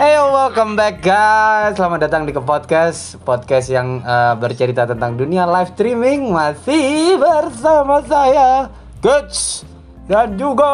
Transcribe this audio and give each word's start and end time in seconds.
Hey, 0.00 0.16
welcome 0.16 0.80
back 0.80 1.04
guys. 1.04 1.76
Selamat 1.76 2.08
datang 2.08 2.24
di 2.24 2.32
ke 2.32 2.40
podcast 2.40 3.20
podcast 3.20 3.68
yang 3.68 4.00
uh, 4.00 4.32
bercerita 4.32 4.88
tentang 4.88 5.12
dunia 5.12 5.44
live 5.44 5.76
streaming. 5.76 6.32
Masih 6.32 7.20
bersama 7.20 8.00
saya 8.08 8.72
Guts 9.04 9.68
dan 10.08 10.40
juga 10.40 10.72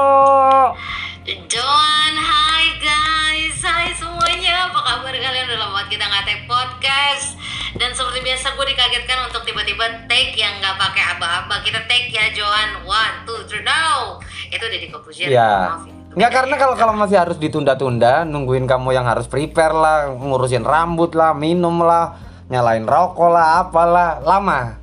Don, 1.27 2.15
hai 2.15 2.67
guys, 2.79 3.59
hai 3.67 3.91
semuanya, 3.99 4.71
apa 4.71 4.79
kabar 4.95 5.11
kalian? 5.11 5.45
Udah 5.51 5.59
lama 5.59 5.83
kita 5.91 6.07
nggak 6.07 6.23
take 6.23 6.47
podcast. 6.47 7.35
Dan 7.83 7.99
seperti 7.99 8.23
biasa 8.23 8.55
gue 8.55 8.67
dikagetkan 8.79 9.27
untuk 9.27 9.43
tiba-tiba 9.43 10.07
take 10.07 10.39
yang 10.39 10.55
nggak 10.63 10.79
pakai 10.79 11.03
aba-aba. 11.19 11.67
Kita 11.67 11.83
take 11.91 12.15
ya 12.15 12.31
Joan, 12.31 12.87
one, 12.87 13.27
two, 13.27 13.43
three, 13.51 13.67
now 13.67 14.23
itu 14.55 14.63
udah 14.63 14.79
di 14.79 14.87
conclusion, 14.87 15.35
ya. 15.35 15.75
maaf 15.75 15.96
ya. 16.17 16.25
Nggak 16.25 16.33
karena 16.33 16.55
kalau 16.57 16.75
kalau 16.81 16.93
masih 16.97 17.21
harus 17.21 17.37
ditunda-tunda, 17.37 18.25
nungguin 18.25 18.65
kamu 18.65 18.97
yang 18.97 19.05
harus 19.05 19.29
prepare 19.29 19.77
lah, 19.77 20.09
ngurusin 20.17 20.65
rambut 20.65 21.13
lah, 21.13 21.37
minum 21.37 21.85
lah, 21.85 22.17
nyalain 22.49 22.89
rokok 22.89 23.29
lah, 23.29 23.69
apalah, 23.69 24.25
lama. 24.25 24.81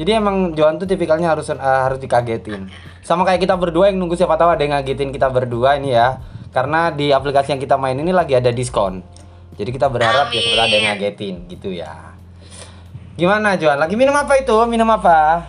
Jadi 0.00 0.16
emang 0.16 0.56
Joan 0.56 0.80
tuh 0.80 0.88
tipikalnya 0.88 1.36
harus 1.36 1.52
uh, 1.52 1.60
harus 1.60 2.00
dikagetin. 2.00 2.72
Sama 3.04 3.28
kayak 3.28 3.44
kita 3.44 3.52
berdua 3.60 3.92
yang 3.92 4.00
nunggu 4.00 4.16
siapa 4.16 4.40
tahu 4.40 4.56
ada 4.56 4.64
yang 4.64 4.72
ngagetin 4.80 5.12
kita 5.12 5.28
berdua 5.28 5.76
ini 5.76 5.92
ya. 5.92 6.24
Karena 6.56 6.88
di 6.88 7.12
aplikasi 7.12 7.52
yang 7.52 7.60
kita 7.60 7.76
main 7.76 8.00
ini 8.00 8.08
lagi 8.08 8.32
ada 8.32 8.48
diskon. 8.48 9.04
Jadi 9.60 9.70
kita 9.76 9.92
berharap 9.92 10.32
ya 10.32 10.40
Amin. 10.40 10.40
sebenarnya 10.40 10.64
ada 10.64 10.76
yang 10.80 10.86
ngagetin 10.88 11.34
gitu 11.52 11.68
ya. 11.68 12.16
Gimana 13.20 13.60
Joan? 13.60 13.76
Lagi 13.76 13.92
minum 13.92 14.16
apa 14.16 14.40
itu? 14.40 14.56
Minum 14.64 14.88
apa? 14.88 15.44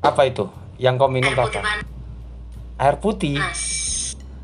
Apa 0.00 0.22
itu? 0.24 0.48
Yang 0.80 1.04
kau 1.04 1.12
minum 1.12 1.36
apa? 1.36 1.60
Air 2.78 2.96
putih. 2.96 3.36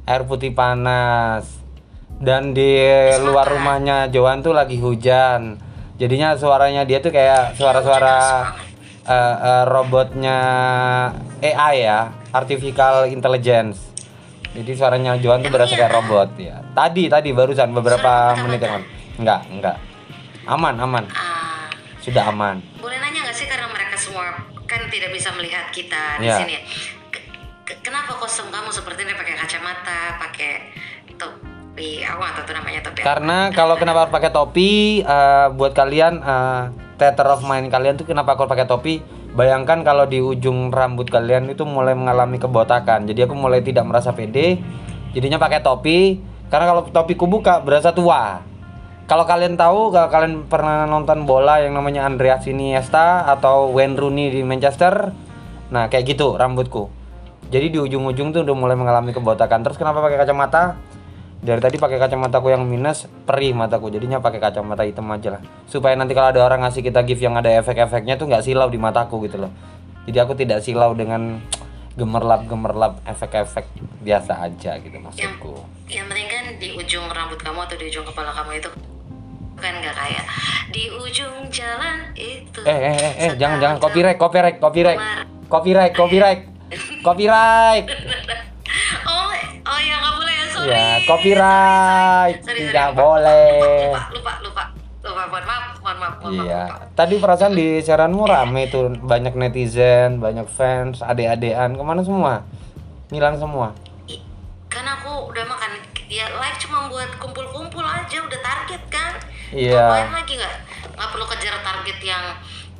Air 0.04 0.22
putih 0.24 0.50
panas. 0.50 1.46
Dan 2.14 2.50
di 2.50 2.78
luar 3.20 3.46
rumahnya 3.48 4.06
Joan 4.08 4.40
tuh 4.40 4.50
lagi 4.50 4.76
hujan. 4.76 5.58
Jadinya 5.94 6.34
suaranya 6.34 6.82
dia 6.82 6.98
tuh 6.98 7.10
kayak 7.10 7.54
suara-suara 7.54 8.18
eh, 9.04 9.14
eh, 9.36 9.64
robotnya 9.64 10.38
AI 11.40 11.76
ya, 11.80 12.00
artificial 12.30 13.06
intelligence. 13.06 13.94
Jadi 14.50 14.70
suaranya 14.72 15.14
Joan 15.16 15.42
tuh 15.42 15.50
berasa 15.50 15.74
kayak 15.74 15.90
robot 15.92 16.34
ya. 16.36 16.62
Tadi 16.72 17.06
tadi 17.06 17.30
barusan 17.30 17.70
beberapa 17.70 18.34
menit 18.40 18.58
yang 18.60 18.78
lalu. 18.78 18.86
Enggak, 19.14 19.40
enggak. 19.48 19.76
Aman, 20.44 20.74
aman. 20.76 21.04
Ah, 21.10 21.70
Sudah 21.98 22.28
aman. 22.28 22.58
boleh 22.76 22.98
nanya 22.98 23.24
nggak 23.24 23.32
sih 23.32 23.46
karena 23.46 23.64
mereka 23.66 23.96
semua 23.96 24.28
kan 24.64 24.80
tidak 24.88 25.08
bisa 25.08 25.32
melihat 25.32 25.70
kita 25.70 26.18
di 26.18 26.26
Ya. 26.26 26.36
sini 26.36 26.52
ya. 26.52 26.62
Ke- 27.64 27.80
ke- 27.80 27.80
kenapa 27.80 28.20
kostum 28.20 28.52
kamu 28.52 28.68
seperti 28.68 29.08
ini 29.08 29.16
pakai 29.16 29.40
kacamata, 29.40 30.20
pakai 30.20 30.52
topi, 31.16 32.04
aku 32.04 32.18
nggak 32.20 32.34
tahu 32.44 32.52
namanya 32.52 32.80
topi. 32.84 33.00
Karena 33.00 33.48
kalau 33.56 33.80
kenapa 33.80 34.04
harus 34.04 34.12
pakai 34.12 34.30
topi 34.36 35.00
eh, 35.00 35.46
buat 35.48 35.72
kalian 35.72 36.20
eh, 36.20 36.62
theater 37.00 37.32
of 37.32 37.40
mind 37.40 37.72
kalian 37.72 37.96
tuh 37.96 38.04
kenapa 38.04 38.36
aku 38.36 38.44
pakai 38.44 38.68
topi? 38.68 39.00
Bayangkan 39.32 39.80
kalau 39.80 40.04
di 40.04 40.20
ujung 40.20 40.68
rambut 40.70 41.08
kalian 41.08 41.48
itu 41.48 41.64
mulai 41.64 41.96
mengalami 41.96 42.36
kebotakan. 42.36 43.08
Jadi 43.08 43.24
aku 43.24 43.34
mulai 43.34 43.64
tidak 43.64 43.88
merasa 43.88 44.12
pede. 44.12 44.60
Jadinya 45.16 45.40
pakai 45.40 45.64
topi. 45.64 46.20
Karena 46.52 46.70
kalau 46.70 46.86
topiku 46.86 47.26
buka 47.26 47.58
berasa 47.64 47.90
tua. 47.90 48.44
Kalau 49.10 49.24
kalian 49.26 49.58
tahu, 49.58 49.90
kalau 49.90 50.08
kalian 50.12 50.46
pernah 50.46 50.86
nonton 50.86 51.26
bola 51.26 51.58
yang 51.58 51.74
namanya 51.74 52.06
Andreas 52.06 52.46
Iniesta 52.46 53.26
atau 53.26 53.74
Wayne 53.74 53.98
Rooney 53.98 54.32
di 54.32 54.40
Manchester, 54.46 55.12
nah 55.68 55.90
kayak 55.92 56.14
gitu 56.14 56.38
rambutku. 56.38 57.03
Jadi 57.48 57.66
di 57.72 57.78
ujung-ujung 57.80 58.32
tuh 58.32 58.40
udah 58.44 58.56
mulai 58.56 58.76
mengalami 58.76 59.12
kebotakan. 59.12 59.64
Terus 59.64 59.76
kenapa 59.76 60.00
pakai 60.04 60.18
kacamata? 60.20 60.62
Dari 61.44 61.60
tadi 61.60 61.76
pakai 61.76 62.00
kacamataku 62.00 62.48
yang 62.48 62.64
minus, 62.64 63.04
perih 63.28 63.52
mataku. 63.52 63.92
Jadinya 63.92 64.16
pakai 64.20 64.40
kacamata 64.40 64.80
hitam 64.88 65.04
aja 65.12 65.36
lah. 65.36 65.42
Supaya 65.68 65.92
nanti 65.92 66.16
kalau 66.16 66.32
ada 66.32 66.40
orang 66.40 66.64
ngasih 66.64 66.80
kita 66.80 67.04
gift 67.04 67.20
yang 67.20 67.36
ada 67.36 67.52
efek-efeknya 67.60 68.16
tuh 68.16 68.32
nggak 68.32 68.44
silau 68.48 68.72
di 68.72 68.80
mataku 68.80 69.20
gitu 69.28 69.44
loh. 69.44 69.52
Jadi 70.08 70.18
aku 70.20 70.32
tidak 70.32 70.64
silau 70.64 70.96
dengan 70.96 71.44
gemerlap-gemerlap 71.94 73.06
efek-efek 73.06 73.70
biasa 74.02 74.42
aja 74.42 74.82
gitu 74.82 74.90
yang 74.90 75.06
maksudku. 75.06 75.54
yang 75.86 76.06
penting 76.10 76.26
kan 76.26 76.44
di 76.58 76.68
ujung 76.74 77.06
rambut 77.06 77.38
kamu 77.38 77.60
atau 77.70 77.76
di 77.78 77.84
ujung 77.86 78.02
kepala 78.02 78.34
kamu 78.34 78.58
itu 78.58 78.70
kan 79.54 79.72
nggak 79.78 79.94
kayak 79.94 80.24
di 80.74 80.90
ujung 80.90 81.46
jalan 81.54 82.10
itu 82.18 82.60
Eh 82.66 82.74
eh 82.74 82.96
eh, 82.98 83.14
eh 83.30 83.32
jangan 83.38 83.62
jangan 83.62 83.76
copyright 83.78 84.18
copyright 84.18 84.58
copyright 84.58 85.00
copyright 85.46 85.92
copyright 85.94 86.40
copyright. 87.02 87.86
Oh 89.06 89.30
oh 89.64 89.78
ya 89.78 89.94
nggak 89.96 90.14
boleh 90.18 90.34
ya 90.34 90.46
sorry. 90.50 90.68
Ya 90.72 90.86
copyright. 91.06 92.36
Sorry, 92.42 92.58
sorry, 92.58 92.60
tidak 92.68 92.88
lupa, 92.90 93.00
boleh 93.00 93.48
lupa 93.54 94.02
lupa. 94.10 94.32
Lupa 94.42 94.42
lupa. 94.42 94.64
Mohon 95.04 95.44
maaf 95.46 95.72
mohon 95.78 95.96
maaf 96.00 96.14
mohon 96.18 96.32
maaf 96.34 96.44
iya 96.48 96.62
lupa. 96.66 96.84
tadi 96.96 97.14
perasaan 97.20 97.52
di 97.54 97.68
siaranmu 97.84 98.24
rame 98.24 98.62
tuh 98.66 98.92
banyak 98.98 99.34
netizen 99.36 100.18
banyak 100.18 100.48
fans 100.48 101.00
adek-adean 101.00 101.76
ke 101.76 101.82
mana 101.84 102.00
semua? 102.02 102.42
Ngilang 103.12 103.36
semua? 103.38 103.76
Kan 104.66 104.84
aku 104.84 105.30
udah 105.30 105.44
makan. 105.46 105.70
Ya 106.04 106.28
live 106.28 106.58
cuma 106.60 106.90
buat 106.90 107.10
kumpul-kumpul 107.16 107.80
aja 107.80 108.18
udah 108.20 108.40
target 108.42 108.82
kan? 108.90 109.12
Iya. 109.54 109.80
ngapain 109.80 110.12
lagi 110.12 110.32
nggak? 110.36 110.54
Nggak 110.94 111.08
perlu 111.14 111.26
kejar 111.30 111.54
target 111.62 111.98
yang 112.02 112.24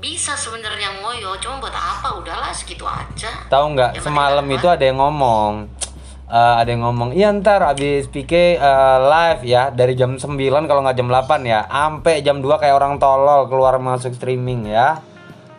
bisa 0.04 0.36
sebenarnya 0.36 1.00
ngoyo 1.00 1.32
cuma 1.40 1.64
buat 1.64 1.72
apa? 1.72 2.20
Udahlah 2.20 2.52
segitu 2.52 2.84
aja. 2.84 3.48
Tahu 3.48 3.72
nggak? 3.72 4.04
Semalam 4.04 4.44
itu 4.52 4.68
ada 4.68 4.84
yang 4.84 5.00
ngomong 5.00 5.64
eh, 6.28 6.54
ada 6.60 6.68
yang 6.68 6.84
ngomong 6.84 7.16
iya 7.16 7.32
ntar 7.32 7.64
abis 7.64 8.12
PK 8.12 8.60
eh, 8.60 8.98
live 9.00 9.40
ya 9.48 9.72
dari 9.72 9.96
jam 9.96 10.20
9 10.20 10.28
kalau 10.68 10.84
nggak 10.84 11.00
jam 11.00 11.08
8 11.08 11.48
ya 11.48 11.64
sampai 11.64 12.20
jam 12.20 12.44
2 12.44 12.60
kayak 12.60 12.76
orang 12.76 13.00
tolol 13.00 13.48
keluar 13.48 13.80
masuk 13.80 14.12
streaming 14.12 14.68
ya. 14.68 15.00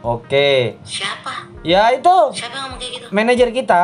Oke. 0.05 0.78
Siapa? 0.85 1.50
Ya 1.66 1.89
itu 1.89 2.13
siapa 2.38 2.53
yang 2.53 2.69
ngomong 2.69 2.78
kayak 2.78 2.91
gitu? 3.01 3.05
manajer 3.09 3.50
kita. 3.50 3.84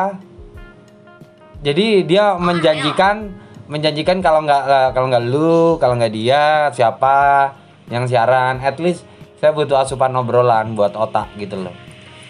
Jadi 1.66 2.06
dia 2.06 2.38
menjanjikan 2.38 3.34
menjanjikan 3.66 4.22
kalau 4.22 4.46
nggak 4.46 4.62
eh, 4.70 4.88
kalau 4.94 5.06
nggak 5.10 5.24
lu 5.26 5.74
kalau 5.82 5.98
nggak 5.98 6.14
dia 6.14 6.70
siapa 6.70 7.50
yang 7.90 8.06
siaran. 8.06 8.62
At 8.62 8.78
least 8.78 9.10
saya 9.42 9.50
butuh 9.50 9.74
asupan 9.82 10.14
obrolan 10.14 10.78
buat 10.78 10.94
otak 10.94 11.34
gitu 11.34 11.58
loh 11.58 11.74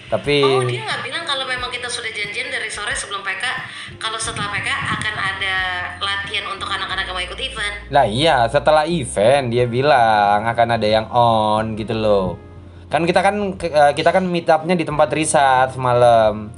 tapi 0.09 0.41
Oh 0.41 0.65
dia 0.65 0.81
nggak 0.81 1.05
bilang 1.05 1.25
kalau 1.29 1.45
memang 1.45 1.69
kita 1.69 1.89
sudah 1.93 2.09
janjian 2.09 2.49
dari 2.49 2.73
sore 2.73 2.97
sebelum 2.97 3.21
PK 3.21 3.45
kalau 4.01 4.17
setelah 4.17 4.49
PK 4.49 4.69
akan 4.69 5.15
ada 5.17 5.57
latihan 6.01 6.49
untuk 6.53 6.69
anak-anak 6.69 7.09
yang 7.09 7.17
mau 7.17 7.25
ikut 7.25 7.41
event. 7.41 7.75
Lah 7.89 8.05
iya, 8.05 8.37
setelah 8.49 8.85
event 8.85 9.49
dia 9.49 9.65
bilang 9.65 10.45
akan 10.45 10.69
ada 10.77 10.85
yang 10.89 11.07
on 11.09 11.81
gitu 11.81 11.97
loh. 11.97 12.37
Kan 12.93 13.09
kita 13.09 13.25
kan 13.25 13.57
eh, 13.57 13.93
kita 13.97 14.13
kan 14.13 14.25
meet 14.29 14.45
up-nya 14.53 14.77
di 14.77 14.85
tempat 14.85 15.09
riset 15.17 15.73
semalam. 15.73 16.53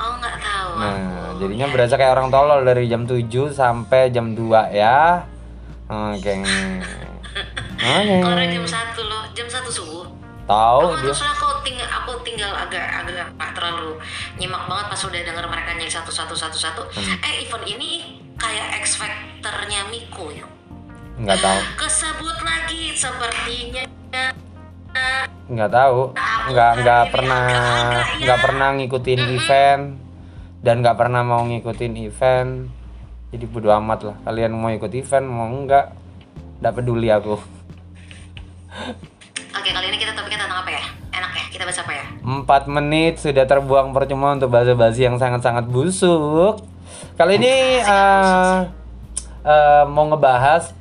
Oh 0.00 0.12
nggak 0.16 0.36
tahu. 0.40 0.70
Nah, 0.80 1.36
jadinya 1.36 1.66
berasa 1.68 2.00
kayak 2.00 2.16
orang 2.16 2.28
tolol 2.32 2.64
dari 2.64 2.88
jam 2.88 3.04
7 3.04 3.52
sampai 3.52 4.08
jam 4.08 4.32
2 4.32 4.72
ya. 4.72 5.28
Oke. 5.92 6.40
Oke. 6.40 7.03
Orang 7.84 8.48
jam 8.48 8.64
satu 8.64 9.00
loh, 9.04 9.28
jam 9.36 9.44
satu 9.44 9.68
subuh. 9.68 10.04
Tahu 10.44 10.80
Oh, 10.84 10.92
dia. 11.00 11.08
terus 11.08 11.24
aku 11.24 11.64
tinggal 11.64 11.88
aku 11.88 12.20
tinggal 12.20 12.52
agak 12.52 12.84
agak 12.84 13.32
nggak 13.32 13.52
terlalu 13.56 13.96
nyimak 14.36 14.68
banget 14.68 14.86
pas 14.92 15.00
udah 15.00 15.20
denger 15.24 15.44
mereka 15.48 15.70
nyanyi 15.72 15.88
satu 15.92 16.12
satu 16.12 16.36
satu 16.36 16.56
satu. 16.56 16.82
Hmm. 16.92 17.16
Eh 17.24 17.48
event 17.48 17.64
ini 17.64 18.20
kayak 18.36 18.84
X 18.84 19.00
Factor-nya 19.00 19.88
Miko 19.88 20.28
ya. 20.28 20.44
Nggak 21.16 21.40
tahu. 21.40 21.60
Kesebut 21.80 22.36
lagi 22.44 22.92
sepertinya. 22.92 23.84
Nggak 25.48 25.70
tahu. 25.72 26.00
Nggak 26.52 26.72
nggak 26.84 27.04
pernah 27.08 27.44
nggak 28.20 28.38
pernah 28.44 28.68
ngikutin 28.76 29.20
event 29.32 29.82
dan 30.60 30.74
nggak 30.84 30.96
pernah 31.00 31.20
mau 31.24 31.40
ngikutin 31.44 31.92
event. 32.04 32.68
Jadi 33.32 33.44
bodo 33.48 33.72
amat 33.80 34.00
lah. 34.12 34.16
Kalian 34.28 34.52
mau 34.52 34.68
ikut 34.68 34.92
event 34.92 35.24
mau 35.24 35.48
enggak? 35.48 35.88
Nggak 36.60 36.74
peduli 36.76 37.08
aku. 37.08 37.40
Oke 39.54 39.70
kali 39.70 39.86
ini 39.86 39.98
kita 40.02 40.12
topiknya 40.18 40.44
tentang 40.44 40.66
apa 40.66 40.70
ya? 40.74 40.84
Enak 41.14 41.30
ya? 41.30 41.44
Kita 41.54 41.62
bahas 41.62 41.78
apa 41.78 41.92
ya? 41.94 42.04
4 42.26 42.74
menit 42.74 43.14
sudah 43.22 43.46
terbuang 43.46 43.94
percuma 43.94 44.34
untuk 44.34 44.50
basa-basi 44.50 45.06
yang 45.06 45.16
sangat-sangat 45.16 45.70
busuk. 45.70 46.58
Kali 47.14 47.38
ini 47.38 47.78
eh, 47.78 48.56
eh, 49.46 49.84
mau 49.86 50.10
ngebahas 50.10 50.74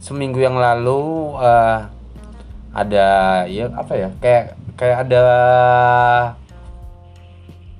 seminggu 0.00 0.40
yang 0.40 0.56
lalu 0.56 1.36
eh, 1.44 1.78
ada 2.72 3.08
ya 3.50 3.68
apa 3.76 3.92
ya 3.98 4.08
kayak 4.22 4.44
kayak 4.80 4.96
ada 5.04 5.24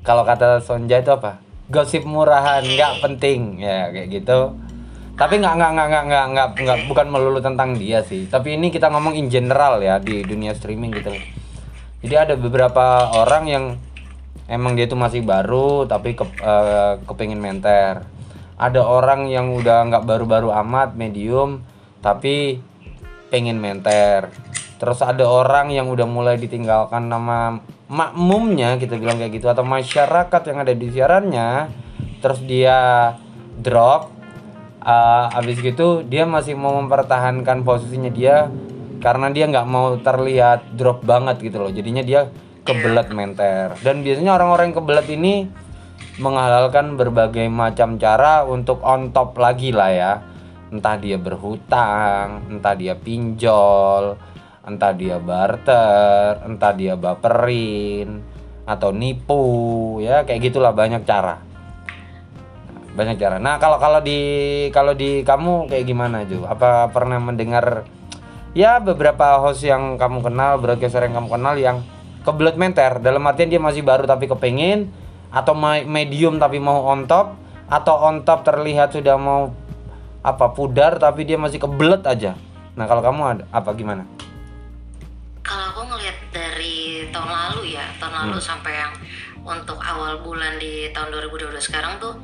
kalau 0.04 0.26
kata 0.26 0.60
Sonja 0.60 1.00
itu 1.00 1.14
apa 1.14 1.38
gosip 1.70 2.02
murahan 2.02 2.60
nggak 2.66 2.98
penting 3.00 3.62
ya 3.62 3.88
kayak 3.94 4.20
gitu 4.20 4.52
tapi 5.20 5.36
nggak 5.36 5.52
nggak 5.52 5.70
nggak 5.76 5.88
nggak 5.92 6.04
nggak 6.08 6.26
nggak 6.32 6.48
nggak 6.64 6.78
bukan 6.88 7.06
melulu 7.12 7.44
tentang 7.44 7.76
dia 7.76 8.00
sih. 8.00 8.24
Tapi 8.24 8.56
ini 8.56 8.72
kita 8.72 8.88
ngomong 8.88 9.12
in 9.12 9.28
general 9.28 9.76
ya 9.84 10.00
di 10.00 10.24
dunia 10.24 10.56
streaming 10.56 10.96
gitu. 10.96 11.12
Jadi 12.00 12.14
ada 12.16 12.34
beberapa 12.40 13.12
orang 13.12 13.44
yang 13.44 13.64
emang 14.48 14.80
dia 14.80 14.88
itu 14.88 14.96
masih 14.96 15.20
baru 15.20 15.84
tapi 15.84 16.16
ke, 16.16 16.24
eh, 16.24 17.04
kepingin 17.04 17.36
menter. 17.36 18.08
Ada 18.56 18.80
orang 18.80 19.28
yang 19.28 19.52
udah 19.52 19.92
nggak 19.92 20.08
baru-baru 20.08 20.56
amat 20.64 20.96
medium 20.96 21.68
tapi 22.00 22.56
pengen 23.28 23.60
menter. 23.60 24.32
Terus 24.80 25.04
ada 25.04 25.28
orang 25.28 25.68
yang 25.68 25.92
udah 25.92 26.08
mulai 26.08 26.40
ditinggalkan 26.40 27.12
nama 27.12 27.60
makmumnya 27.92 28.80
kita 28.80 28.96
bilang 28.96 29.20
kayak 29.20 29.36
gitu 29.36 29.52
atau 29.52 29.68
masyarakat 29.68 30.42
yang 30.48 30.58
ada 30.64 30.72
di 30.72 30.86
siarannya. 30.88 31.50
Terus 32.24 32.40
dia 32.48 33.12
drop 33.60 34.19
uh, 34.84 35.32
habis 35.32 35.60
gitu 35.60 36.02
dia 36.04 36.24
masih 36.24 36.56
mau 36.56 36.76
mempertahankan 36.80 37.62
posisinya 37.64 38.10
dia 38.12 38.48
karena 39.00 39.32
dia 39.32 39.48
nggak 39.48 39.68
mau 39.68 39.96
terlihat 39.96 40.76
drop 40.76 41.04
banget 41.04 41.40
gitu 41.40 41.56
loh. 41.60 41.72
Jadinya 41.72 42.04
dia 42.04 42.28
kebelet 42.64 43.08
menter 43.12 43.72
dan 43.80 44.04
biasanya 44.04 44.36
orang-orang 44.36 44.70
yang 44.70 44.78
kebelet 44.84 45.08
ini 45.12 45.34
menghalalkan 46.20 47.00
berbagai 47.00 47.48
macam 47.48 47.96
cara 47.96 48.44
untuk 48.44 48.84
on 48.84 49.12
top 49.12 49.36
lagi 49.40 49.72
lah 49.72 49.90
ya. 49.92 50.12
Entah 50.70 50.94
dia 51.00 51.18
berhutang 51.18 52.46
entah 52.46 52.78
dia 52.78 52.94
pinjol 52.94 54.14
entah 54.60 54.92
dia 54.92 55.16
barter 55.16 56.44
entah 56.46 56.72
dia 56.76 56.94
baperin 56.94 58.22
atau 58.68 58.94
nipu 58.94 59.98
ya 59.98 60.22
kayak 60.22 60.52
gitulah 60.52 60.70
banyak 60.70 61.02
cara 61.02 61.49
banyak 62.94 63.16
cara 63.18 63.36
nah 63.38 63.56
kalau 63.62 63.78
kalau 63.78 64.00
di 64.02 64.18
kalau 64.74 64.92
di 64.94 65.22
kamu 65.22 65.70
kayak 65.70 65.84
gimana 65.86 66.26
Jo 66.26 66.46
apa 66.46 66.90
pernah 66.90 67.22
mendengar 67.22 67.86
ya 68.52 68.82
beberapa 68.82 69.38
host 69.38 69.62
yang 69.62 69.94
kamu 69.94 70.26
kenal 70.26 70.58
broadcaster 70.58 71.06
yang 71.06 71.14
kamu 71.14 71.28
kenal 71.30 71.54
yang 71.54 71.76
kebelet 72.26 72.56
menter 72.58 72.98
dalam 72.98 73.22
artian 73.24 73.48
dia 73.48 73.62
masih 73.62 73.86
baru 73.86 74.04
tapi 74.04 74.26
kepengen 74.26 74.90
atau 75.30 75.54
medium 75.86 76.42
tapi 76.42 76.58
mau 76.58 76.90
on 76.90 77.06
top 77.06 77.38
atau 77.70 78.10
on 78.10 78.26
top 78.26 78.42
terlihat 78.42 78.90
sudah 78.90 79.14
mau 79.14 79.54
apa 80.20 80.52
pudar 80.52 81.00
tapi 81.00 81.24
dia 81.24 81.40
masih 81.40 81.62
kebelet 81.62 82.04
aja? 82.04 82.36
Nah 82.76 82.84
kalau 82.84 83.00
kamu 83.00 83.20
ada 83.24 83.44
apa 83.54 83.70
gimana? 83.72 84.04
Kalau 85.40 85.64
aku 85.72 85.80
ngelihat 85.88 86.18
dari 86.34 87.08
tahun 87.08 87.30
lalu 87.30 87.78
ya 87.78 87.86
tahun 87.96 88.28
lalu 88.28 88.38
sampai 88.42 88.72
yang 88.76 88.92
untuk 89.44 89.80
awal 89.80 90.20
bulan 90.20 90.60
di 90.60 90.92
tahun 90.92 91.10
2022 91.30 91.56
sekarang 91.60 91.96
tuh 91.96 92.16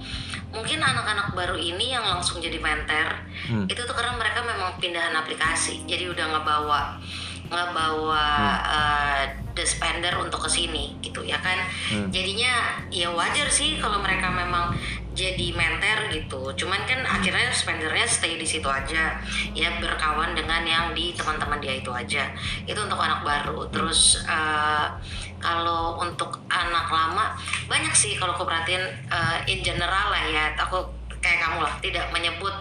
mungkin 0.53 0.81
anak-anak 0.81 1.33
baru 1.37 1.57
ini 1.57 1.93
yang 1.93 2.05
langsung 2.05 2.41
jadi 2.41 2.61
menter 2.61 3.25
Hmm. 3.47 3.69
itu 3.69 3.79
tuh 3.85 3.95
karena 3.95 4.17
mereka 4.17 4.43
memang 4.43 4.81
pindahan 4.81 5.13
aplikasi 5.13 5.85
jadi 5.85 6.09
udah 6.11 6.27
ngebawa 6.35 6.99
ngebawa 7.47 8.27
uh, 8.67 9.23
the 9.55 9.63
spender 9.63 10.11
untuk 10.19 10.43
ke 10.43 10.51
sini 10.51 10.99
gitu 10.99 11.23
ya 11.23 11.39
kan? 11.39 11.63
Hmm. 11.93 12.09
jadinya 12.11 12.83
ya 12.91 13.07
wajar 13.15 13.47
sih 13.47 13.79
kalau 13.79 14.03
mereka 14.03 14.29
memang 14.35 14.75
jadi 15.17 15.49
menter 15.57 16.13
gitu. 16.13 16.53
Cuman 16.53 16.85
kan 16.85 17.01
akhirnya 17.09 17.49
spendernya 17.49 18.05
stay 18.05 18.37
di 18.37 18.45
situ 18.45 18.69
aja. 18.69 19.17
Ya 19.57 19.81
berkawan 19.81 20.37
dengan 20.37 20.61
yang 20.69 20.93
di 20.93 21.17
teman-teman 21.17 21.57
dia 21.57 21.81
itu 21.81 21.89
aja. 21.89 22.29
Itu 22.69 22.77
untuk 22.85 23.01
anak 23.01 23.25
baru. 23.25 23.65
Terus 23.73 24.21
uh, 24.29 24.93
kalau 25.41 26.01
untuk 26.01 26.41
anak 26.49 26.89
lama 26.89 27.37
banyak 27.69 27.93
sih 27.93 28.17
kalau 28.17 28.33
aku 28.35 28.49
perhatiin 28.49 28.83
uh, 29.13 29.39
in 29.47 29.61
general 29.61 30.13
lah 30.13 30.25
ya. 30.29 30.55
Aku 30.57 30.83
kayak 31.21 31.43
kamu 31.43 31.59
lah 31.65 31.75
tidak 31.83 32.07
menyebut 32.15 32.55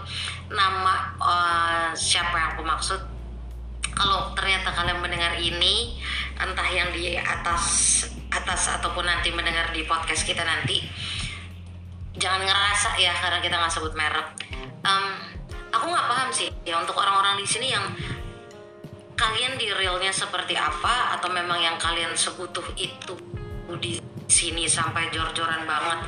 nama 0.50 1.14
uh, 1.22 1.90
siapa 1.96 2.34
yang 2.36 2.50
aku 2.58 2.64
maksud. 2.66 3.02
Kalau 3.96 4.36
ternyata 4.36 4.76
kalian 4.76 5.00
mendengar 5.00 5.40
ini 5.40 5.96
entah 6.36 6.68
yang 6.68 6.92
di 6.92 7.16
atas 7.16 7.64
atas 8.28 8.68
ataupun 8.68 9.08
nanti 9.08 9.32
mendengar 9.32 9.72
di 9.72 9.88
podcast 9.88 10.28
kita 10.28 10.44
nanti 10.44 10.84
jangan 12.20 12.44
ngerasa 12.44 13.00
ya 13.00 13.16
karena 13.16 13.40
kita 13.40 13.56
nggak 13.56 13.72
sebut 13.72 13.96
merek. 13.96 14.28
Em, 14.84 15.06
aku 15.72 15.86
nggak 15.92 16.08
paham 16.12 16.30
sih 16.32 16.52
ya 16.68 16.80
untuk 16.80 16.96
orang-orang 17.00 17.40
di 17.40 17.48
sini 17.48 17.72
yang 17.72 17.84
kalian 19.16 19.56
di 19.56 19.72
realnya 19.72 20.12
seperti 20.12 20.54
apa? 20.60 21.16
Atau 21.18 21.32
memang 21.32 21.58
yang 21.60 21.80
kalian 21.80 22.14
sebutuh 22.14 22.64
itu 22.76 23.16
di 23.80 23.98
sini 24.28 24.68
sampai 24.68 25.10
jor-joran 25.10 25.64
banget? 25.64 26.00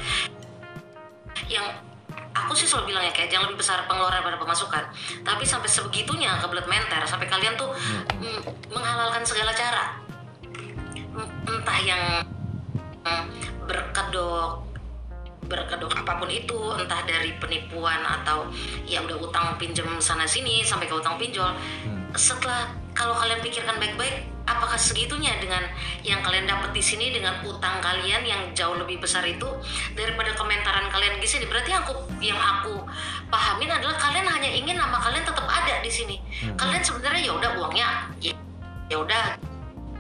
Yang 1.48 1.68
aku 2.36 2.54
sih 2.54 2.68
selalu 2.69 2.94
bilang 2.94 3.04
ya 3.07 3.13
kayak 3.15 3.30
jangan 3.31 3.50
lebih 3.50 3.63
besar 3.63 3.88
pengeluaran 3.88 4.21
pada 4.21 4.38
pemasukan. 4.38 4.83
Tapi 5.24 5.44
sampai 5.48 5.69
sebegitunya 5.71 6.36
kebelet 6.44 6.68
menter 6.68 7.01
sampai 7.07 7.27
kalian 7.31 7.56
tuh 7.56 7.71
mm, 8.19 8.71
menghalalkan 8.75 9.24
segala 9.24 9.56
cara. 9.56 9.98
Entah 11.48 11.80
yang 11.81 12.03
mm, 13.01 13.25
berkedok 13.65 14.68
berkedok 15.48 15.95
apa 15.95 16.19
pun 16.19 16.27
itu 16.27 16.60
entah 16.75 17.07
dari 17.07 17.31
penipuan 17.39 18.03
atau 18.03 18.51
ya 18.83 19.00
udah 19.00 19.15
utang 19.15 19.56
pinjam 19.56 19.88
sana 20.03 20.27
sini 20.27 20.60
sampai 20.60 20.92
ke 20.92 20.95
utang 20.95 21.15
pinjol. 21.15 21.56
Setelah 22.12 22.68
kalau 22.97 23.13
kalian 23.13 23.38
pikirkan 23.45 23.77
baik-baik 23.77 24.25
apakah 24.49 24.73
segitunya 24.73 25.38
dengan 25.38 25.61
yang 26.01 26.17
kalian 26.25 26.49
dapat 26.49 26.73
di 26.73 26.81
sini 26.81 27.13
dengan 27.13 27.38
utang 27.45 27.77
kalian 27.77 28.25
yang 28.25 28.41
jauh 28.57 28.73
lebih 28.73 28.97
besar 28.97 29.21
itu? 29.29 29.45
Daripada 29.94 30.33
komentaran 30.33 30.89
kalian 30.89 31.21
di 31.21 31.29
sini 31.29 31.45
berarti 31.45 31.77
yang 31.77 31.85
aku 31.85 31.94
yang 32.17 32.41
aku 32.41 32.81
pahamin 33.29 33.69
adalah 33.69 33.94
kalian 34.01 34.25
hanya 34.25 34.49
ingin 34.49 34.81
nama 34.81 34.97
kalian 34.97 35.21
tetap 35.21 35.45
ada 35.45 35.77
di 35.85 35.91
sini. 35.94 36.17
Kalian 36.57 36.81
sebenarnya 36.81 37.21
ya 37.21 37.33
udah 37.38 37.49
uangnya 37.61 37.88
ya 38.17 38.33
ya 38.89 38.97
udah 38.97 39.38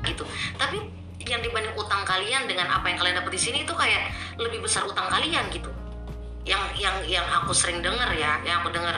gitu. 0.01 0.25
Tapi 0.57 0.81
yang 1.21 1.43
dibanding 1.45 1.75
utang 1.77 2.01
kalian 2.01 2.49
dengan 2.49 2.71
apa 2.71 2.89
yang 2.89 2.97
kalian 2.97 3.21
dapat 3.21 3.35
di 3.35 3.41
sini 3.45 3.57
itu 3.61 3.75
kayak 3.77 4.09
lebih 4.41 4.63
besar 4.63 4.87
utang 4.87 5.11
kalian 5.11 5.43
gitu 5.51 5.67
yang 6.47 6.63
yang 6.79 6.95
yang 7.03 7.27
aku 7.27 7.51
sering 7.51 7.83
dengar 7.83 8.07
ya 8.15 8.39
yang 8.47 8.63
aku 8.63 8.71
dengar 8.71 8.95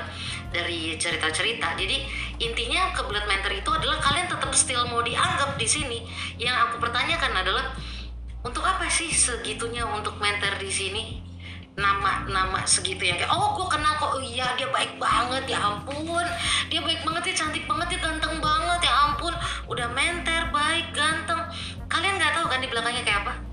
dari 0.54 0.94
cerita-cerita. 0.98 1.74
Jadi 1.74 2.06
intinya 2.42 2.94
kebelet 2.94 3.26
mentor 3.26 3.54
itu 3.54 3.70
adalah 3.74 3.98
kalian 3.98 4.30
tetap 4.30 4.52
still 4.54 4.86
mau 4.86 5.02
dianggap 5.02 5.58
di 5.58 5.66
sini. 5.66 6.00
Yang 6.38 6.58
aku 6.70 6.76
pertanyakan 6.86 7.34
adalah 7.34 7.66
untuk 8.46 8.62
apa 8.62 8.86
sih 8.88 9.10
segitunya 9.10 9.84
untuk 9.90 10.22
mentor 10.22 10.62
di 10.62 10.70
sini? 10.70 11.04
Nama 11.80 12.28
nama 12.28 12.60
segitu 12.68 13.08
yang 13.08 13.18
kayak 13.18 13.32
oh 13.34 13.58
gue 13.58 13.68
kenal 13.72 13.98
kok. 13.98 14.14
Oh, 14.14 14.22
iya 14.22 14.54
dia 14.54 14.70
baik 14.70 15.02
banget 15.02 15.50
ya 15.50 15.58
ampun. 15.58 16.26
Dia 16.70 16.86
baik 16.86 17.02
banget 17.02 17.34
ya 17.34 17.46
cantik 17.46 17.66
banget 17.66 17.98
ya 17.98 18.00
ganteng 18.06 18.38
banget 18.38 18.80
ya 18.86 18.94
ampun. 19.10 19.34
Udah 19.66 19.88
menter 19.90 20.54
baik 20.54 20.94
ganteng. 20.94 21.42
Kalian 21.90 22.22
nggak 22.22 22.34
tahu 22.38 22.46
kan 22.46 22.60
di 22.62 22.68
belakangnya 22.70 23.02
kayak 23.02 23.22
apa 23.26 23.49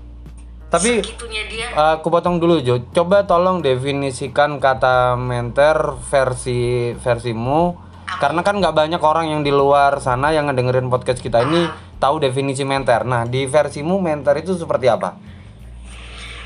tapi 0.67 0.99
dia. 0.99 1.67
aku 1.95 2.11
potong 2.11 2.43
dulu 2.43 2.59
Jo. 2.59 2.83
Coba 2.91 3.23
tolong 3.23 3.63
definisikan 3.63 4.59
kata 4.59 5.15
menter 5.15 5.95
versi 6.11 6.91
versimu. 6.99 7.87
Karena 8.07 8.39
kan 8.39 8.59
nggak 8.59 8.75
banyak 8.75 9.01
orang 9.03 9.31
yang 9.31 9.41
di 9.43 9.51
luar 9.51 9.99
sana 9.99 10.31
yang 10.31 10.47
ngedengerin 10.47 10.87
podcast 10.87 11.19
kita 11.19 11.43
ini 11.43 11.67
tahu 11.99 12.19
definisi 12.19 12.63
menter. 12.63 13.03
Nah 13.03 13.27
di 13.27 13.47
versimu 13.47 13.99
menter 13.99 14.35
itu 14.39 14.55
seperti 14.55 14.87
apa? 14.87 15.15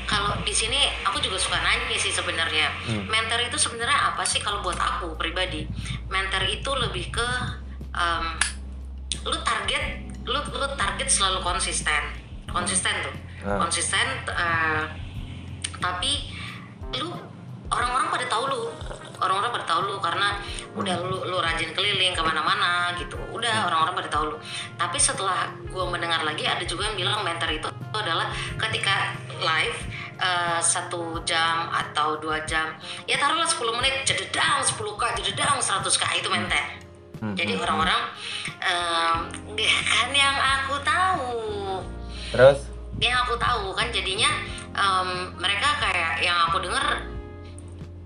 Kalau 0.06 0.42
di 0.42 0.52
sini 0.52 0.76
aku 1.06 1.22
juga 1.22 1.38
suka 1.38 1.58
nanya 1.62 1.98
sih 1.98 2.10
sebenarnya. 2.12 2.68
Mentor 3.06 3.46
itu 3.46 3.56
sebenarnya 3.58 4.14
apa 4.14 4.22
sih 4.26 4.42
kalau 4.42 4.60
buat 4.60 4.76
aku 4.76 5.14
pribadi? 5.18 5.66
Mentor 6.10 6.44
itu 6.50 6.70
lebih 6.76 7.14
ke 7.14 7.28
em, 7.94 8.26
lu 9.22 9.38
target 9.40 9.84
lu 10.26 10.38
lu 10.52 10.66
target 10.78 11.08
selalu 11.08 11.40
konsisten. 11.40 12.02
Konsisten 12.50 12.92
tuh 13.06 13.31
Ah. 13.42 13.58
konsisten 13.58 14.06
eh, 14.30 14.84
tapi 15.82 16.30
lu 16.98 17.10
orang-orang 17.72 18.08
pada 18.12 18.26
tahu 18.28 18.44
lu. 18.48 18.62
Orang-orang 19.22 19.54
pada 19.54 19.66
tahu 19.70 19.80
lu 19.86 19.96
karena 20.02 20.34
udah 20.74 20.96
lu 21.06 21.18
lu 21.30 21.38
rajin 21.38 21.70
keliling 21.74 22.10
ke 22.10 22.22
mana-mana 22.22 22.90
gitu. 22.98 23.14
Udah 23.30 23.70
orang-orang 23.70 23.94
pada 24.02 24.10
tahu 24.10 24.24
lu. 24.34 24.36
Tapi 24.74 24.98
setelah 24.98 25.50
gue 25.62 25.84
mendengar 25.86 26.26
lagi 26.26 26.42
ada 26.42 26.62
juga 26.66 26.90
yang 26.90 26.98
bilang 26.98 27.22
mentor 27.22 27.50
itu 27.54 27.70
adalah 27.94 28.30
ketika 28.58 29.14
live 29.38 29.78
eh, 30.18 30.60
satu 30.62 31.22
jam 31.22 31.70
atau 31.70 32.18
dua 32.18 32.42
jam 32.46 32.74
ya 33.06 33.18
taruhlah 33.18 33.46
10 33.46 33.78
menit 33.78 33.94
jededang 34.06 34.62
10k 34.62 35.02
jededang 35.22 35.58
100k 35.58 36.04
itu 36.18 36.28
mentor. 36.30 36.66
Jadi 37.22 37.54
orang-orang 37.54 38.02
em, 38.58 39.18
kan 39.62 40.10
yang 40.10 40.34
aku 40.34 40.74
tahu. 40.82 41.30
Terus 42.34 42.71
yang 43.02 43.26
aku 43.26 43.34
tahu 43.34 43.74
kan 43.74 43.90
jadinya 43.90 44.30
em, 44.70 45.34
mereka 45.34 45.74
kayak 45.82 46.22
yang 46.22 46.38
aku 46.46 46.62
dengar 46.62 47.02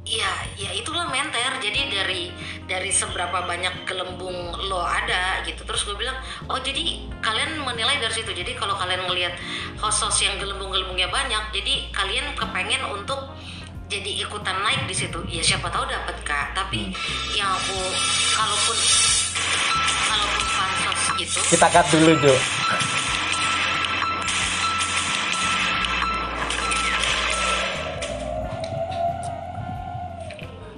ya 0.07 0.31
ya 0.57 0.71
itulah 0.73 1.11
menter. 1.13 1.53
Jadi 1.61 1.81
dari 1.93 2.23
dari 2.65 2.89
seberapa 2.89 3.45
banyak 3.45 3.85
gelembung 3.85 4.55
lo 4.71 4.81
ada 4.81 5.45
gitu 5.45 5.67
terus 5.67 5.85
gue 5.85 5.99
bilang 5.99 6.17
oh 6.49 6.57
jadi 6.63 7.05
kalian 7.21 7.61
menilai 7.61 8.01
dari 8.01 8.15
situ. 8.15 8.33
Jadi 8.33 8.57
kalau 8.57 8.73
kalian 8.79 9.05
ngelihat 9.05 9.37
host 9.77 10.09
yang 10.25 10.41
gelembung-gelembungnya 10.41 11.13
banyak 11.13 11.53
jadi 11.53 11.93
kalian 11.93 12.33
kepengen 12.33 12.83
untuk 12.89 13.37
jadi 13.87 14.25
ikutan 14.25 14.57
naik 14.65 14.89
di 14.89 14.95
situ. 14.97 15.21
Ya 15.29 15.43
siapa 15.45 15.69
tahu 15.69 15.85
dapat 15.85 16.17
kak. 16.25 16.57
Tapi 16.57 16.89
yang 17.37 17.53
aku 17.53 17.79
kalaupun 18.33 18.79
kalaupun 20.07 20.45
pansos 20.55 21.01
gitu 21.19 21.41
kita 21.51 21.67
cut 21.69 21.87
dulu 21.91 22.13
Jo 22.23 22.35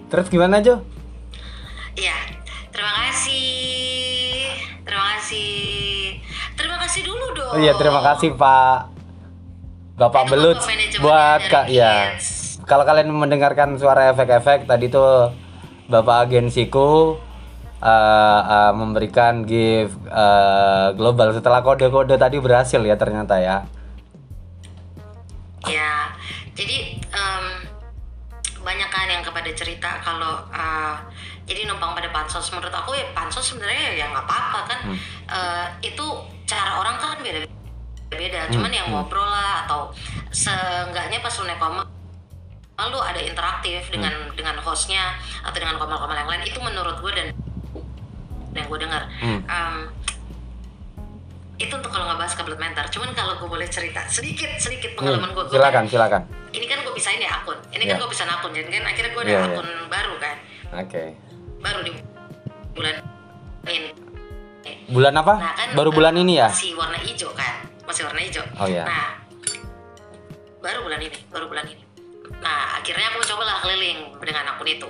Terus 0.09 0.27
gimana 0.33 0.65
Jo? 0.65 0.81
Iya, 1.93 2.17
terima 2.73 2.93
kasih. 3.09 4.49
Terima 4.85 5.05
kasih. 5.17 5.59
Terima 6.59 6.77
kasih 6.81 7.01
dulu 7.05 7.27
dong. 7.37 7.51
Oh 7.55 7.59
iya 7.61 7.73
terima 7.79 8.01
kasih 8.03 8.35
Pak 8.35 8.91
Bapak 9.99 10.25
Itu 10.27 10.31
Belut 10.31 10.59
buat 11.03 11.41
kak 11.51 11.67
ya. 11.71 12.15
Kalau 12.67 12.87
kalian 12.87 13.11
mendengarkan 13.11 13.75
suara 13.77 14.15
efek-efek 14.15 14.71
tadi 14.71 14.87
tuh 14.91 15.35
Bapak 15.91 16.31
agensiku 16.31 17.19
eh, 17.83 18.41
eh, 18.47 18.73
memberikan 18.79 19.43
gift 19.43 19.99
eh, 20.07 20.89
global 20.95 21.35
setelah 21.35 21.61
kode-kode 21.67 22.15
tadi 22.15 22.39
berhasil 22.39 22.79
ya 22.79 22.95
ternyata 22.95 23.43
ya. 23.43 23.67
Ya, 25.67 26.15
jadi 26.55 26.88
banyak 28.69 28.89
kan 28.93 29.09
yang 29.09 29.25
kepada 29.25 29.49
cerita 29.57 30.05
kalau 30.05 30.45
eh, 30.53 30.97
jadi 31.49 31.65
numpang 31.65 31.97
pada 31.97 32.13
pansos 32.13 32.53
menurut 32.53 32.69
aku 32.69 32.93
ya 32.93 33.09
pansos 33.17 33.57
sebenarnya 33.57 33.97
ya 33.97 34.13
nggak 34.13 34.29
apa-apa 34.29 34.61
kan. 34.69 34.81
Eh, 35.33 35.67
itu 35.89 36.07
cara 36.45 36.77
orang 36.85 37.01
kan 37.01 37.17
beda 37.25 37.49
beda 38.09 38.49
cuman 38.49 38.73
yang 38.73 38.89
ngobrol 38.89 39.25
lah 39.25 39.69
atau 39.69 39.93
seenggaknya 40.33 41.21
pas 41.21 41.33
lu 41.41 41.45
naik 41.45 41.61
koma 41.61 41.85
lu 42.89 42.99
ada 43.03 43.21
interaktif 43.21 43.91
dengan 43.91 44.33
dengan 44.33 44.57
hostnya 44.63 45.19
atau 45.43 45.59
dengan 45.59 45.81
komal-komal 45.81 46.15
yang 46.15 46.31
lain. 46.31 46.47
Itu 46.47 46.63
menurut 46.63 47.03
gue 47.03 47.13
dan 47.13 47.29
yang 48.55 48.67
gue 48.71 48.79
dengar. 48.79 49.03
Hmm. 49.19 49.41
Em, 49.45 49.75
itu 51.59 51.73
untuk 51.73 51.91
kalau 51.91 52.07
nggak 52.07 52.19
bahas 52.19 52.33
kabel 52.33 52.55
mentor 52.55 52.87
cuman 52.89 53.11
kalau 53.13 53.35
gue 53.35 53.49
boleh 53.49 53.67
cerita 53.67 54.07
sedikit 54.07 54.47
sedikit 54.57 54.95
pengalaman 54.95 55.31
gue 55.33 55.45
Hmm, 55.45 55.53
silakan 55.53 55.85
silakan. 55.85 56.23
ini 56.51 56.65
kan 56.65 56.79
gue 56.81 56.93
pisahin 56.93 57.19
ya 57.19 57.31
akun 57.37 57.59
ini 57.69 57.83
kan 57.85 57.95
Iya. 57.95 58.01
gue 58.01 58.09
pisahin 58.09 58.31
akun 58.31 58.51
jadi 58.53 58.69
kan 58.71 58.85
akhirnya 58.87 59.11
gue 59.11 59.23
ada 59.23 59.29
Iya, 59.29 59.41
iya. 59.41 59.49
akun 59.53 59.69
baru 59.89 60.15
kan 60.17 60.37
Oke. 60.79 61.03
baru 61.59 61.79
di 61.83 61.93
bulan 62.73 62.97
ini 63.67 63.91
Bulan 64.87 65.15
apa? 65.15 65.35
nah 65.35 65.53
kan 65.55 65.69
Baru 65.73 65.91
bulan 65.91 66.13
ini 66.15 66.37
ya? 66.37 66.49
masih 66.49 66.73
warna 66.73 66.99
hijau 66.99 67.33
kan 67.33 67.55
masih 67.83 68.05
warna 68.05 68.21
hijau 68.21 68.45
Oh, 68.57 68.67
iya. 68.67 68.85
nah 68.85 69.17
baru 70.59 70.79
bulan 70.85 71.01
ini 71.01 71.19
baru 71.29 71.47
bulan 71.47 71.65
ini 71.67 71.83
nah 72.39 72.77
akhirnya 72.77 73.09
aku 73.09 73.25
coba 73.27 73.43
lah 73.45 73.57
keliling 73.59 73.99
dengan 74.21 74.45
akun 74.49 74.69
itu 74.69 74.89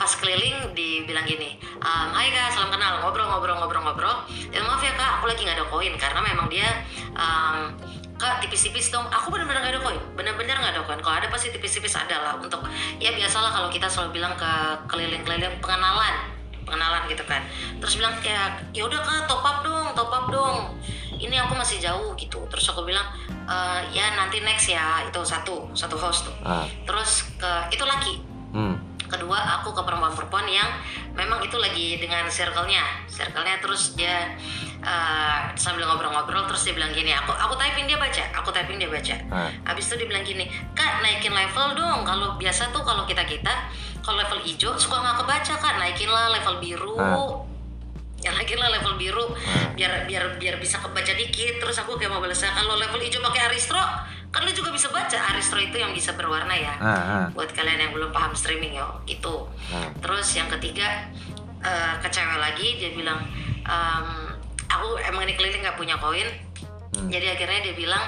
pas 0.00 0.08
keliling 0.16 0.72
dibilang 0.72 1.28
gini 1.28 1.60
"Em, 1.60 2.08
Hai 2.08 2.32
kak 2.32 2.56
salam 2.56 2.72
kenal. 2.72 3.04
Ngobrol 3.04 3.28
ngobrol 3.28 3.56
ngobrol 3.60 3.84
ngobrol. 3.84 4.16
Dan 4.48 4.64
maaf 4.64 4.80
ya 4.80 4.96
kak 4.96 5.20
aku 5.20 5.28
lagi 5.28 5.44
nggak 5.44 5.60
ada 5.60 5.66
koin. 5.68 5.92
Karena 6.00 6.24
memang 6.24 6.48
dia 6.48 6.64
em, 7.12 7.76
kak 8.16 8.40
tipis-tipis 8.40 8.88
dong. 8.88 9.04
Aku 9.12 9.28
benar-benar 9.28 9.60
nggak 9.60 9.76
ada 9.76 9.82
koin. 9.84 10.00
Benar-benar 10.16 10.56
nggak 10.56 10.72
ada 10.72 10.82
koin. 10.88 11.00
Kalau 11.04 11.16
ada 11.20 11.28
pasti 11.28 11.52
tipis-tipis 11.52 11.92
ada 11.92 12.16
lah 12.16 12.32
untuk 12.40 12.64
ya 12.96 13.12
biasalah 13.12 13.52
kalau 13.52 13.68
kita 13.68 13.92
selalu 13.92 14.16
bilang 14.16 14.32
ke 14.40 14.50
keliling-keliling 14.88 15.60
pengenalan. 15.60 16.32
Pengenalan 16.64 17.04
gitu 17.12 17.24
kan. 17.28 17.44
Terus 17.84 18.00
bilang 18.00 18.16
kayak 18.24 18.72
ya 18.72 18.88
udah 18.88 19.04
kak 19.04 19.28
top 19.28 19.44
up 19.44 19.60
dong 19.60 19.92
top 19.92 20.08
up 20.08 20.26
dong. 20.32 20.80
Ini 21.20 21.36
aku 21.44 21.52
masih 21.52 21.76
jauh 21.76 22.16
gitu. 22.16 22.40
Terus 22.48 22.64
aku 22.72 22.88
bilang 22.88 23.04
"Eh, 23.44 23.80
ya 23.92 24.16
nanti 24.16 24.40
next 24.40 24.72
ya. 24.72 25.04
Itu 25.04 25.20
satu 25.20 25.68
satu 25.76 26.00
host 26.00 26.24
tuh. 26.24 26.36
Ah. 26.40 26.64
terus 26.88 27.28
ke 27.36 27.52
itu 27.68 27.84
laki. 27.84 28.24
Hmm. 28.56 28.89
Kedua 29.10 29.38
aku 29.60 29.74
ke 29.74 29.82
perempuan-perempuan 29.82 30.46
yang 30.46 30.70
memang 31.18 31.42
itu 31.42 31.58
lagi 31.58 31.98
dengan 31.98 32.30
circle-nya. 32.30 33.04
Circle-nya 33.10 33.58
terus 33.58 33.98
dia 33.98 34.38
eh, 34.80 35.40
sambil 35.58 35.84
ngobrol-ngobrol 35.90 36.46
terus 36.46 36.62
dia 36.62 36.74
bilang 36.78 36.94
gini 36.94 37.10
aku 37.10 37.34
aku 37.34 37.58
typing 37.58 37.90
dia 37.90 37.98
baca. 37.98 38.22
Aku 38.40 38.54
typing 38.54 38.78
dia 38.78 38.86
baca. 38.86 39.14
Ah. 39.34 39.50
habis 39.66 39.90
itu 39.90 40.00
dia 40.00 40.08
bilang 40.08 40.22
gini 40.22 40.46
kak 40.72 41.02
naikin 41.02 41.34
level 41.34 41.74
dong. 41.74 42.06
Kalau 42.06 42.38
biasa 42.38 42.70
tuh 42.70 42.86
kalau 42.86 43.02
kita 43.04 43.26
kita 43.26 43.52
kalau 44.00 44.22
level 44.22 44.40
hijau 44.46 44.78
suka 44.78 44.96
nggak 45.02 45.16
kebaca 45.26 45.54
kak? 45.58 45.74
Naikin 45.82 46.08
lah 46.08 46.30
level 46.30 46.62
biru. 46.62 46.94
Ah. 46.96 47.42
ya 48.20 48.30
naikin 48.36 48.56
lah 48.62 48.70
level 48.70 48.94
biru. 48.94 49.34
Biar 49.74 50.06
biar 50.06 50.38
biar 50.38 50.62
bisa 50.62 50.78
kebaca 50.78 51.12
dikit. 51.12 51.58
Terus 51.58 51.76
aku 51.82 51.98
kayak 51.98 52.14
mau 52.14 52.22
balasnya 52.22 52.54
kalau 52.54 52.78
level 52.78 53.02
hijau 53.02 53.18
pakai 53.18 53.50
aristro 53.50 53.82
kan 54.30 54.40
lu 54.40 54.50
juga 54.50 54.70
bisa 54.70 54.86
baca 54.88 55.18
aristro 55.28 55.58
itu 55.58 55.74
yang 55.74 55.90
bisa 55.90 56.14
berwarna 56.14 56.54
ya. 56.54 56.74
Ah, 56.76 56.86
ah. 56.86 57.24
buat 57.30 57.50
kalian 57.50 57.78
yang 57.80 57.92
belum 57.92 58.10
paham 58.10 58.30
streaming 58.32 58.72
yo 58.72 58.86
itu 59.04 59.34
Hmm. 59.68 59.90
terus 59.98 60.26
yang 60.32 60.46
ketiga 60.48 60.86
eh, 61.60 61.94
ke 61.98 62.08
cewek 62.08 62.38
lagi 62.38 62.78
dia 62.78 62.90
bilang 62.90 63.20
"Em, 63.62 64.06
aku 64.66 64.96
emang 65.02 65.22
ini 65.24 65.34
keliling 65.34 65.60
nggak 65.60 65.76
punya 65.76 65.98
koin. 65.98 66.24
Jadi 66.90 67.26
akhirnya 67.28 67.60
dia 67.62 67.74
bilang 67.74 68.00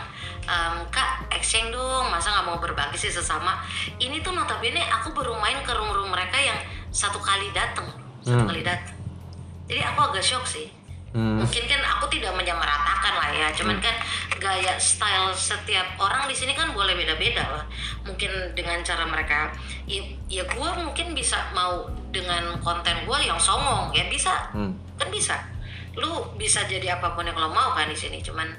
"Em, 0.42 0.80
kak 0.88 1.28
exchange 1.30 1.70
dong 1.70 2.08
masa 2.08 2.32
nggak 2.32 2.46
mau 2.46 2.56
berbagi 2.56 2.96
sih 2.96 3.10
sesama? 3.10 3.60
Ini 3.96 4.18
tuh 4.20 4.32
notabene 4.32 4.80
aku 4.90 5.12
baru 5.12 5.36
main 5.36 5.60
ke 5.60 5.70
room-room 5.70 6.08
mereka 6.08 6.34
yang 6.36 6.56
satu 6.88 7.18
kali 7.18 7.48
datang 7.50 7.88
satu 8.20 8.36
Hmm. 8.36 8.48
kali 8.48 8.60
datang 8.60 8.94
jadi 9.64 9.80
aku 9.86 10.12
agak 10.12 10.20
shock 10.20 10.44
sih 10.44 10.68
Hmm. 11.12 11.44
mungkin 11.44 11.68
kan 11.68 11.80
aku 11.84 12.08
tidak 12.08 12.32
menyamaratakan 12.32 13.12
lah 13.20 13.28
ya 13.36 13.52
cuman 13.52 13.76
kan 13.84 13.92
gaya 14.42 14.74
style 14.82 15.30
setiap 15.38 15.94
orang 16.02 16.26
di 16.26 16.34
sini 16.34 16.50
kan 16.50 16.74
boleh 16.74 16.98
beda-beda 16.98 17.46
lah. 17.46 17.64
Mungkin 18.02 18.58
dengan 18.58 18.82
cara 18.82 19.06
mereka 19.06 19.54
ya, 19.86 20.02
ya 20.26 20.42
gue 20.42 20.70
mungkin 20.82 21.14
bisa 21.14 21.38
mau 21.54 21.86
dengan 22.10 22.58
konten 22.58 23.06
gue 23.06 23.18
yang 23.22 23.38
songong 23.38 23.94
ya 23.94 24.10
bisa. 24.10 24.50
Hmm. 24.50 24.74
kan 24.98 25.08
bisa. 25.14 25.38
Lu 25.94 26.34
bisa 26.34 26.66
jadi 26.66 26.98
apa 26.98 27.14
pun 27.14 27.22
yang 27.22 27.38
lo 27.38 27.54
mau 27.54 27.76
kan 27.78 27.86
di 27.86 27.94
sini 27.94 28.18
cuman 28.18 28.50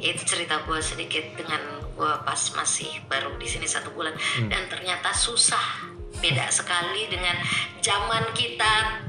ya 0.00 0.16
itu 0.16 0.24
cerita 0.24 0.64
gue 0.64 0.80
sedikit 0.80 1.36
dengan 1.36 1.60
gue 1.92 2.12
pas 2.24 2.40
masih 2.56 3.04
baru 3.04 3.36
di 3.36 3.44
sini 3.44 3.68
satu 3.68 3.92
bulan. 3.92 4.16
Dan 4.48 4.72
ternyata 4.72 5.12
susah 5.12 5.92
beda 6.16 6.48
sekali 6.48 7.12
dengan 7.12 7.36
zaman 7.84 8.24
kita 8.32 9.04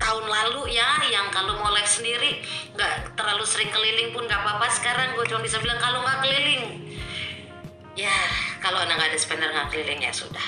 tahun 0.00 0.24
lalu 0.24 0.72
ya 0.72 1.04
yang 1.08 1.28
kalau 1.32 1.56
mau 1.60 1.72
live 1.72 1.88
sendiri 1.88 2.40
nggak 2.74 3.16
terlalu 3.16 3.44
sering 3.44 3.70
keliling 3.72 4.12
pun 4.12 4.24
nggak 4.24 4.40
apa-apa. 4.40 4.66
Sekarang 4.72 5.16
gue 5.16 5.24
cuma 5.28 5.40
bisa 5.44 5.58
bilang 5.60 5.78
kalau 5.80 6.00
nggak 6.04 6.18
keliling. 6.24 6.62
Ya 7.92 8.14
kalau 8.62 8.80
anda 8.80 8.96
nggak 8.96 9.12
ada 9.12 9.18
spender 9.20 9.48
nggak 9.52 9.68
keliling 9.72 10.00
ya 10.00 10.12
sudah. 10.12 10.46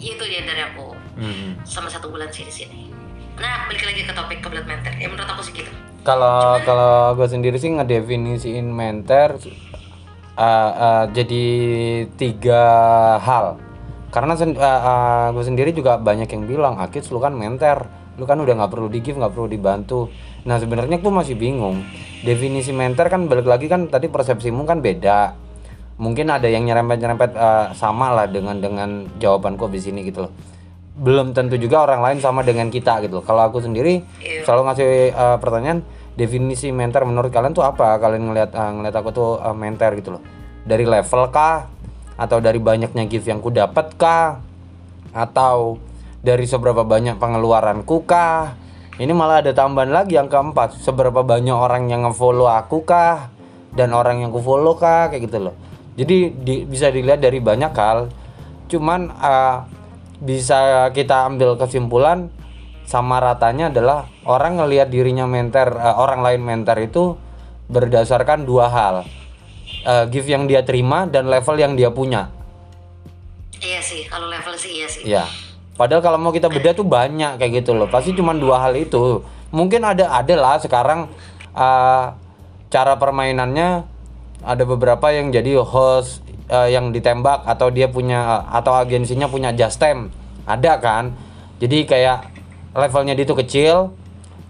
Itu 0.00 0.24
ya 0.24 0.44
dari 0.44 0.64
aku. 0.64 0.96
Hmm. 1.20 1.60
sama 1.68 1.92
satu 1.92 2.08
bulan 2.08 2.32
sih 2.32 2.48
di 2.48 2.54
sini. 2.54 2.88
Nah 3.36 3.68
balik 3.68 3.84
lagi 3.84 4.08
ke 4.08 4.12
topik 4.16 4.40
kebelet 4.40 4.64
menter. 4.64 4.96
Ya 4.96 5.04
menurut 5.12 5.28
aku 5.28 5.44
sih 5.44 5.52
gitu. 5.52 5.68
Kalau 6.00 6.56
kalau 6.64 7.12
gue 7.12 7.28
sendiri 7.28 7.60
sih 7.60 7.68
ngedefinisiin 7.76 8.64
mentor 8.72 9.36
uh, 10.40 10.72
uh, 10.72 11.04
jadi 11.12 11.44
tiga 12.16 12.64
hal. 13.20 13.60
Karena 14.10 14.34
sen, 14.34 14.58
gue 15.32 15.44
sendiri 15.46 15.70
juga 15.70 15.94
banyak 15.96 16.26
yang 16.26 16.44
bilang, 16.46 16.82
Akis 16.82 17.08
lu 17.14 17.22
kan 17.22 17.30
mentor, 17.30 17.86
lu 18.18 18.26
kan 18.26 18.42
udah 18.42 18.58
nggak 18.58 18.70
perlu 18.74 18.90
di 18.90 18.98
give, 18.98 19.16
nggak 19.16 19.32
perlu 19.32 19.46
dibantu. 19.46 20.10
Nah 20.44 20.58
sebenarnya 20.58 20.98
gue 20.98 21.12
masih 21.14 21.38
bingung. 21.38 21.86
Definisi 22.26 22.74
mentor 22.74 23.06
kan 23.06 23.30
balik 23.30 23.46
lagi 23.46 23.70
kan 23.70 23.86
tadi 23.86 24.10
persepsimu 24.10 24.66
kan 24.66 24.82
beda. 24.82 25.32
Mungkin 26.00 26.26
ada 26.32 26.48
yang 26.48 26.64
nyerempet-nyerempet 26.64 27.30
uh, 27.36 27.66
sama 27.76 28.10
lah 28.10 28.26
dengan 28.26 28.56
dengan 28.58 29.04
jawabanku 29.20 29.68
di 29.68 29.78
sini 29.78 30.00
gitu 30.02 30.26
loh. 30.26 30.32
Belum 31.00 31.30
tentu 31.36 31.60
juga 31.60 31.84
orang 31.84 32.00
lain 32.00 32.18
sama 32.18 32.40
dengan 32.42 32.72
kita 32.72 33.04
gitu 33.04 33.20
loh. 33.20 33.24
Kalau 33.24 33.46
aku 33.46 33.60
sendiri 33.62 34.00
Iya. 34.18 34.42
selalu 34.48 34.62
ngasih 34.68 34.90
uh, 35.12 35.36
pertanyaan 35.38 35.84
definisi 36.16 36.72
mentor 36.74 37.06
menurut 37.06 37.30
kalian 37.30 37.54
tuh 37.54 37.64
apa 37.64 37.96
kalian 37.96 38.32
ngelihat 38.32 38.50
uh, 38.52 38.70
ngelihat 38.74 38.96
aku 39.00 39.08
tuh 39.14 39.30
uh, 39.40 39.56
mentor 39.56 39.96
gitu 39.96 40.18
loh 40.18 40.22
dari 40.66 40.84
level 40.84 41.32
kah 41.32 41.70
atau 42.20 42.36
dari 42.44 42.60
banyaknya 42.60 43.08
gift 43.08 43.24
yang 43.24 43.40
ku 43.40 43.48
dapat 43.48 43.96
kah 43.96 44.44
atau 45.16 45.80
dari 46.20 46.44
seberapa 46.44 46.84
banyak 46.84 47.16
pengeluaranku 47.16 48.04
kah? 48.04 48.60
Ini 49.00 49.08
malah 49.16 49.40
ada 49.40 49.56
tambahan 49.56 49.88
lagi 49.88 50.20
yang 50.20 50.28
keempat. 50.28 50.76
Seberapa 50.84 51.24
banyak 51.24 51.56
orang 51.56 51.88
yang 51.88 52.04
ngefollow 52.04 52.44
aku 52.44 52.84
kah? 52.84 53.32
Dan 53.72 53.96
orang 53.96 54.20
yang 54.20 54.28
ku 54.28 54.44
follow 54.44 54.76
kah? 54.76 55.08
Kayak 55.08 55.32
gitu 55.32 55.38
loh. 55.48 55.56
Jadi 55.96 56.28
di- 56.36 56.64
bisa 56.68 56.92
dilihat 56.92 57.24
dari 57.24 57.40
banyak 57.40 57.72
hal. 57.72 58.12
Cuman 58.68 59.08
uh, 59.08 59.64
bisa 60.20 60.92
kita 60.92 61.24
ambil 61.24 61.56
kesimpulan 61.56 62.28
sama 62.84 63.24
ratanya 63.24 63.72
adalah 63.72 64.12
orang 64.28 64.60
ngelihat 64.60 64.92
dirinya 64.92 65.24
mentor 65.24 65.80
eh, 65.80 65.96
orang 65.96 66.20
lain 66.20 66.42
mentor 66.44 66.76
itu 66.84 67.16
berdasarkan 67.70 68.44
dua 68.44 68.68
hal 68.68 69.08
Eh, 69.80 70.04
gift 70.12 70.28
yang 70.28 70.44
dia 70.44 70.60
terima 70.60 71.08
dan 71.08 71.24
level 71.24 71.56
yang 71.56 71.72
dia 71.72 71.88
punya. 71.88 72.28
Iya 73.64 73.80
sih 73.80 74.04
kalau 74.04 74.28
level 74.28 74.52
sih 74.60 74.72
iya 74.76 74.88
sih. 74.88 75.02
Ya 75.08 75.24
padahal 75.80 76.04
kalau 76.04 76.20
mau 76.20 76.28
kita 76.36 76.52
beda 76.52 76.76
tuh 76.76 76.84
banyak 76.84 77.40
kayak 77.40 77.64
gitu 77.64 77.72
loh. 77.72 77.88
Pasti 77.88 78.12
cuma 78.12 78.36
dua 78.36 78.60
hal 78.60 78.76
itu. 78.76 79.24
Mungkin 79.48 79.80
ada 79.80 80.12
ada 80.12 80.34
lah 80.36 80.60
sekarang 80.60 81.08
eh, 81.56 82.04
cara 82.68 82.92
permainannya 83.00 83.88
ada 84.44 84.64
beberapa 84.68 85.08
yang 85.16 85.32
jadi 85.32 85.64
host 85.64 86.20
eh, 86.52 86.76
yang 86.76 86.92
ditembak 86.92 87.48
atau 87.48 87.72
dia 87.72 87.88
punya 87.88 88.44
atau 88.52 88.76
agensinya 88.76 89.32
punya 89.32 89.56
just 89.56 89.80
time 89.80 90.12
ada 90.44 90.76
kan? 90.76 91.16
Jadi 91.56 91.88
kayak 91.88 92.28
levelnya 92.76 93.16
dia 93.16 93.24
itu 93.24 93.32
kecil 93.32 93.96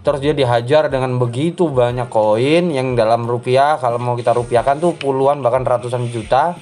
terus 0.01 0.17
dia 0.17 0.33
dihajar 0.33 0.89
dengan 0.89 1.21
begitu 1.21 1.69
banyak 1.69 2.09
koin 2.09 2.73
yang 2.73 2.97
dalam 2.97 3.29
rupiah 3.29 3.77
kalau 3.77 4.01
mau 4.01 4.17
kita 4.17 4.33
rupiahkan 4.33 4.81
tuh 4.81 4.97
puluhan 4.97 5.45
bahkan 5.45 5.61
ratusan 5.61 6.09
juta. 6.09 6.57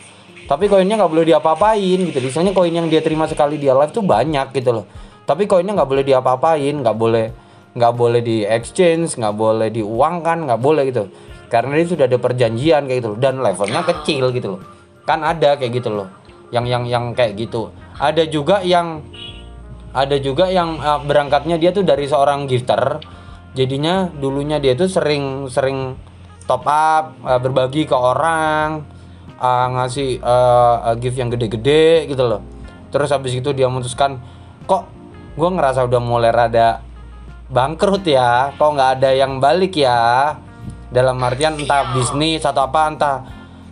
Tapi 0.50 0.65
koinnya 0.65 0.98
nggak 0.98 1.12
boleh 1.13 1.25
diapa-apain 1.29 2.00
gitu. 2.10 2.19
Misalnya 2.25 2.58
koin 2.58 2.74
yang 2.74 2.89
dia 2.89 3.05
terima 3.05 3.29
sekali 3.29 3.62
dia 3.62 3.77
live 3.77 3.93
tuh 3.93 4.01
banyak 4.01 4.50
gitu 4.51 4.81
loh. 4.81 4.86
Tapi 5.24 5.46
koinnya 5.46 5.77
nggak 5.77 5.89
boleh 5.89 6.03
diapa-apain 6.03 6.74
nggak 6.74 6.98
boleh 6.98 7.25
nggak 7.69 7.93
boleh 7.93 8.22
di 8.25 8.41
exchange 8.50 9.13
nggak 9.22 9.36
boleh 9.38 9.69
diuangkan 9.69 10.50
nggak 10.50 10.60
boleh 10.60 10.84
gitu. 10.89 11.05
Karena 11.53 11.77
dia 11.77 11.88
sudah 11.88 12.05
ada 12.10 12.17
perjanjian 12.17 12.89
kayak 12.89 12.98
gitu 12.98 13.10
loh. 13.13 13.19
Dan 13.22 13.46
levelnya 13.46 13.86
kecil 13.86 14.34
gitu 14.34 14.58
loh. 14.58 14.62
Kan 15.05 15.22
ada 15.22 15.53
kayak 15.53 15.79
gitu 15.79 15.93
loh. 15.93 16.10
Yang 16.50 16.65
yang 16.65 16.84
yang 16.89 17.05
kayak 17.13 17.38
gitu. 17.38 17.69
Ada 18.01 18.25
juga 18.25 18.65
yang 18.65 19.05
ada 19.93 20.17
juga 20.17 20.50
yang 20.50 20.81
uh, 20.81 21.01
berangkatnya 21.05 21.62
dia 21.62 21.69
tuh 21.69 21.86
dari 21.86 22.10
seorang 22.10 22.50
gifter 22.50 23.01
jadinya 23.59 24.07
dulunya 24.07 24.55
dia 24.63 24.71
tuh 24.79 24.87
sering 24.87 25.51
sering 25.51 25.99
top 26.47 26.63
up 26.63 27.19
uh, 27.27 27.35
berbagi 27.43 27.83
ke 27.83 27.91
orang 27.91 28.87
uh, 29.35 29.67
ngasih 29.75 30.23
uh, 30.23 30.95
gift 30.95 31.19
yang 31.19 31.27
gede-gede 31.27 32.07
gitu 32.07 32.23
loh. 32.23 32.41
Terus 32.89 33.11
habis 33.11 33.35
itu 33.35 33.51
dia 33.51 33.67
memutuskan 33.67 34.23
kok 34.63 34.87
gue 35.35 35.49
ngerasa 35.51 35.83
udah 35.83 35.99
mulai 35.99 36.31
rada 36.31 36.79
bangkrut 37.51 38.07
ya? 38.07 38.55
Kok 38.55 38.71
nggak 38.79 38.89
ada 39.03 39.09
yang 39.11 39.43
balik 39.43 39.75
ya? 39.75 40.39
Dalam 40.89 41.19
artian 41.19 41.59
entah 41.59 41.91
bisnis 41.91 42.47
atau 42.47 42.65
apa 42.65 42.81
entah 42.87 43.17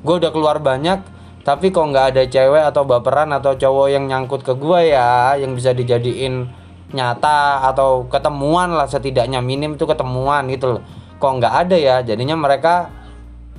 gue 0.03 0.15
udah 0.19 0.29
keluar 0.35 0.59
banyak 0.59 1.15
tapi 1.41 1.71
kok 1.71 1.95
nggak 1.95 2.11
ada 2.11 2.23
cewek 2.27 2.59
atau 2.59 2.83
baperan 2.83 3.31
atau 3.31 3.55
cowok 3.55 3.87
yang 3.87 4.03
nyangkut 4.03 4.43
ke 4.43 4.51
gue 4.51 4.91
ya 4.91 5.39
yang 5.39 5.55
bisa 5.55 5.71
dijadiin 5.71 6.43
nyata 6.93 7.67
atau 7.67 8.07
ketemuan 8.07 8.71
lah 8.71 8.87
setidaknya 8.87 9.43
minim 9.43 9.75
itu 9.75 9.83
ketemuan 9.83 10.47
gitu 10.47 10.79
loh. 10.79 10.83
Kok 11.19 11.31
nggak 11.41 11.53
ada 11.67 11.75
ya? 11.75 11.95
Jadinya 12.05 12.39
mereka 12.39 12.91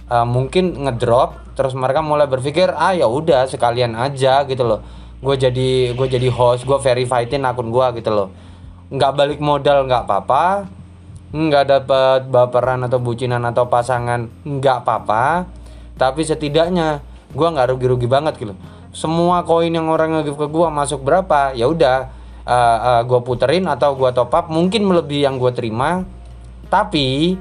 uh, 0.09 0.25
mungkin 0.25 0.87
ngedrop 0.87 1.37
terus 1.59 1.75
mereka 1.75 2.01
mulai 2.01 2.31
berpikir 2.31 2.71
ah 2.71 2.95
ya 2.95 3.11
udah 3.11 3.45
sekalian 3.51 3.99
aja 3.99 4.47
gitu 4.49 4.65
loh. 4.65 4.81
Gue 5.19 5.35
jadi 5.35 5.93
gue 5.93 6.07
jadi 6.09 6.29
host 6.31 6.65
gue 6.65 6.79
verifyin 6.79 7.45
akun 7.45 7.69
gue 7.69 7.87
gitu 8.01 8.11
loh. 8.15 8.29
Nggak 8.89 9.13
balik 9.13 9.41
modal 9.43 9.85
nggak 9.85 10.09
apa-apa. 10.09 10.71
Nggak 11.29 11.65
dapet 11.69 12.21
baperan 12.33 12.89
atau 12.89 12.97
bucinan 12.97 13.45
atau 13.45 13.69
pasangan 13.69 14.31
nggak 14.47 14.77
apa-apa. 14.87 15.45
Tapi 15.99 16.25
setidaknya 16.25 17.05
gue 17.35 17.45
nggak 17.45 17.77
rugi-rugi 17.77 18.09
banget 18.09 18.41
gitu 18.41 18.57
semua 18.93 19.45
koin 19.45 19.73
yang 19.73 19.89
orang 19.93 20.21
nge-give 20.21 20.41
ke 20.41 20.47
gue 20.49 20.67
masuk 20.73 21.05
berapa? 21.05 21.53
Ya 21.53 21.69
udah 21.69 22.09
uh, 22.49 22.79
uh, 22.81 23.01
gue 23.05 23.21
puterin 23.21 23.69
atau 23.69 23.93
gue 23.95 24.09
top 24.17 24.33
up 24.33 24.49
mungkin 24.49 24.89
melebihi 24.89 25.29
yang 25.29 25.37
gue 25.37 25.53
terima. 25.53 26.03
Tapi 26.73 27.37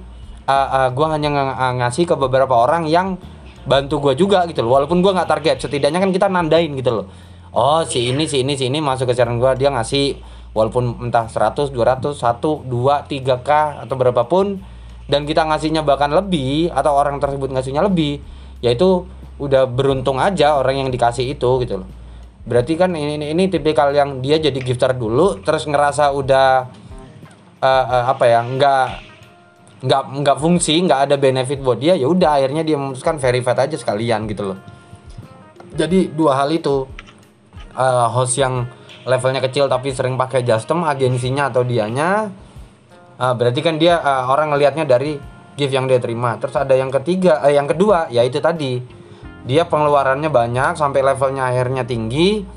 uh, 0.46 0.68
uh, 0.84 0.90
gue 0.92 1.06
hanya 1.08 1.30
ng 1.32 1.52
ngasih 1.80 2.04
ke 2.04 2.16
beberapa 2.20 2.54
orang 2.54 2.86
yang 2.92 3.16
bantu 3.64 4.12
gue 4.12 4.20
juga 4.20 4.44
gitu 4.52 4.68
loh. 4.68 4.84
Walaupun 4.84 5.00
gue 5.00 5.12
nggak 5.16 5.30
target 5.32 5.58
setidaknya 5.64 6.04
kan 6.04 6.12
kita 6.12 6.28
nandain 6.28 6.76
gitu 6.76 6.92
loh. 6.92 7.06
Oh 7.56 7.82
si 7.88 8.12
ini 8.12 8.28
si 8.28 8.44
ini 8.44 8.60
si 8.60 8.68
ini 8.68 8.84
masuk 8.84 9.10
ke 9.10 9.14
channel 9.16 9.40
gue 9.40 9.52
dia 9.56 9.72
ngasih 9.72 10.20
walaupun 10.52 11.10
entah 11.10 11.30
100 11.30 11.70
200 11.70 12.18
1 12.18 12.42
2 12.42 13.10
3k 13.10 13.50
atau 13.88 13.96
berapapun 13.96 14.62
dan 15.08 15.24
kita 15.24 15.48
ngasihnya 15.48 15.86
bahkan 15.86 16.12
lebih 16.12 16.74
atau 16.74 16.98
orang 16.98 17.22
tersebut 17.22 17.54
ngasihnya 17.54 17.86
lebih 17.86 18.20
yaitu 18.60 19.08
udah 19.38 19.70
beruntung 19.70 20.18
aja 20.18 20.58
orang 20.58 20.82
yang 20.82 20.90
dikasih 20.90 21.38
itu 21.38 21.50
gitu 21.62 21.86
loh 21.86 21.90
berarti 22.48 22.80
kan 22.80 22.96
ini 22.96 23.20
ini, 23.20 23.36
ini 23.36 23.44
tipikal 23.51 23.92
yang 23.92 24.24
dia 24.24 24.39
jadi 24.39 24.56
gifter 24.56 24.96
dulu 24.96 25.44
terus 25.44 25.68
ngerasa 25.68 26.16
udah 26.16 26.72
uh, 27.60 27.86
uh, 27.92 28.06
apa 28.16 28.24
ya 28.24 28.39
nggak 28.39 28.88
nggak 29.77 30.04
nggak 30.24 30.38
fungsi 30.42 30.80
nggak 30.82 31.12
ada 31.12 31.16
benefit 31.20 31.62
buat 31.62 31.77
dia 31.77 31.94
ya 31.94 32.10
udah 32.10 32.42
akhirnya 32.42 32.63
dia 32.66 32.80
memutuskan 32.80 33.22
verified 33.22 33.60
aja 33.62 33.75
sekalian 33.77 34.25
gitu 34.25 34.54
loh. 34.54 34.58
Jadi 35.77 36.10
dua 36.10 36.39
hal 36.42 36.50
itu 36.50 36.89
uh, 37.77 38.08
host 38.10 38.42
yang 38.42 38.65
levelnya 39.06 39.43
kecil 39.43 39.69
tapi 39.69 39.93
sering 39.93 40.17
pakai 40.17 40.41
custom 40.41 40.82
agensinya 40.88 41.54
atau 41.54 41.62
dianya 41.62 42.32
uh, 43.22 43.34
berarti 43.38 43.60
kan 43.62 43.78
dia 43.78 44.02
uh, 44.02 44.34
orang 44.34 44.56
ngelihatnya 44.56 44.89
dari 44.89 45.19
gift 45.54 45.74
yang 45.76 45.86
dia 45.86 46.02
terima. 46.02 46.41
Terus 46.41 46.58
ada 46.58 46.74
yang 46.74 46.89
ketiga 46.89 47.45
uh, 47.45 47.54
yang 47.54 47.69
kedua 47.69 48.10
ya 48.10 48.26
itu 48.26 48.41
tadi 48.41 48.97
dia 49.45 49.67
pengeluarannya 49.67 50.32
banyak 50.32 50.80
sampai 50.80 51.06
levelnya 51.06 51.52
akhirnya 51.52 51.84
tinggi 51.84 52.47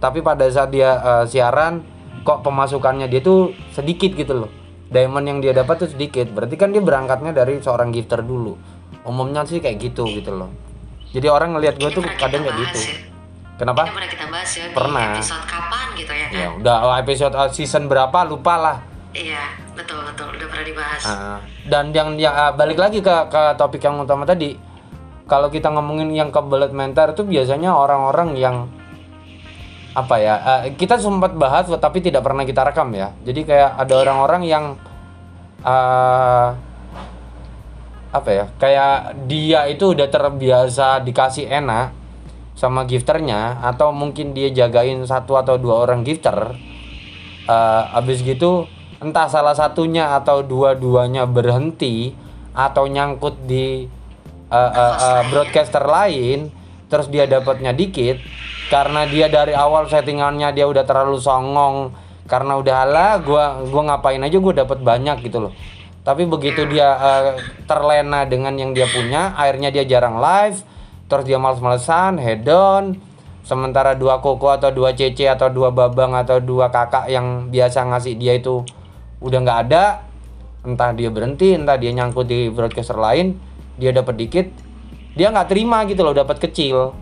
tapi 0.00 0.24
pada 0.24 0.48
saat 0.48 0.72
dia 0.72 0.96
uh, 0.96 1.24
siaran 1.28 1.84
kok 2.24 2.40
pemasukannya 2.40 3.06
dia 3.12 3.20
tuh 3.20 3.52
sedikit 3.76 4.16
gitu 4.16 4.44
loh. 4.44 4.50
Diamond 4.90 5.22
yang 5.22 5.38
dia 5.38 5.52
dapat 5.54 5.86
tuh 5.86 5.90
sedikit. 5.92 6.26
Berarti 6.32 6.56
kan 6.58 6.74
dia 6.74 6.82
berangkatnya 6.82 7.30
dari 7.30 7.62
seorang 7.62 7.94
gifter 7.94 8.24
dulu. 8.24 8.58
Umumnya 9.06 9.46
sih 9.46 9.62
kayak 9.62 9.78
gitu 9.78 10.08
gitu 10.08 10.34
loh. 10.34 10.50
Jadi 11.14 11.26
orang 11.30 11.54
ngelihat 11.54 11.78
gue 11.78 11.90
tuh 11.94 12.02
kadang 12.18 12.42
kayak 12.42 12.58
gitu. 12.58 12.78
ya. 12.80 12.96
kenapa? 13.60 13.86
Ini 13.86 13.92
pernah 13.92 14.10
kita 14.10 14.26
bahas 14.32 14.50
ya 14.56 14.64
Pernah. 14.72 15.00
di 15.04 15.12
episode 15.20 15.44
kapan 15.46 15.86
gitu 15.98 16.12
ya 16.16 16.26
kan? 16.32 16.40
ya 16.40 16.48
udah 16.56 16.76
oh, 16.80 16.94
episode 16.96 17.34
uh, 17.36 17.50
season 17.52 17.84
berapa? 17.86 18.18
Lupa 18.24 18.54
lah. 18.56 18.76
Iya, 19.10 19.42
betul 19.74 20.00
betul. 20.06 20.32
Udah 20.32 20.48
pernah 20.48 20.66
dibahas. 20.66 21.02
Ah, 21.02 21.38
dan 21.66 21.90
yang 21.90 22.14
yang 22.16 22.32
ah, 22.32 22.52
balik 22.54 22.78
lagi 22.78 23.02
ke 23.02 23.14
ke 23.28 23.42
topik 23.58 23.82
yang 23.82 24.00
utama 24.00 24.22
tadi 24.22 24.69
kalau 25.30 25.46
kita 25.46 25.70
ngomongin 25.70 26.10
yang 26.10 26.34
kebelet 26.34 26.74
mental 26.74 27.14
itu 27.14 27.22
biasanya 27.22 27.70
orang-orang 27.70 28.34
yang 28.34 28.66
apa 29.94 30.16
ya 30.18 30.34
ah, 30.42 30.62
kita 30.74 30.98
sempat 30.98 31.38
bahas 31.38 31.70
tapi 31.78 32.02
tidak 32.02 32.26
pernah 32.26 32.42
kita 32.42 32.66
rekam 32.66 32.90
ya. 32.90 33.14
Jadi 33.22 33.46
kayak 33.46 33.78
ada 33.78 33.94
orang-orang 33.94 34.42
yang 34.42 34.64
ah, 35.62 36.58
apa 38.10 38.30
ya 38.34 38.44
kayak 38.58 39.22
dia 39.30 39.70
itu 39.70 39.94
udah 39.94 40.10
terbiasa 40.10 40.98
dikasih 41.06 41.46
enak 41.46 41.94
sama 42.58 42.82
gifternya 42.82 43.62
atau 43.62 43.94
mungkin 43.94 44.34
dia 44.34 44.50
jagain 44.50 44.98
satu 45.06 45.38
atau 45.38 45.54
dua 45.54 45.86
orang 45.86 46.02
gifter 46.02 46.58
eh 47.46 47.82
abis 47.94 48.26
gitu 48.26 48.66
entah 48.98 49.30
salah 49.30 49.54
satunya 49.54 50.18
atau 50.18 50.42
dua-duanya 50.42 51.24
berhenti 51.24 52.12
atau 52.52 52.84
nyangkut 52.90 53.46
di 53.46 53.86
eh, 54.50 54.72
eh, 54.74 54.94
eh, 54.98 55.22
broadcaster 55.30 55.86
lain 55.86 56.50
terus 56.90 57.06
dia 57.06 57.24
dapatnya 57.30 57.70
dikit 57.70 58.18
karena 58.70 59.06
dia 59.06 59.30
dari 59.30 59.54
awal 59.54 59.86
settingannya 59.86 60.50
dia 60.50 60.66
udah 60.66 60.82
terlalu 60.82 61.18
songong 61.22 61.94
karena 62.30 62.58
udah 62.58 62.86
lah 62.86 63.12
gua 63.18 63.62
gua 63.66 63.82
ngapain 63.90 64.22
aja 64.22 64.38
gue 64.38 64.54
dapat 64.54 64.78
banyak 64.78 65.26
gitu 65.26 65.50
loh. 65.50 65.52
Tapi 66.06 66.26
begitu 66.30 66.62
dia 66.70 66.94
eh, 66.94 67.30
terlena 67.66 68.22
dengan 68.26 68.54
yang 68.54 68.70
dia 68.70 68.86
punya 68.86 69.34
akhirnya 69.34 69.74
dia 69.74 69.82
jarang 69.82 70.22
live 70.22 70.62
terus 71.10 71.26
dia 71.26 71.38
males-malesan 71.42 72.22
head 72.22 72.46
on. 72.46 72.98
Sementara 73.42 73.98
dua 73.98 74.22
koko 74.22 74.54
atau 74.54 74.70
dua 74.70 74.94
cece 74.94 75.26
atau 75.26 75.50
dua 75.50 75.74
babang 75.74 76.14
atau 76.14 76.38
dua 76.38 76.70
kakak 76.70 77.10
yang 77.10 77.50
biasa 77.50 77.82
ngasih 77.90 78.14
dia 78.14 78.38
itu 78.38 78.62
udah 79.18 79.38
nggak 79.42 79.60
ada 79.66 80.06
entah 80.62 80.94
dia 80.94 81.10
berhenti 81.10 81.56
entah 81.56 81.74
dia 81.74 81.90
nyangkut 81.90 82.30
di 82.30 82.46
broadcaster 82.52 82.94
lain 82.94 83.49
dia 83.80 83.96
dapat 83.96 84.14
dikit 84.20 84.46
dia 85.14 85.28
nggak 85.30 85.48
terima 85.50 85.82
gitu 85.90 86.06
loh 86.06 86.14
dapat 86.14 86.38
kecil. 86.38 86.94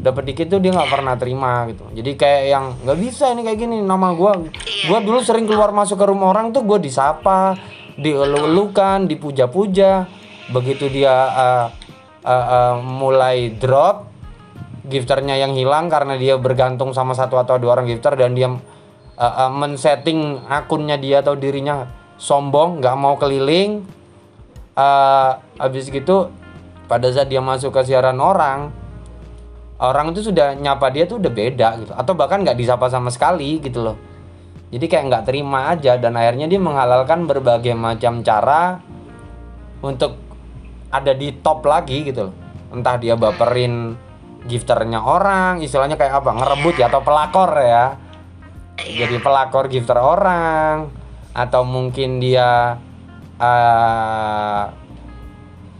Dapat 0.00 0.32
dikit 0.32 0.46
tuh 0.48 0.60
dia 0.64 0.72
nggak 0.72 0.90
pernah 0.92 1.14
terima 1.16 1.68
gitu. 1.68 1.84
Jadi 1.92 2.10
kayak 2.16 2.42
yang 2.48 2.64
nggak 2.84 2.98
bisa 3.00 3.32
ini 3.32 3.44
kayak 3.44 3.58
gini 3.58 3.76
nama 3.84 4.12
gua 4.16 4.38
gua 4.88 4.98
dulu 5.00 5.20
sering 5.20 5.44
keluar 5.44 5.72
masuk 5.76 6.00
ke 6.00 6.06
rumah 6.08 6.32
orang 6.32 6.52
tuh 6.56 6.64
gua 6.64 6.80
disapa 6.80 7.56
dielu-elukan 8.00 9.08
dipuja-puja. 9.08 10.08
Begitu 10.52 10.88
dia 10.88 11.12
uh, 11.12 11.66
uh, 12.24 12.46
uh, 12.48 12.74
mulai 12.80 13.52
drop 13.56 14.08
gifternya 14.88 15.36
yang 15.36 15.52
hilang 15.52 15.92
karena 15.92 16.16
dia 16.16 16.40
bergantung 16.40 16.96
sama 16.96 17.12
satu 17.12 17.36
atau 17.36 17.60
dua 17.60 17.78
orang 17.78 17.86
gifter 17.86 18.16
dan 18.16 18.32
dia 18.32 18.48
uh, 18.50 18.56
uh, 19.20 19.50
men-setting 19.52 20.48
akunnya 20.48 20.96
dia 20.96 21.20
atau 21.20 21.36
dirinya 21.36 21.86
sombong 22.16 22.80
nggak 22.80 22.96
mau 22.96 23.14
keliling 23.20 23.84
uh, 24.74 25.30
habis 25.58 25.90
gitu 25.90 26.30
pada 26.90 27.06
saat 27.14 27.30
dia 27.30 27.38
masuk 27.38 27.70
ke 27.70 27.86
siaran 27.86 28.18
orang 28.18 28.74
orang 29.80 30.12
itu 30.12 30.28
sudah 30.28 30.52
nyapa 30.54 30.92
dia 30.92 31.08
tuh 31.08 31.18
udah 31.18 31.32
beda 31.32 31.68
gitu. 31.80 31.92
Atau 31.96 32.12
bahkan 32.14 32.44
nggak 32.44 32.58
disapa 32.58 32.86
sama 32.92 33.08
sekali 33.08 33.58
gitu 33.64 33.80
loh. 33.80 33.96
Jadi 34.70 34.86
kayak 34.86 35.04
nggak 35.10 35.24
terima 35.26 35.72
aja 35.72 35.98
dan 35.98 36.14
akhirnya 36.14 36.46
dia 36.46 36.60
menghalalkan 36.62 37.26
berbagai 37.26 37.74
macam 37.74 38.22
cara 38.22 38.78
untuk 39.82 40.14
ada 40.92 41.10
di 41.16 41.34
top 41.40 41.66
lagi 41.66 42.06
gitu 42.06 42.30
loh. 42.30 42.34
Entah 42.70 43.00
dia 43.00 43.18
baperin 43.18 43.98
gifternya 44.46 45.04
orang 45.04 45.60
istilahnya 45.60 46.00
kayak 46.00 46.24
apa 46.24 46.30
ngerebut 46.32 46.74
ya 46.78 46.86
atau 46.86 47.02
pelakor 47.02 47.50
ya. 47.58 47.98
Jadi 48.80 49.16
pelakor 49.20 49.68
gifter 49.68 49.98
orang 49.98 50.88
atau 51.34 51.62
mungkin 51.66 52.20
dia 52.20 52.78
uh, 53.40 54.62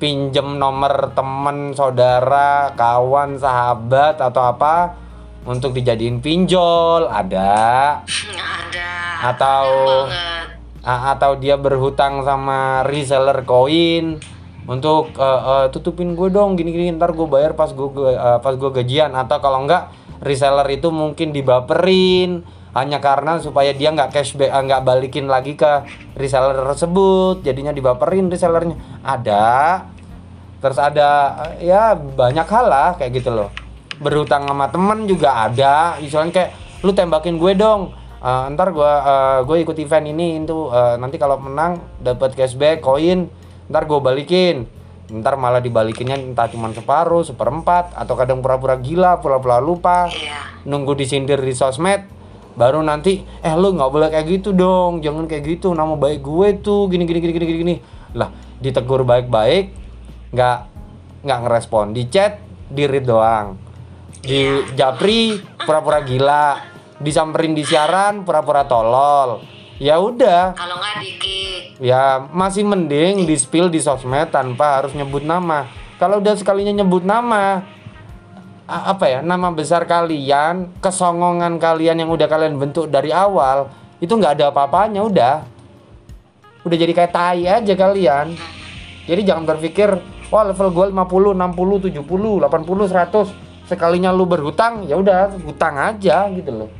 pinjem 0.01 0.57
nomor 0.57 1.13
temen 1.13 1.77
saudara 1.77 2.73
kawan 2.73 3.37
sahabat 3.37 4.17
atau 4.17 4.43
apa 4.49 4.97
untuk 5.45 5.77
dijadiin 5.77 6.25
pinjol 6.25 7.05
ada. 7.07 8.01
Ada. 8.01 8.91
atau 9.21 9.69
a- 10.81 11.13
atau 11.13 11.37
dia 11.37 11.61
berhutang 11.61 12.25
sama 12.25 12.81
reseller 12.89 13.45
koin 13.45 14.17
untuk 14.65 15.13
eh, 15.13 15.41
eh, 15.45 15.67
tutupin 15.69 16.17
gue 16.17 16.33
dong 16.33 16.57
gini-gini 16.57 16.97
ntar 16.97 17.13
gue 17.13 17.29
bayar 17.29 17.53
pas 17.53 17.69
gue 17.69 17.89
pas 18.41 18.55
gue 18.57 18.71
gajian. 18.81 19.13
Atau 19.13 19.37
kalau 19.45 19.69
enggak 19.69 19.93
reseller 20.25 20.65
itu 20.73 20.89
mungkin 20.89 21.37
dibaperin 21.37 22.41
hanya 22.71 23.03
karena 23.03 23.43
supaya 23.43 23.75
dia 23.75 23.91
nggak 23.91 24.15
cashback 24.15 24.51
eh, 24.51 24.63
nggak 24.63 24.83
balikin 24.87 25.27
lagi 25.27 25.59
ke 25.59 25.87
reseller 26.15 26.55
tersebut. 26.55 27.43
Jadinya 27.43 27.75
dibaperin 27.75 28.31
resellernya. 28.31 28.79
Ada 29.03 29.83
terus 30.61 30.79
ada 30.79 31.09
eh, 31.59 31.73
ya 31.73 31.99
banyak 31.99 32.47
hal 32.47 32.67
lah 32.71 32.89
kayak 32.95 33.23
gitu 33.23 33.31
loh. 33.35 33.51
Berhutang 33.99 34.47
sama 34.47 34.71
temen 34.71 35.11
juga 35.11 35.51
ada. 35.51 35.99
Misalnya 35.99 36.31
kayak 36.31 36.51
lu 36.87 36.95
tembakin 36.95 37.37
gue 37.43 37.53
dong. 37.59 37.91
Eh, 38.23 38.45
ntar 38.55 38.71
gue 38.71 38.93
eh, 38.93 39.39
gue 39.43 39.57
ikut 39.67 39.77
event 39.83 40.07
ini 40.07 40.39
itu 40.39 40.71
eh, 40.71 40.95
nanti 41.01 41.19
kalau 41.19 41.43
menang 41.43 41.83
dapat 41.99 42.39
cashback 42.39 42.79
koin 42.87 43.27
ntar 43.67 43.91
gue 43.91 43.99
balikin. 43.99 44.71
Ntar 45.11 45.35
malah 45.35 45.59
dibalikinnya 45.59 46.15
entah 46.15 46.47
cuma 46.47 46.71
separuh 46.71 47.27
seperempat 47.27 47.99
atau 47.99 48.15
kadang 48.15 48.39
pura-pura 48.39 48.79
gila 48.79 49.19
pura-pura 49.19 49.59
lupa. 49.59 50.07
Iya. 50.07 50.39
nunggu 50.61 50.93
disindir 50.93 51.41
di 51.41 51.57
sosmed 51.57 52.20
baru 52.55 52.83
nanti 52.83 53.23
eh 53.43 53.55
lu 53.55 53.75
nggak 53.75 53.91
boleh 53.91 54.09
kayak 54.11 54.27
gitu 54.41 54.51
dong 54.55 55.03
jangan 55.03 55.27
kayak 55.31 55.59
gitu 55.59 55.75
nama 55.75 55.95
baik 55.95 56.23
gue 56.23 56.49
tuh 56.61 56.91
gini 56.91 57.07
gini 57.07 57.19
gini 57.23 57.33
gini 57.33 57.47
gini, 57.47 57.59
gini. 57.63 57.77
lah 58.15 58.31
ditegur 58.61 59.07
baik-baik 59.07 59.73
nggak 60.31 60.59
nggak 61.25 61.39
ngerespon. 61.45 61.93
Di 61.93 62.09
chat 62.09 62.41
di 62.71 62.85
read 62.89 63.05
doang. 63.05 63.57
Di 64.21 64.73
japri 64.77 65.41
pura-pura 65.65 66.01
gila. 66.05 66.69
Disamperin 67.01 67.57
di 67.57 67.65
siaran 67.65 68.29
pura-pura 68.29 68.69
tolol. 68.69 69.41
Ya 69.81 69.97
udah. 69.97 70.53
Kalau 70.53 70.77
nggak 70.77 70.97
ya 71.81 72.29
masih 72.29 72.69
mending 72.69 73.25
di 73.25 73.33
spill 73.41 73.73
di 73.73 73.81
sosmed 73.81 74.29
tanpa 74.29 74.85
harus 74.85 74.93
nyebut 74.93 75.25
nama. 75.25 75.65
Kalau 75.97 76.21
udah 76.21 76.37
sekalinya 76.37 76.85
nyebut 76.85 77.05
nama 77.05 77.65
apa 78.71 79.05
ya 79.11 79.19
nama 79.21 79.51
besar 79.51 79.83
kalian 79.85 80.71
kesongongan 80.79 81.59
kalian 81.59 82.07
yang 82.07 82.11
udah 82.15 82.31
kalian 82.31 82.55
bentuk 82.57 82.87
dari 82.87 83.11
awal 83.11 83.67
itu 83.99 84.15
nggak 84.15 84.39
ada 84.39 84.55
apa-apanya 84.55 85.03
udah 85.03 85.35
udah 86.63 86.77
jadi 86.79 86.93
kayak 86.95 87.13
tai 87.13 87.45
aja 87.51 87.75
kalian 87.75 88.39
jadi 89.11 89.21
jangan 89.27 89.45
berpikir 89.51 89.91
wah 90.31 90.47
level 90.47 90.71
gue 90.71 90.87
50 90.95 91.35
60 91.35 91.99
70 91.99 92.07
80 92.07 93.67
100 93.67 93.67
sekalinya 93.67 94.15
lu 94.15 94.31
berhutang 94.31 94.87
ya 94.87 94.95
udah 94.95 95.35
hutang 95.43 95.75
aja 95.75 96.31
gitu 96.31 96.51
loh 96.55 96.71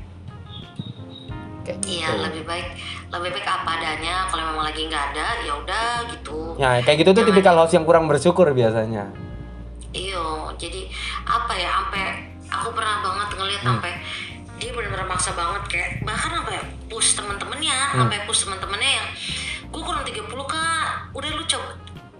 kayak 1.67 1.79
Iya, 1.87 2.09
gitu. 2.09 2.23
lebih 2.27 2.43
baik 2.47 2.69
lebih 3.11 3.31
baik 3.35 3.47
apa 3.47 3.71
adanya. 3.79 4.15
Kalau 4.31 4.43
memang 4.55 4.65
lagi 4.71 4.87
nggak 4.87 5.05
ada, 5.15 5.27
ya 5.43 5.53
udah 5.59 5.91
gitu. 6.15 6.39
Ya, 6.59 6.79
kayak 6.83 6.99
gitu 7.03 7.11
tuh 7.11 7.25
tipikal 7.27 7.59
host 7.59 7.75
yang 7.75 7.83
kurang 7.83 8.07
bersyukur 8.07 8.47
biasanya. 8.55 9.11
Iyo, 9.91 10.55
jadi 10.55 10.87
apa 11.31 11.53
ya? 11.55 11.71
Sampai 11.79 12.03
aku 12.51 12.69
pernah 12.75 12.97
banget 13.01 13.29
ngeliat 13.39 13.63
Hmm. 13.63 13.71
sampai 13.79 13.93
dia 14.61 14.71
benar-benar 14.75 15.09
maksa 15.09 15.31
banget 15.33 15.63
kayak 15.71 15.91
bahkan 16.05 16.31
sampai 16.37 16.59
push 16.91 17.15
temen-temennya, 17.15 17.79
Hmm. 17.95 17.99
sampai 18.05 18.19
push 18.27 18.45
temen-temennya 18.45 18.91
yang 19.01 19.09
gue 19.71 19.83
kurang 19.83 20.03
30 20.03 20.45
kak, 20.45 20.87
udah 21.15 21.31
lu 21.31 21.45
coba 21.47 21.69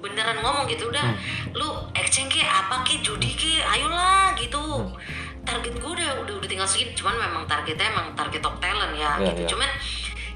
beneran 0.01 0.41
ngomong 0.41 0.65
gitu 0.65 0.89
udah 0.89 1.05
Hmm. 1.05 1.53
lu 1.53 1.69
exchange 1.93 2.41
ke 2.41 2.43
apa 2.43 2.81
ke 2.81 3.05
judi 3.05 3.37
ke 3.37 3.61
ayolah 3.61 4.33
gitu 4.33 4.57
Hmm. 4.57 4.97
target 5.45 5.77
gue 5.77 5.93
udah 5.93 6.25
udah 6.25 6.35
udah 6.41 6.49
tinggal 6.49 6.65
segini 6.65 6.97
cuman 6.97 7.21
memang 7.21 7.45
targetnya 7.45 7.93
emang 7.93 8.09
target 8.17 8.41
top 8.41 8.57
talent 8.61 8.97
ya 8.97 9.21
Iya, 9.21 9.29
gitu 9.29 9.41
iya. 9.45 9.49
cuman 9.53 9.71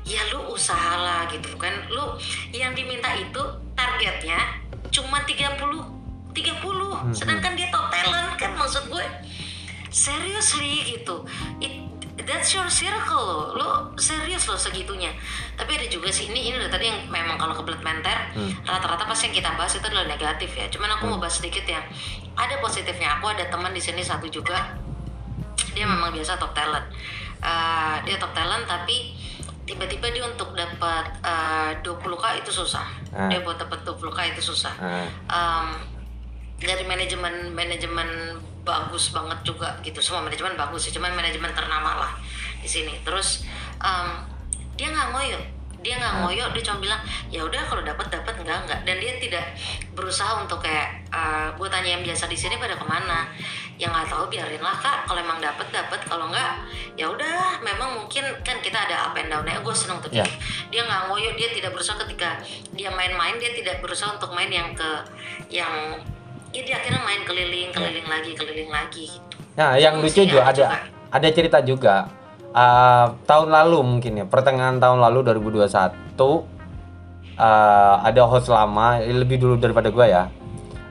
ya 0.05 0.21
lu 0.37 0.53
usahalah 0.53 1.25
gitu 1.33 1.49
kan 1.57 1.73
lu 1.89 2.13
yang 2.53 2.77
diminta 2.77 3.09
itu 3.17 3.41
targetnya 3.73 4.37
cuma 4.93 5.25
30 5.25 5.94
30 6.35 6.61
Hmm, 6.95 7.13
sedangkan 7.13 7.53
dia 7.53 7.69
top 7.69 7.87
talent 7.89 8.35
kan 8.35 8.51
maksud 8.55 8.89
gue. 8.89 9.05
Seriously 9.89 10.83
gitu. 10.89 11.23
It, 11.59 11.87
that's 12.19 12.51
your 12.51 12.67
circle 12.67 13.21
lo 13.21 13.55
lo 13.55 13.69
serius 13.95 14.49
lo 14.49 14.57
segitunya. 14.57 15.13
Tapi 15.53 15.77
ada 15.77 15.87
juga 15.87 16.09
sih 16.09 16.27
ini 16.27 16.49
ini 16.49 16.57
udah 16.57 16.67
tadi 16.69 16.89
yang 16.89 17.07
memang 17.07 17.37
kalau 17.37 17.55
kebelet 17.55 17.79
menter 17.81 18.17
Hmm. 18.33 18.51
rata-rata 18.65 19.05
pasti 19.05 19.29
yang 19.29 19.37
kita 19.37 19.51
bahas 19.55 19.71
itu 19.71 19.85
adalah 19.85 20.09
negatif 20.09 20.51
ya. 20.51 20.67
Cuman 20.67 20.91
aku 20.91 21.07
mau 21.07 21.19
bahas 21.19 21.39
sedikit 21.39 21.63
ya. 21.63 21.79
Ada 22.35 22.59
positifnya 22.59 23.15
aku 23.15 23.31
ada 23.31 23.47
teman 23.47 23.71
di 23.71 23.79
sini 23.79 24.01
satu 24.01 24.27
juga. 24.27 24.75
Dia 25.71 25.87
memang 25.87 26.11
biasa 26.11 26.35
top 26.35 26.51
talent. 26.51 26.89
Eh, 27.39 27.97
dia 28.03 28.17
top 28.17 28.33
talent 28.33 28.65
tapi 28.65 29.13
tiba-tiba 29.63 30.09
dia 30.09 30.25
untuk 30.25 30.51
dapat 30.53 31.05
eh, 31.21 31.71
20k 31.81 32.25
itu 32.41 32.51
susah. 32.51 32.89
Ah. 33.13 33.31
dia 33.31 33.39
buat 33.39 33.55
dapat 33.55 33.85
20k 33.85 34.35
itu 34.35 34.43
susah. 34.43 34.75
Nah, 34.75 35.07
Em, 35.31 35.67
dari 36.61 36.85
manajemen 36.87 37.51
manajemen 37.53 38.39
bagus 38.65 39.13
banget 39.13 39.39
juga 39.45 39.77
gitu. 39.85 40.01
Semua 40.01 40.25
manajemen 40.25 40.57
bagus 40.57 40.89
sih 40.89 40.93
cuman 40.97 41.13
manajemen 41.13 41.53
ternama 41.53 42.01
lah 42.01 42.13
di 42.65 42.69
sini. 42.69 42.97
Terus 43.05 43.45
em, 43.85 44.09
dia 44.75 44.89
nggak 44.91 45.09
ngoyo. 45.13 45.41
Dia 45.85 46.01
nggak 46.01 46.15
ngoyo 46.25 46.49
dia 46.57 46.63
cuma 46.65 46.81
bilang 46.81 47.01
ya 47.29 47.45
udah 47.45 47.61
kalau 47.69 47.85
dapat 47.85 48.09
dapat 48.09 48.41
enggak 48.41 48.57
enggak 48.65 48.81
dan 48.89 48.97
dia 48.97 49.13
tidak 49.21 49.45
berusaha 49.93 50.41
untuk 50.41 50.65
kayak 50.65 51.05
eh, 51.13 51.53
gue 51.53 51.69
tanya 51.69 52.01
yang 52.01 52.03
biasa 52.03 52.25
di 52.25 52.39
sini 52.41 52.57
pada 52.57 52.73
ke 52.73 52.87
mana? 52.89 53.29
Yang 53.77 53.93
nggak 53.93 54.09
tahu 54.09 54.25
biarin 54.33 54.65
lah 54.65 54.73
kak. 54.81 55.05
Kalau 55.05 55.21
emang 55.21 55.45
dapat 55.45 55.69
dapat 55.69 56.01
kalau 56.09 56.33
enggak 56.33 56.57
ya 56.97 57.05
udah. 57.13 57.61
Memang 57.61 58.01
mungkin 58.01 58.25
kan 58.41 58.57
kita 58.65 58.89
ada 58.89 59.13
up 59.13 59.17
and 59.21 59.29
down 59.29 59.45
gue 59.45 59.75
seneng 59.77 60.01
tuh 60.01 60.09
Ya. 60.09 60.25
dia 60.73 60.89
nggak 60.89 61.13
ngoyo 61.13 61.37
dia 61.37 61.53
tidak 61.53 61.77
berusaha 61.77 62.01
ketika 62.09 62.41
dia 62.73 62.89
main-main 62.89 63.37
dia 63.37 63.53
tidak 63.53 63.85
berusaha 63.85 64.17
untuk 64.17 64.33
main 64.33 64.49
yang 64.49 64.73
ke 64.73 64.91
yang 65.53 66.01
ya 66.55 66.63
dia 66.63 66.75
akhirnya 66.79 67.03
main 67.03 67.23
keliling 67.27 67.69
keliling 67.75 68.07
lagi 68.07 68.31
keliling 68.39 68.71
lagi 68.71 69.05
gitu 69.11 69.35
Nah, 69.55 69.79
yang 69.79 70.03
Terus 70.03 70.19
lucu 70.19 70.23
ya, 70.27 70.31
juga 70.31 70.43
ada 70.51 70.65
ada 70.67 70.67
ada 71.15 71.29
cerita 71.31 71.59
juga. 71.63 72.11
Uh, 72.55 73.19
tahun 73.27 73.51
lalu 73.51 73.79
mungkin 73.83 74.13
ya, 74.23 74.25
pertengahan 74.27 74.79
tahun 74.79 75.03
lalu 75.03 75.27
2021 75.43 76.15
uh, 76.19 76.35
ada 78.03 78.23
host 78.31 78.51
lama 78.51 79.03
lebih 79.03 79.39
dulu 79.43 79.55
daripada 79.59 79.91
gua 79.91 80.07
ya. 80.07 80.25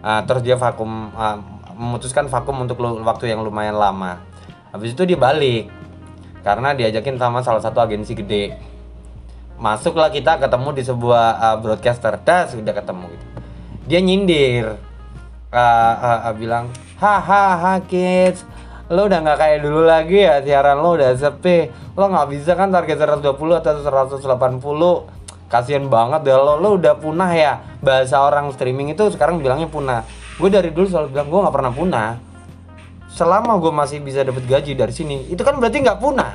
Uh, 0.04 0.19
terus 0.28 0.43
dia 0.43 0.60
vakum 0.60 1.12
uh, 1.15 1.39
memutuskan 1.76 2.28
vakum 2.28 2.56
untuk 2.63 2.80
lu- 2.84 3.04
waktu 3.04 3.32
yang 3.32 3.43
lumayan 3.43 3.76
lama. 3.76 4.19
Habis 4.71 4.95
itu 4.95 5.04
dia 5.08 5.19
balik 5.19 5.71
karena 6.43 6.76
diajakin 6.76 7.15
sama 7.15 7.39
salah 7.43 7.63
satu 7.63 7.80
agensi 7.80 8.15
gede. 8.15 8.60
Masuklah 9.60 10.12
kita 10.12 10.39
ketemu 10.39 10.76
di 10.76 10.84
sebuah 10.84 11.26
uh, 11.39 11.58
broadcaster, 11.63 12.19
das 12.19 12.52
sudah 12.52 12.76
ketemu 12.76 13.12
gitu. 13.12 13.26
Dia 13.88 13.99
nyindir 14.04 14.80
uh, 15.54 15.94
uh, 16.02 16.20
uh, 16.28 16.34
bilang 16.34 16.74
hahaha 16.98 17.80
kids. 17.86 18.44
Lo 18.92 19.08
udah 19.08 19.24
nggak 19.24 19.38
kayak 19.39 19.60
dulu 19.63 19.88
lagi 19.88 20.26
ya? 20.26 20.44
Siaran 20.44 20.82
lo 20.82 20.98
udah 20.98 21.16
sepi. 21.16 21.72
Lo 21.96 22.10
nggak 22.10 22.28
bisa 22.34 22.58
kan 22.58 22.74
target 22.74 22.98
120 23.00 23.32
atau 23.32 23.72
180 24.20 25.48
kasian 25.48 25.88
banget 25.88 26.22
deh 26.26 26.36
lo. 26.36 26.60
Lo 26.60 26.76
udah 26.76 26.98
punah 26.98 27.32
ya? 27.32 27.62
Bahasa 27.80 28.20
orang 28.20 28.52
streaming 28.52 28.92
itu 28.92 29.08
sekarang 29.13 29.39
bilangnya 29.39 29.70
punah. 29.70 30.04
Gue 30.42 30.50
dari 30.50 30.74
dulu 30.74 30.89
selalu 30.89 31.13
bilang 31.13 31.28
gue 31.30 31.39
nggak 31.46 31.56
pernah 31.56 31.72
punah. 31.72 32.10
Selama 33.13 33.62
gue 33.62 33.70
masih 33.70 34.02
bisa 34.02 34.26
dapat 34.26 34.44
gaji 34.50 34.74
dari 34.74 34.89
sini 34.89 35.30
itu 35.30 35.42
kan 35.46 35.56
berarti 35.62 35.78
nggak 35.80 36.02
punah. 36.02 36.34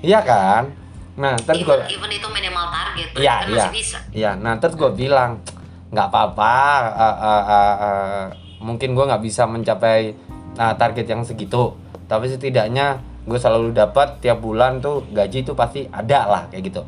Iya 0.00 0.24
kan? 0.24 0.72
Nah 1.20 1.36
terus 1.36 1.62
gue 1.68 1.76
even, 1.92 2.08
itu 2.08 2.28
minimal 2.32 2.64
target 2.72 3.08
Iya, 3.20 3.34
kan 3.44 3.48
iya. 3.52 3.64
masih 3.68 3.72
bisa. 3.76 3.98
Iya, 4.16 4.30
nah 4.40 4.56
terus 4.56 4.74
gue 4.80 4.90
bilang 4.96 5.44
nggak 5.90 6.06
apa-apa, 6.06 6.56
eh, 6.94 7.16
eh, 7.18 7.44
eh, 7.50 7.76
eh, 7.82 8.24
mungkin 8.62 8.94
gue 8.94 9.04
nggak 9.10 9.22
bisa 9.22 9.46
mencapai 9.50 10.14
nah, 10.54 10.78
target 10.78 11.06
yang 11.10 11.26
segitu, 11.26 11.74
tapi 12.06 12.30
setidaknya 12.30 13.02
gue 13.26 13.38
selalu 13.38 13.74
dapat 13.74 14.22
tiap 14.22 14.38
bulan 14.38 14.78
tuh 14.78 15.04
gaji 15.10 15.42
itu 15.42 15.52
pasti 15.58 15.90
ada 15.90 16.30
lah 16.30 16.42
kayak 16.48 16.62
gitu. 16.70 16.82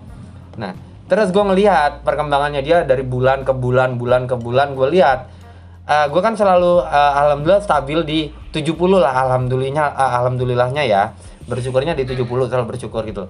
Nah, 0.57 0.73
terus 1.11 1.35
gue 1.35 1.45
ngelihat 1.45 2.07
perkembangannya 2.07 2.63
dia 2.63 2.87
dari 2.87 3.03
bulan 3.03 3.43
ke 3.43 3.53
bulan, 3.53 3.99
bulan 3.99 4.31
ke 4.31 4.39
bulan, 4.39 4.79
gue 4.79 4.89
lihat 4.95 5.43
gue 5.83 6.21
kan 6.23 6.39
selalu 6.39 6.87
eh, 6.87 7.13
alhamdulillah 7.19 7.61
stabil 7.61 8.01
di 8.07 8.21
70 8.55 8.79
lah 9.03 9.13
alhamdulillahnya 9.13 9.85
eh, 9.93 10.11
alhamdulillahnya 10.23 10.83
ya. 10.87 11.13
Bersyukurnya 11.43 11.99
di 11.99 12.07
70 12.07 12.23
selalu 12.23 12.67
bersyukur 12.71 13.03
gitu. 13.03 13.27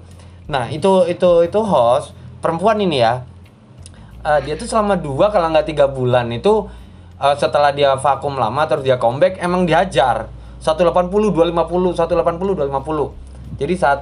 Nah 0.52 0.68
itu 0.68 1.08
itu 1.08 1.48
itu 1.48 1.60
host 1.64 2.12
perempuan 2.44 2.76
ini 2.76 3.00
ya 3.00 3.24
Eh, 4.22 4.40
dia 4.46 4.54
tuh 4.54 4.70
selama 4.70 4.94
dua 4.94 5.34
kalau 5.34 5.50
nggak 5.50 5.66
tiga 5.66 5.90
bulan 5.90 6.30
itu 6.30 6.70
eh, 7.18 7.34
setelah 7.34 7.74
dia 7.74 7.98
vakum 7.98 8.38
lama 8.38 8.62
terus 8.70 8.86
dia 8.86 8.94
comeback 8.94 9.42
emang 9.42 9.66
dihajar. 9.66 10.30
180 10.62 11.10
250 11.34 11.98
180 11.98 12.54
250 12.54 13.58
jadi 13.58 13.74
18 13.74 13.98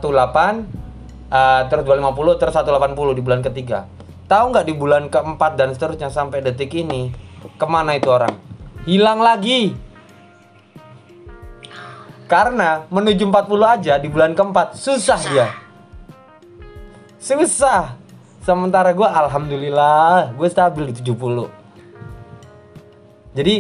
eh, 1.32 1.60
terus 1.72 1.84
250 1.88 2.36
terus 2.36 2.52
180 2.52 3.16
di 3.16 3.22
bulan 3.24 3.40
ketiga. 3.40 3.88
Tahu 4.28 4.44
nggak 4.52 4.66
di 4.68 4.74
bulan 4.76 5.08
keempat 5.08 5.56
dan 5.56 5.72
seterusnya 5.72 6.12
sampai 6.12 6.44
detik 6.44 6.76
ini 6.76 7.08
ke 7.56 7.66
mana 7.66 7.96
itu 7.96 8.12
orang? 8.12 8.36
Hilang 8.84 9.24
lagi. 9.24 9.72
Karena 12.28 12.84
menuju 12.92 13.24
40 13.24 13.58
aja 13.64 13.96
di 13.96 14.06
bulan 14.12 14.36
keempat 14.36 14.76
susah 14.76 15.20
dia. 15.32 15.48
Susah 17.16 17.99
sementara 18.50 18.90
gue 18.90 19.06
alhamdulillah 19.06 20.34
gue 20.34 20.48
stabil 20.50 20.90
di 20.90 21.06
70 21.06 21.62
Jadi 23.30 23.54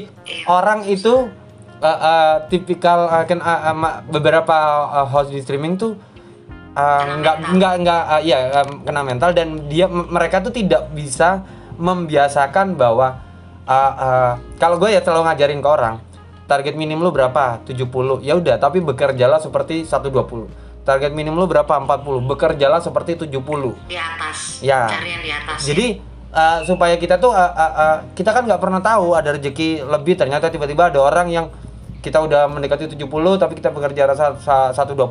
orang 0.50 0.82
itu 0.90 1.30
uh, 1.78 1.86
uh, 1.86 2.34
tipikal 2.50 3.06
uh, 3.06 3.22
kan 3.22 3.38
uh, 3.38 3.70
uh, 3.70 4.02
beberapa 4.10 4.56
uh, 4.90 5.06
host 5.06 5.30
di 5.30 5.38
streaming 5.38 5.78
tuh 5.78 5.94
uh, 6.74 7.04
nggak 7.22 7.54
nggak 7.54 7.74
nggak 7.86 8.02
uh, 8.02 8.22
ya 8.26 8.38
um, 8.66 8.82
kena 8.82 9.06
mental 9.06 9.30
dan 9.30 9.70
dia 9.70 9.86
mereka 9.86 10.42
tuh 10.42 10.50
tidak 10.50 10.90
bisa 10.90 11.46
membiasakan 11.78 12.74
bahwa 12.74 13.22
uh, 13.70 13.92
uh, 13.94 14.32
kalau 14.58 14.74
gue 14.82 14.90
ya 14.90 14.98
selalu 15.06 15.30
ngajarin 15.30 15.62
ke 15.62 15.70
orang 15.70 15.96
target 16.50 16.74
minim 16.74 16.98
lu 16.98 17.14
berapa? 17.14 17.62
70 17.62 18.26
ya 18.26 18.34
udah 18.34 18.58
tapi 18.58 18.82
bekerjalah 18.82 19.38
seperti 19.38 19.86
120 19.86 20.50
target 20.82 21.12
minim 21.12 21.36
lu 21.36 21.46
berapa? 21.46 21.68
40 21.68 22.24
bekerjalah 22.24 22.80
seperti 22.80 23.16
70 23.16 23.30
di 23.86 23.96
atas. 23.96 24.64
Ya. 24.64 24.88
cari 24.88 25.08
yang 25.14 25.22
di 25.24 25.32
atas 25.32 25.58
jadi 25.64 25.86
uh, 26.32 26.58
supaya 26.64 26.94
kita 26.96 27.20
tuh 27.20 27.32
uh, 27.32 27.52
uh, 27.52 27.72
uh, 27.76 27.96
kita 28.16 28.30
kan 28.32 28.48
nggak 28.48 28.60
pernah 28.60 28.80
tahu 28.80 29.14
ada 29.16 29.36
rezeki 29.36 29.84
lebih. 29.84 30.16
Ternyata 30.16 30.48
tiba-tiba 30.48 30.88
ada 30.88 31.00
orang 31.00 31.28
yang 31.28 31.46
kita 32.00 32.16
udah 32.20 32.48
mendekati 32.48 32.88
70 32.88 33.04
tapi 33.36 33.52
kita 33.60 33.68
bekerja 33.72 34.08
rasa 34.08 34.36
sa- 34.40 34.72
120 34.72 35.04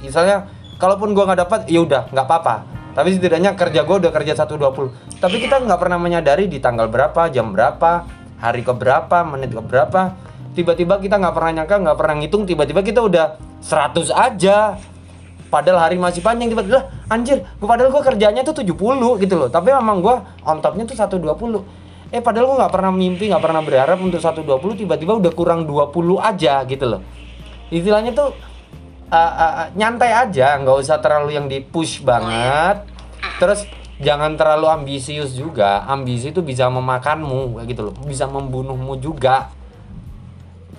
misalnya 0.00 0.48
kalaupun 0.80 1.12
gua 1.12 1.28
nggak 1.28 1.40
dapat 1.44 1.60
ya 1.68 1.84
udah 1.84 2.08
nggak 2.12 2.26
apa-apa. 2.26 2.56
Tapi 2.94 3.10
setidaknya 3.10 3.58
kerja 3.58 3.82
gua 3.82 3.98
udah 3.98 4.12
kerja 4.14 4.32
120 4.38 5.04
tapi 5.24 5.40
kita 5.40 5.56
nggak 5.56 5.80
pernah 5.80 5.96
menyadari 5.96 6.52
di 6.52 6.60
tanggal 6.60 6.84
berapa 6.92 7.32
jam 7.32 7.48
berapa 7.56 8.04
hari 8.36 8.60
ke 8.60 8.76
berapa 8.76 9.24
menit 9.24 9.56
ke 9.56 9.62
berapa 9.64 10.12
tiba-tiba 10.52 11.00
kita 11.00 11.16
nggak 11.16 11.32
pernah 11.32 11.52
nyangka 11.64 11.76
nggak 11.80 11.96
pernah 11.96 12.14
ngitung 12.20 12.44
tiba-tiba 12.44 12.84
kita 12.84 13.00
udah 13.00 13.40
100 13.64 14.12
aja 14.12 14.76
padahal 15.54 15.78
hari 15.86 15.94
masih 15.94 16.18
panjang 16.18 16.50
tiba-tiba 16.50 16.82
"Lah, 16.82 16.84
anjir 17.06 17.46
gua 17.62 17.78
padahal 17.78 17.94
gua 17.94 18.02
kerjanya 18.02 18.42
tuh 18.42 18.66
70 18.66 19.22
gitu 19.22 19.34
loh. 19.38 19.46
Tapi 19.46 19.70
memang 19.70 20.02
gua 20.02 20.26
on 20.42 20.58
topnya 20.58 20.82
tuh 20.82 20.98
120 20.98 21.62
eh 22.10 22.18
padahal 22.18 22.50
gua 22.50 22.56
nggak 22.66 22.72
pernah 22.74 22.90
mimpi 22.90 23.30
nggak 23.30 23.42
pernah 23.42 23.62
berharap 23.62 23.98
untuk 24.02 24.18
120 24.18 24.82
tiba-tiba 24.82 25.14
udah 25.22 25.30
kurang 25.30 25.62
20 25.62 26.18
aja 26.18 26.66
gitu 26.66 26.84
loh. 26.90 27.00
Istilahnya 27.70 28.10
tuh 28.10 28.34
uh, 29.14 29.14
uh, 29.14 29.52
uh, 29.62 29.68
nyantai 29.78 30.10
aja 30.10 30.58
nggak 30.58 30.76
usah 30.82 30.98
terlalu 30.98 31.38
yang 31.38 31.46
di 31.46 31.62
push 31.62 32.02
banget. 32.02 32.82
Terus 33.38 33.66
jangan 34.02 34.34
terlalu 34.34 34.66
ambisius 34.70 35.34
juga. 35.38 35.86
Ambisi 35.86 36.34
itu 36.34 36.42
bisa 36.42 36.66
memakanmu 36.66 37.62
gitu 37.70 37.90
loh. 37.90 37.94
Bisa 38.06 38.26
membunuhmu 38.26 38.98
juga. 38.98 39.50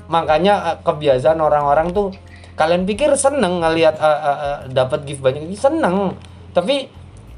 Makanya 0.06 0.54
eh, 0.74 0.78
kebiasaan 0.86 1.42
orang-orang 1.42 1.90
tuh 1.90 2.14
kalian 2.56 2.88
pikir 2.88 3.12
seneng 3.20 3.60
ngelihat 3.60 3.96
eh, 4.00 4.08
eh, 4.08 4.38
eh, 4.40 4.58
dapat 4.72 5.04
gift 5.04 5.22
banyak. 5.24 5.44
Ini 5.46 5.58
seneng. 5.60 6.16
Tapi 6.56 6.88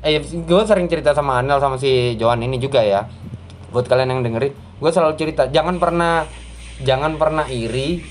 eh 0.06 0.22
gue 0.22 0.62
sering 0.64 0.86
cerita 0.86 1.12
sama 1.12 1.42
Anel 1.42 1.58
sama 1.58 1.82
si 1.82 2.16
Johan 2.16 2.42
ini 2.46 2.62
juga 2.62 2.86
ya. 2.86 3.06
Buat 3.74 3.90
kalian 3.90 4.14
yang 4.18 4.22
dengerin 4.24 4.68
gue 4.78 4.92
selalu 4.94 5.18
cerita 5.18 5.50
jangan 5.50 5.82
pernah 5.82 6.22
jangan 6.86 7.18
pernah 7.18 7.50
iri 7.50 8.06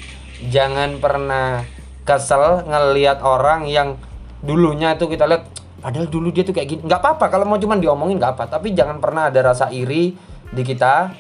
jangan 0.51 0.99
pernah 0.99 1.63
kesel 2.03 2.67
ngelihat 2.67 3.23
orang 3.23 3.71
yang 3.71 3.95
dulunya 4.43 4.95
itu 4.95 5.07
kita 5.07 5.27
lihat 5.27 5.47
padahal 5.81 6.07
dulu 6.11 6.35
dia 6.35 6.43
tuh 6.43 6.55
kayak 6.55 6.69
gini. 6.71 6.81
Nggak 6.85 7.01
apa-apa 7.03 7.27
kalau 7.31 7.47
mau 7.49 7.59
cuman 7.59 7.79
diomongin 7.79 8.19
nggak 8.19 8.35
apa. 8.39 8.45
Tapi 8.59 8.75
jangan 8.75 8.99
pernah 8.99 9.31
ada 9.31 9.41
rasa 9.43 9.71
iri 9.71 10.15
di 10.51 10.63
kita. 10.63 11.11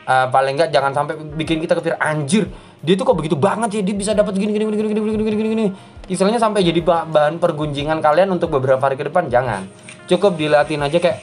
Eh, 0.00 0.26
paling 0.32 0.56
nggak 0.56 0.70
jangan 0.72 0.92
sampai 0.96 1.14
bikin 1.36 1.60
kita 1.60 1.76
kepikir 1.76 1.96
anjir 2.00 2.48
dia 2.80 2.94
tuh 2.96 3.04
kok 3.04 3.16
begitu 3.16 3.36
banget 3.36 3.76
ya 3.76 3.80
dia 3.84 3.92
bisa 3.92 4.16
dapat 4.16 4.32
gini 4.32 4.56
gini 4.56 4.64
gini 4.64 4.76
gini 4.80 4.88
gini 4.96 5.04
gini 5.04 5.36
gini 5.36 5.48
gini. 5.52 5.66
Istilahnya 6.08 6.40
sampai 6.40 6.64
jadi 6.64 6.80
ba- 6.80 7.04
bahan 7.04 7.36
pergunjingan 7.36 8.00
kalian 8.00 8.32
untuk 8.32 8.48
beberapa 8.50 8.80
hari 8.80 8.96
ke 8.96 9.04
depan? 9.04 9.28
Jangan. 9.28 9.68
Cukup 10.08 10.40
dilatih 10.40 10.80
aja 10.80 10.98
kayak 10.98 11.20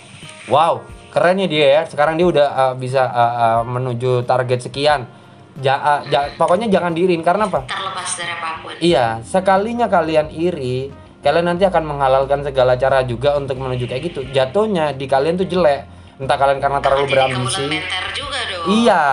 wow 0.48 0.86
keren 1.10 1.42
ya 1.42 1.48
dia 1.50 1.66
ya. 1.66 1.82
Sekarang 1.90 2.14
dia 2.14 2.30
udah 2.30 2.48
eh, 2.48 2.74
bisa 2.78 3.02
eh, 3.04 3.34
eh, 3.42 3.62
menuju 3.66 4.22
target 4.24 4.70
sekian. 4.70 5.10
Ja, 5.58 6.06
eh, 6.06 6.14
ja- 6.14 6.30
pokoknya 6.38 6.70
jangan 6.70 6.94
diirin 6.94 7.26
karena 7.26 7.50
apa? 7.50 7.66
Terlepas 7.66 8.10
dari 8.14 8.34
apa 8.38 8.50
pun. 8.62 8.72
Iya, 8.78 9.06
sekalinya 9.26 9.90
kalian 9.90 10.30
iri, 10.30 10.94
kalian 11.26 11.50
nanti 11.50 11.66
akan 11.66 11.82
menghalalkan 11.82 12.46
segala 12.46 12.78
cara 12.78 13.02
juga 13.02 13.34
untuk 13.34 13.58
menuju 13.58 13.90
kayak 13.90 14.14
gitu. 14.14 14.22
Jatuhnya 14.30 14.94
di 14.94 15.10
kalian 15.10 15.42
tuh 15.42 15.50
jelek. 15.50 15.90
Entah 16.22 16.38
kalian 16.38 16.62
karena 16.62 16.78
terlalu 16.86 17.06
berambisi. 17.10 17.66
juga 18.14 18.40
dong. 18.46 18.66
Iya. 18.70 19.04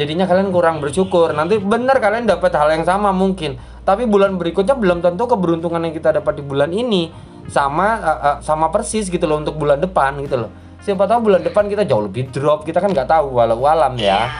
Jadinya 0.00 0.24
kalian 0.24 0.48
kurang 0.48 0.80
bersyukur. 0.80 1.36
Nanti 1.36 1.60
benar 1.60 2.00
kalian 2.00 2.24
dapat 2.24 2.56
hal 2.56 2.72
yang 2.72 2.88
sama 2.88 3.12
mungkin. 3.12 3.60
Tapi 3.84 4.08
bulan 4.08 4.40
berikutnya 4.40 4.72
belum 4.72 5.04
tentu 5.04 5.28
keberuntungan 5.28 5.76
yang 5.84 5.92
kita 5.92 6.16
dapat 6.16 6.40
di 6.40 6.42
bulan 6.48 6.72
ini 6.72 7.12
sama 7.52 8.00
eh, 8.00 8.20
eh, 8.32 8.36
sama 8.40 8.72
persis 8.72 9.12
gitu 9.12 9.28
loh 9.28 9.44
untuk 9.44 9.60
bulan 9.60 9.76
depan 9.76 10.16
gitu 10.24 10.40
loh. 10.40 10.50
Siapa 10.80 11.04
tahu 11.04 11.28
bulan 11.28 11.44
depan 11.44 11.68
kita 11.68 11.84
jauh 11.84 12.08
lebih 12.08 12.32
drop. 12.32 12.64
Kita 12.64 12.80
kan 12.80 12.96
nggak 12.96 13.12
tahu 13.12 13.36
walau 13.36 13.60
alam 13.68 14.00
ya. 14.00 14.32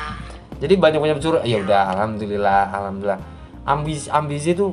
Jadi 0.64 0.80
banyak 0.80 0.96
banyak 0.96 1.18
curhat. 1.20 1.44
Ya 1.44 1.60
udah, 1.60 1.92
alhamdulillah, 1.92 2.62
alhamdulillah. 2.72 3.20
Ambisi 3.68 4.08
ambisi 4.08 4.56
itu 4.56 4.72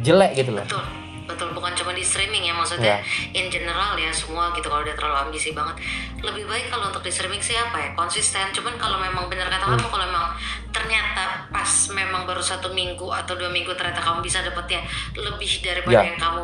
jelek 0.00 0.40
gitu 0.40 0.56
loh. 0.56 0.64
betul 0.64 1.01
betul 1.32 1.48
bukan 1.50 1.72
cuma 1.72 1.90
di 1.90 2.00
streaming 2.00 2.44
ya 2.44 2.52
maksudnya 2.52 3.00
Iya. 3.00 3.32
in 3.34 3.46
general 3.48 3.96
ya 3.96 4.12
semua 4.12 4.52
gitu 4.52 4.68
kalau 4.68 4.80
udah 4.80 4.92
terlalu 4.92 5.16
ambisi 5.26 5.50
banget 5.50 5.80
lebih 6.20 6.44
baik 6.44 6.68
kalau 6.68 6.88
untuk 6.88 7.00
di 7.00 7.08
streaming 7.08 7.40
sih 7.40 7.56
apa 7.56 7.76
ya 7.78 7.90
konsisten 7.92 8.52
cuman 8.52 8.76
kalau 8.76 8.96
memang 8.96 9.26
benar 9.26 9.48
kata 9.48 9.64
Hmm. 9.64 9.74
kamu 9.74 9.88
kalau 9.88 10.06
memang 10.06 10.26
ternyata 10.68 11.24
pas 11.48 11.72
memang 11.90 12.22
baru 12.22 12.40
satu 12.40 12.68
minggu 12.70 13.08
atau 13.08 13.32
dua 13.32 13.48
minggu 13.48 13.72
ternyata 13.72 13.98
kamu 13.98 14.20
bisa 14.20 14.40
dapetnya 14.40 14.84
lebih 15.14 15.50
daripada 15.60 15.94
Ya. 15.94 16.12
yang 16.12 16.18
kamu 16.18 16.42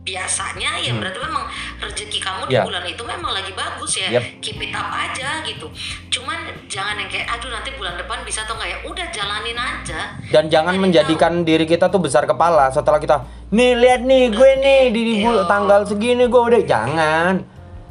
biasanya 0.00 0.80
ya 0.80 0.96
berarti 0.96 1.20
memang 1.20 1.44
rezeki 1.78 2.18
kamu 2.18 2.42
di 2.48 2.56
Ya. 2.56 2.64
bulan 2.64 2.82
itu 2.82 3.02
memang 3.04 3.30
lagi 3.30 3.52
bagus 3.52 3.92
ya 3.94 4.08
Yep. 4.10 4.24
keep 4.40 4.56
it 4.58 4.72
up 4.72 4.88
aja 4.88 5.44
gitu 5.44 5.68
cuman 6.10 6.40
jangan 6.66 6.96
yang 6.96 7.06
kayak 7.06 7.28
aduh 7.28 7.48
nanti 7.48 7.68
bulan 7.74 7.94
depan 7.94 8.24
bisa 8.24 8.42
atau 8.42 8.56
enggak 8.56 8.70
ya 8.70 8.78
udah 8.82 9.06
jalanin 9.10 9.54
aja 9.54 10.00
Dan 10.32 10.48
jangan 10.48 10.74
menjadikan 10.76 11.44
diri 11.44 11.64
kita 11.64 11.86
tuh 11.86 12.00
besar 12.00 12.24
kepala 12.24 12.70
setelah 12.70 12.96
kita 12.96 13.22
nih 13.50 13.76
lihat 13.76 14.00
nih 14.00 14.32
gue 14.32 14.50
nih 14.56 14.82
di, 14.88 15.02
bul- 15.20 15.44
tanggal 15.44 15.84
segini 15.84 16.24
gue 16.24 16.38
udah 16.40 16.62
jangan. 16.62 17.34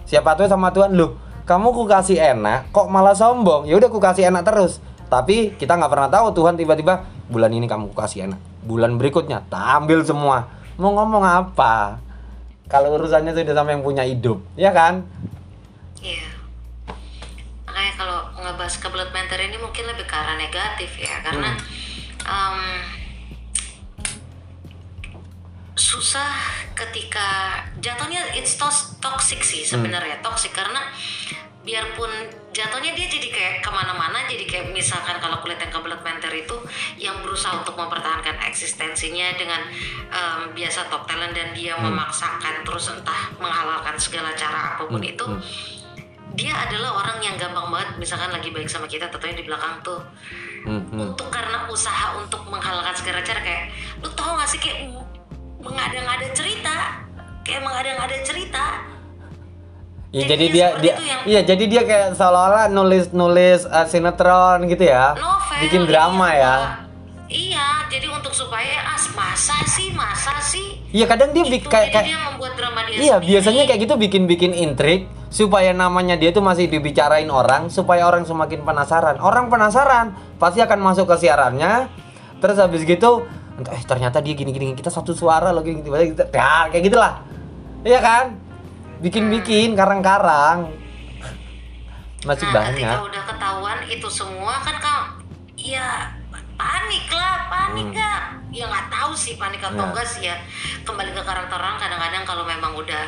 Siapa 0.02 0.34
tuh 0.34 0.48
sama 0.48 0.72
Tuhan 0.72 0.96
lu, 0.96 1.14
kamu 1.44 1.68
ku 1.70 1.84
kasih 1.84 2.16
enak 2.16 2.72
kok 2.72 2.88
malah 2.88 3.12
sombong. 3.12 3.64
Ya 3.64 3.76
udah 3.76 3.86
ku 3.86 4.00
kasih 4.00 4.26
enak 4.26 4.42
terus. 4.42 4.80
Tapi 5.06 5.54
kita 5.54 5.76
nggak 5.76 5.92
pernah 5.92 6.08
tahu 6.08 6.32
Tuhan 6.34 6.56
tiba-tiba 6.56 7.04
bulan 7.28 7.52
ini 7.52 7.68
kamu 7.68 7.92
ku 7.92 7.96
kasih 7.96 8.26
enak. 8.26 8.40
Bulan 8.64 8.96
berikutnya 8.96 9.44
tak 9.46 9.84
ambil 9.84 10.02
semua. 10.02 10.48
Mau 10.80 10.96
ngomong 10.96 11.22
apa? 11.22 12.00
Kalau 12.72 12.96
urusannya 12.96 13.36
sudah 13.36 13.52
sama 13.52 13.76
yang 13.76 13.84
punya 13.84 14.08
hidup, 14.08 14.40
ya 14.56 14.72
kan? 14.72 15.04
Iya. 16.00 16.32
Makanya 17.68 17.94
kalau 18.00 18.20
ngebahas 18.40 18.76
kebelet 18.80 19.12
mentor 19.12 19.40
ini 19.44 19.58
mungkin 19.60 19.84
lebih 19.92 20.08
ke 20.08 20.16
arah 20.16 20.40
negatif 20.40 20.88
ya, 20.96 21.20
karena 21.20 21.52
em, 22.24 22.58
susah 25.76 26.32
ketika 26.76 27.60
jatuhnya 27.84 28.24
it's 28.36 28.56
toxic 29.04 29.44
sih 29.44 29.68
sebenarnya 29.68 30.24
toxic 30.24 30.56
karena 30.56 30.80
biarpun 31.64 32.12
jatuhnya 32.50 32.98
dia 32.98 33.08
jadi 33.08 33.28
kayak 33.30 33.54
ke 33.62 33.70
mana-mana 33.70 34.26
jadi 34.26 34.46
kayak 34.50 34.66
misalkan 34.74 35.22
kalau 35.22 35.38
kulit 35.46 35.62
yang 35.62 35.70
kebelet 35.70 36.02
mentor 36.02 36.34
itu 36.34 36.56
yang 36.98 37.16
berusaha 37.22 37.62
untuk 37.62 37.78
mempertahankan 37.78 38.42
eksistensinya 38.50 39.38
dengan 39.38 39.62
em, 40.10 40.42
biasa 40.58 40.90
top 40.90 41.06
talent 41.06 41.38
dan 41.38 41.54
dia 41.54 41.78
memaksakan 41.78 42.66
terus 42.66 42.90
entah 42.90 43.30
menghalalkan 43.38 43.96
segala 44.02 44.34
cara 44.34 44.76
apa 44.76 44.84
pun 44.90 45.02
itu 45.06 45.26
dia 46.38 46.54
adalah 46.56 47.04
orang 47.04 47.20
yang 47.20 47.36
gampang 47.36 47.68
banget 47.68 47.90
misalkan 48.00 48.32
lagi 48.32 48.50
baik 48.54 48.70
sama 48.70 48.88
kita 48.88 49.12
tentunya 49.12 49.44
di 49.44 49.46
belakang 49.50 49.82
tuh. 49.84 50.00
Hmm, 50.64 50.84
hmm. 50.92 51.12
untuk 51.12 51.32
karena 51.32 51.68
usaha 51.72 52.20
untuk 52.20 52.44
menghalalkan 52.52 52.92
segala 52.92 53.24
cara 53.24 53.40
kayak 53.40 53.72
lu 54.04 54.12
tau 54.12 54.36
gak 54.36 54.48
sih 54.48 54.60
kayak 54.60 54.92
mengada-ngada 55.60 56.28
cerita? 56.36 57.00
Kayak 57.48 57.64
mengada-ngada 57.64 58.18
cerita 58.24 58.84
Ya, 60.10 60.26
Jadi 60.26 60.30
jadi 60.32 60.46
dia 60.50 60.68
dia 60.76 60.94
yang- 60.98 61.24
iya 61.24 61.40
jadi 61.46 61.64
dia 61.66 61.82
kayak 61.86 62.18
seolah-olah 62.18 62.66
nulis 62.68 63.14
nulis 63.14 63.62
uh, 63.64 63.86
sinetron 63.86 64.66
gitu 64.66 64.82
ya. 64.84 65.14
novel 65.14 65.58
Bikin 65.62 65.86
drama 65.86 66.28
iya. 66.30 66.42
ya. 66.42 66.56
iya 67.30 67.68
jadi 67.86 68.10
untuk 68.10 68.34
supaya 68.34 68.90
ah 68.90 68.98
masa 69.14 69.54
sih 69.70 69.94
masa 69.94 70.34
sih 70.42 70.82
Iya 70.90 71.06
kadang 71.06 71.30
dia 71.30 71.46
itu 71.46 71.54
bik- 71.54 71.70
kayak, 71.70 71.94
kayak 71.94 72.06
dia 72.10 72.18
membuat 72.26 72.58
drama 72.58 72.82
dia 72.84 72.98
Iya, 72.98 73.16
sendiri. 73.16 73.30
biasanya 73.30 73.64
kayak 73.70 73.80
gitu 73.80 73.96
bikin-bikin 74.00 74.52
intrik 74.58 75.06
supaya 75.30 75.70
namanya 75.72 76.18
dia 76.18 76.34
tuh 76.34 76.42
masih 76.42 76.66
dibicarain 76.66 77.30
orang, 77.30 77.70
supaya 77.70 78.02
orang 78.04 78.26
semakin 78.26 78.66
penasaran. 78.66 79.22
Orang 79.22 79.46
penasaran, 79.46 80.10
pasti 80.36 80.58
akan 80.58 80.80
masuk 80.82 81.06
ke 81.06 81.22
siarannya. 81.22 81.86
Terus 82.42 82.58
habis 82.58 82.82
gitu, 82.82 83.30
eh 83.62 83.84
ternyata 83.86 84.18
dia 84.18 84.34
gini-gini, 84.34 84.74
kita 84.74 84.90
satu 84.90 85.14
suara 85.14 85.54
loh 85.54 85.62
gini 85.62 85.80
gitu, 85.80 85.94
gitu. 85.94 86.26
Ya, 86.34 86.66
kayak 86.68 86.82
gitulah. 86.82 87.22
Iya 87.86 88.02
kan? 88.02 88.26
Bikin-bikin 89.00 89.76
karang-karang. 89.76 90.72
Masih 92.28 92.52
nah, 92.52 92.68
banyak. 92.68 92.84
ketika 92.84 93.08
udah 93.08 93.24
ketahuan 93.32 93.80
itu 93.88 94.08
semua 94.12 94.60
kan 94.60 94.76
kamu 94.76 95.08
ya 95.56 96.12
panik 96.60 97.08
lah 97.12 97.48
panik 97.48 97.96
nggak 97.96 98.20
ya 98.52 98.68
nggak 98.68 98.88
tahu 98.92 99.16
sih 99.16 99.40
panik 99.40 99.64
atau 99.64 99.72
Hmm. 99.72 99.80
Ya. 99.80 99.88
enggak 99.88 100.08
sih 100.08 100.22
ya 100.28 100.36
kembali 100.84 101.16
ke 101.16 101.22
karakter 101.24 101.56
orang 101.56 101.80
kadang-kadang 101.80 102.24
kalau 102.28 102.44
memang 102.44 102.76
udah 102.76 103.08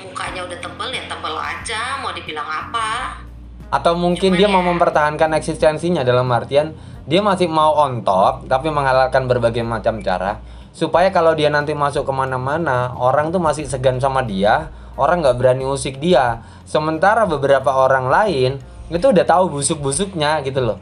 mukanya 0.00 0.48
udah 0.48 0.58
tebel 0.64 0.88
ya 0.88 1.04
tebel 1.04 1.34
aja 1.36 2.00
mau 2.00 2.12
dibilang 2.16 2.48
apa 2.48 3.20
atau 3.68 3.92
mungkin 3.92 4.32
dia 4.32 4.48
mau 4.48 4.64
mempertahankan 4.64 5.36
eksistensinya 5.36 6.00
dalam 6.00 6.24
artian 6.32 6.72
dia 7.04 7.20
masih 7.20 7.52
mau 7.52 7.76
on 7.76 8.00
top 8.00 8.48
tapi 8.48 8.72
menghalalkan 8.72 9.28
berbagai 9.28 9.60
macam 9.60 10.00
cara 10.00 10.40
supaya 10.78 11.10
kalau 11.10 11.34
dia 11.34 11.50
nanti 11.50 11.74
masuk 11.74 12.06
ke 12.06 12.12
mana-mana 12.14 12.94
orang 12.94 13.34
tuh 13.34 13.42
masih 13.42 13.66
segan 13.66 13.98
sama 13.98 14.22
dia 14.22 14.70
orang 14.94 15.22
nggak 15.22 15.38
berani 15.38 15.64
usik 15.66 15.98
dia. 16.02 16.42
Sementara 16.62 17.26
beberapa 17.26 17.70
orang 17.74 18.06
lain 18.06 18.50
itu 18.90 19.06
udah 19.10 19.24
tahu 19.26 19.58
busuk-busuknya 19.58 20.42
gitu 20.46 20.62
loh. 20.62 20.78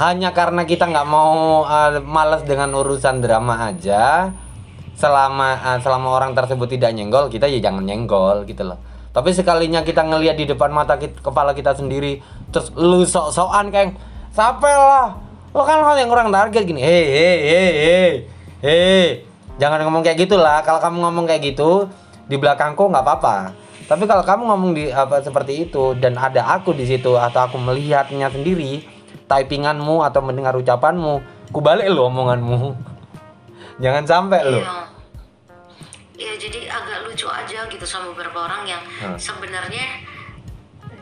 Hanya 0.00 0.32
karena 0.32 0.64
kita 0.64 0.88
nggak 0.88 1.08
mau 1.08 1.64
uh, 1.68 2.00
malas 2.00 2.44
dengan 2.48 2.72
urusan 2.72 3.20
drama 3.20 3.68
aja 3.68 4.32
selama 4.96 5.60
uh, 5.60 5.78
selama 5.80 6.08
orang 6.16 6.32
tersebut 6.32 6.68
tidak 6.72 6.96
nyenggol 6.96 7.28
kita 7.28 7.48
ya 7.48 7.60
jangan 7.60 7.84
nyenggol 7.84 8.48
gitu 8.48 8.64
loh. 8.64 8.80
Tapi 9.12 9.28
sekalinya 9.36 9.84
kita 9.84 10.08
ngelihat 10.08 10.40
di 10.40 10.48
depan 10.48 10.72
mata 10.72 10.96
kita, 10.96 11.20
kepala 11.20 11.52
kita 11.52 11.76
sendiri 11.76 12.24
terus 12.48 12.72
lu 12.72 13.04
sok-sokan 13.04 13.68
kayak 13.68 13.92
sampai 14.32 14.72
lah 14.72 15.31
lo 15.52 15.62
kan 15.68 15.84
hal 15.84 15.96
yang 16.00 16.08
kurang 16.08 16.32
target 16.32 16.64
gini. 16.64 16.80
Hei 16.80 17.04
hei 17.04 17.36
hei 17.44 17.70
hei 17.76 18.10
hei. 18.64 19.06
Jangan 19.60 19.84
ngomong 19.84 20.00
kayak 20.00 20.24
gitulah. 20.24 20.64
Kalau 20.64 20.80
kamu 20.80 20.96
ngomong 21.04 21.24
kayak 21.28 21.52
gitu 21.52 21.92
di 22.24 22.40
belakangku 22.40 22.88
nggak 22.88 23.04
apa-apa. 23.04 23.52
Tapi 23.84 24.08
kalau 24.08 24.24
kamu 24.24 24.42
ngomong 24.48 24.70
di 24.72 24.88
apa 24.88 25.20
seperti 25.20 25.68
itu 25.68 25.92
dan 26.00 26.16
ada 26.16 26.56
aku 26.56 26.72
di 26.72 26.88
situ 26.88 27.12
atau 27.20 27.44
aku 27.44 27.60
melihatnya 27.60 28.32
sendiri 28.32 28.80
typinganmu 29.28 30.00
atau 30.00 30.24
mendengar 30.24 30.56
ucapanmu 30.56 31.20
ku 31.52 31.60
balik 31.60 31.92
lo 31.92 32.08
omonganmu. 32.08 32.72
Jangan 33.84 34.04
sampai 34.08 34.40
lo 34.48 34.60
Iya. 34.62 34.74
Iya, 36.12 36.38
jadi 36.38 36.70
agak 36.70 37.10
lucu 37.10 37.26
aja 37.26 37.66
gitu 37.66 37.82
sama 37.82 38.14
beberapa 38.14 38.46
orang 38.46 38.62
yang 38.62 38.78
Hmm. 39.02 39.18
sebenarnya 39.18 40.06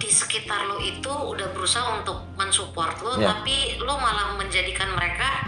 di 0.01 0.09
sekitar 0.09 0.65
lo 0.65 0.81
itu 0.81 1.13
udah 1.13 1.53
berusaha 1.53 2.01
untuk 2.01 2.25
mensupport 2.41 2.97
lo, 3.05 3.13
Iya. 3.21 3.37
tapi 3.37 3.77
lo 3.85 4.01
malah 4.01 4.33
menjadikan 4.41 4.89
mereka 4.97 5.45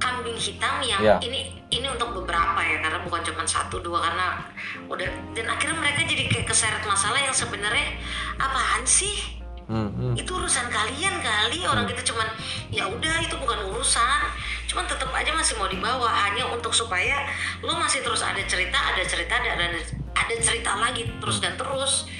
kambing 0.00 0.40
hitam 0.40 0.80
yang 0.80 0.96
Iya. 1.04 1.16
ini 1.20 1.60
ini 1.68 1.86
untuk 1.86 2.16
beberapa 2.16 2.56
ya 2.64 2.80
karena 2.80 3.04
bukan 3.04 3.20
cuma 3.20 3.44
satu 3.44 3.84
dua 3.84 4.00
karena 4.00 4.40
udah 4.88 5.06
dan 5.36 5.44
akhirnya 5.46 5.76
mereka 5.76 6.08
jadi 6.08 6.24
kayak 6.26 6.48
keseret 6.48 6.82
masalah 6.88 7.20
yang 7.20 7.36
sebenarnya 7.36 8.00
apaan 8.40 8.82
sih 8.82 9.38
Hmm, 9.70 9.86
hmm. 9.94 10.18
itu 10.18 10.26
urusan 10.34 10.66
kalian 10.66 11.22
kali 11.22 11.62
orang 11.62 11.86
kita 11.86 12.02
cuman 12.02 12.26
ya 12.74 12.90
udah 12.90 13.22
itu 13.22 13.38
bukan 13.38 13.70
urusan 13.70 14.20
cuman 14.66 14.82
tetap 14.82 15.14
aja 15.14 15.30
masih 15.30 15.54
mau 15.62 15.70
dibawa 15.70 16.10
hanya 16.10 16.42
untuk 16.50 16.74
supaya 16.74 17.22
lo 17.62 17.78
masih 17.78 18.02
terus 18.02 18.18
ada 18.18 18.42
cerita 18.50 18.74
ada 18.74 18.98
cerita 19.06 19.38
ada 19.38 19.54
ada, 19.54 19.78
ada 20.18 20.34
cerita 20.42 20.74
lagi 20.74 21.06
terus 21.22 21.38
dan 21.38 21.54
terus 21.54 22.10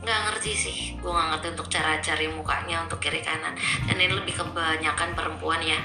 nggak 0.00 0.20
ngerti 0.26 0.52
sih. 0.56 0.78
Gue 0.98 1.12
nggak 1.12 1.28
ngerti 1.36 1.46
untuk 1.56 1.68
cara 1.68 2.00
cari 2.00 2.26
mukanya 2.32 2.76
untuk 2.84 2.98
kiri 3.00 3.20
kanan. 3.20 3.54
Dan 3.84 3.96
ini 4.00 4.14
lebih 4.16 4.34
kebanyakan 4.36 5.08
perempuan 5.12 5.60
ya. 5.60 5.80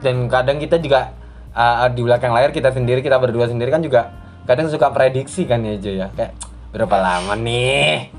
Dan 0.00 0.30
kadang 0.30 0.56
kita 0.56 0.80
juga 0.80 1.12
uh, 1.52 1.88
di 1.92 2.00
belakang 2.00 2.32
layar 2.32 2.50
kita 2.54 2.72
sendiri 2.72 3.04
kita 3.04 3.20
berdua 3.20 3.50
sendiri 3.50 3.68
kan 3.68 3.82
juga 3.84 4.14
kadang 4.48 4.72
suka 4.72 4.88
prediksi 4.88 5.44
kan 5.44 5.60
ya 5.60 5.76
Jo 5.76 5.92
ya. 5.92 6.08
Kayak 6.16 6.32
berapa 6.72 6.96
lama 6.96 7.34
nih? 7.36 8.12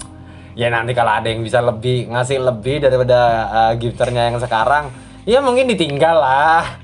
Ya 0.57 0.67
nanti 0.69 0.91
kalau 0.93 1.17
ada 1.17 1.29
yang 1.29 1.41
bisa 1.41 1.63
lebih 1.63 2.09
ngasih 2.11 2.37
lebih 2.41 2.83
daripada 2.83 3.19
uh, 3.49 3.73
gifternya 3.77 4.29
yang 4.29 4.37
sekarang 4.41 4.93
ya 5.25 5.41
mungkin 5.41 5.65
ditinggal 5.65 6.19
lah. 6.19 6.77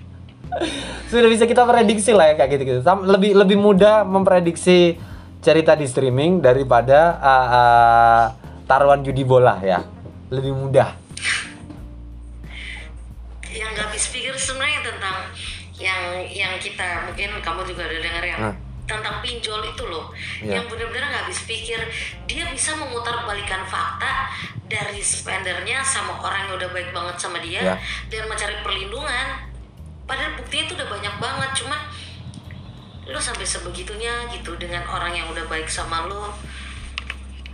Sudah 1.12 1.30
bisa 1.30 1.45
kita 1.45 1.67
prediksi 1.67 2.15
lah 2.15 2.34
ya 2.34 2.36
kayak 2.39 2.49
gitu 2.58 2.63
gitu 2.65 2.80
lebih 3.06 3.38
lebih 3.38 3.58
mudah 3.60 4.01
memprediksi 4.08 4.97
cerita 5.45 5.78
di 5.78 5.86
streaming 5.86 6.41
daripada 6.41 7.21
uh, 7.21 7.47
uh, 7.54 8.25
taruhan 8.65 9.01
judi 9.01 9.21
bola 9.21 9.62
ya 9.62 9.82
lebih 10.30 10.54
mudah 10.54 10.89
yang 13.56 13.71
nggak 13.71 13.88
habis 13.88 14.12
pikir 14.12 14.36
sebenarnya 14.36 14.84
tentang 14.84 15.17
yang 15.80 16.01
yang 16.28 16.54
kita 16.60 17.08
mungkin 17.08 17.39
kamu 17.39 17.62
juga 17.67 17.88
udah 17.88 18.01
dengar 18.04 18.23
yang 18.23 18.41
Hah. 18.51 18.56
tentang 18.86 19.23
pinjol 19.23 19.62
itu 19.63 19.84
loh 19.88 20.12
Iya. 20.43 20.60
yang 20.60 20.65
benar-benar 20.67 21.08
nggak 21.12 21.23
habis 21.28 21.41
pikir 21.47 21.80
dia 22.28 22.43
bisa 22.51 22.75
memutar 22.75 23.23
balikan 23.23 23.63
fakta 23.63 24.28
dari 24.67 24.99
spendernya 24.99 25.80
sama 25.86 26.19
orang 26.19 26.49
yang 26.51 26.54
udah 26.60 26.69
baik 26.75 26.89
banget 26.91 27.15
sama 27.15 27.39
dia 27.39 27.62
Iya. 27.63 27.75
dan 28.12 28.23
mencari 28.28 28.56
perlindungan 28.60 29.28
padahal 30.06 30.36
buktinya 30.38 30.63
itu 30.67 30.73
udah 30.75 30.89
banyak 30.91 31.15
banget 31.17 31.51
cuman 31.63 31.82
lo 33.06 33.19
sampai 33.21 33.45
sebegitunya 33.45 34.25
gitu 34.34 34.58
dengan 34.58 34.82
orang 34.89 35.13
yang 35.13 35.28
udah 35.30 35.45
baik 35.45 35.69
sama 35.69 36.10
lo 36.10 36.34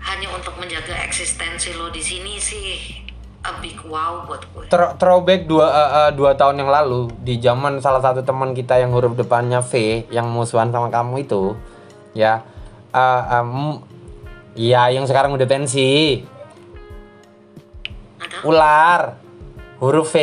hanya 0.01 0.27
untuk 0.33 0.57
menjaga 0.57 0.97
eksistensi 1.05 1.77
lo 1.77 1.93
di 1.93 2.01
sini 2.01 2.41
sih 2.41 3.01
a 3.41 3.57
big 3.57 3.77
wow 3.85 4.25
buat 4.29 4.41
gue. 4.53 4.63
Throw- 4.69 4.93
throwback 4.97 5.49
dua 5.49 5.65
uh, 5.65 5.91
uh, 6.05 6.09
dua 6.13 6.37
tahun 6.37 6.61
yang 6.61 6.69
lalu 6.69 7.09
di 7.21 7.41
zaman 7.41 7.81
salah 7.81 8.01
satu 8.01 8.21
teman 8.21 8.53
kita 8.53 8.77
yang 8.77 8.93
huruf 8.93 9.17
depannya 9.17 9.61
V 9.65 10.05
yang 10.13 10.29
musuhan 10.29 10.69
sama 10.69 10.93
kamu 10.93 11.25
itu 11.25 11.57
ya 12.13 12.45
uh, 12.93 13.41
um, 13.41 13.81
ya 14.53 14.89
yang 14.93 15.05
sekarang 15.09 15.33
udah 15.33 15.47
pensi. 15.49 16.21
Ada 18.21 18.37
ular 18.45 19.01
huruf 19.81 20.13
V. 20.13 20.17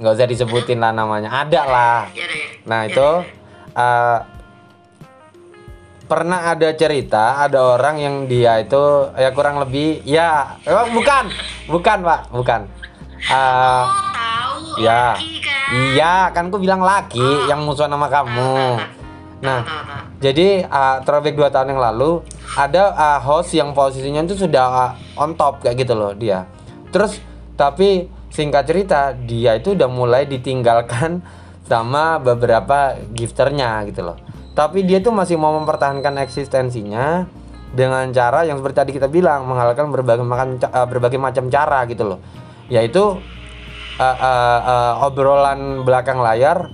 Nggak 0.00 0.12
usah 0.18 0.28
disebutin 0.28 0.82
lah 0.82 0.90
namanya. 0.90 1.30
Ada 1.30 1.62
lah. 1.68 2.00
Ya 2.10 2.26
deh 2.26 2.64
Nah 2.66 2.86
Ya 2.86 2.90
itu 2.90 3.08
uh, 3.76 4.18
pernah 6.06 6.50
ada 6.50 6.74
cerita 6.74 7.40
ada 7.42 7.78
orang 7.78 7.96
yang 7.98 8.16
dia 8.26 8.58
itu 8.58 9.08
ya 9.14 9.30
kurang 9.30 9.62
lebih 9.62 10.02
ya 10.02 10.58
eh, 10.66 10.86
bukan 10.90 11.30
bukan 11.70 11.98
pak 12.02 12.20
bukan. 12.34 12.60
Uh, 13.22 13.86
oh 13.86 13.86
tahu 14.10 14.82
ya 14.82 15.14
laki 15.14 15.38
kan 15.38 15.66
iya 15.94 16.14
kan 16.34 16.50
aku 16.50 16.58
bilang 16.58 16.82
laki 16.82 17.46
yang 17.46 17.62
musuhan 17.62 17.94
sama 17.94 18.10
kamu. 18.10 18.82
Nah 19.42 19.60
jadi 20.18 20.66
uh, 20.66 21.02
throwback 21.06 21.38
dua 21.38 21.48
tahun 21.54 21.74
yang 21.74 21.82
lalu 21.82 22.22
ada 22.58 22.90
uh, 22.92 23.18
host 23.22 23.54
yang 23.54 23.70
posisinya 23.70 24.26
itu 24.26 24.34
sudah 24.34 24.66
uh, 24.66 24.90
on 25.14 25.38
top 25.38 25.62
kayak 25.62 25.86
gitu 25.86 25.94
loh 25.94 26.10
dia. 26.18 26.50
Terus 26.90 27.22
tapi 27.54 28.10
singkat 28.32 28.66
cerita 28.66 29.14
dia 29.14 29.54
itu 29.54 29.78
udah 29.78 29.86
mulai 29.86 30.26
ditinggalkan 30.26 31.22
sama 31.70 32.18
beberapa 32.18 32.98
gifternya 33.14 33.86
gitu 33.86 34.02
loh 34.02 34.31
tapi 34.52 34.84
dia 34.84 35.00
tuh 35.00 35.12
masih 35.16 35.40
mau 35.40 35.56
mempertahankan 35.56 36.20
eksistensinya 36.20 37.24
dengan 37.72 38.04
cara 38.12 38.44
yang 38.44 38.60
seperti 38.60 38.76
tadi 38.84 38.92
kita 38.92 39.08
bilang 39.08 39.48
menghalalkan 39.48 39.88
berbagai 39.88 40.24
macam 40.24 40.60
uh, 40.60 40.84
berbagai 40.84 41.16
macam 41.16 41.48
cara 41.48 41.88
gitu 41.88 42.04
loh. 42.04 42.20
Yaitu 42.68 43.00
uh, 43.00 44.16
uh, 44.20 44.60
uh, 44.60 45.06
obrolan 45.08 45.80
belakang 45.88 46.20
layar 46.20 46.68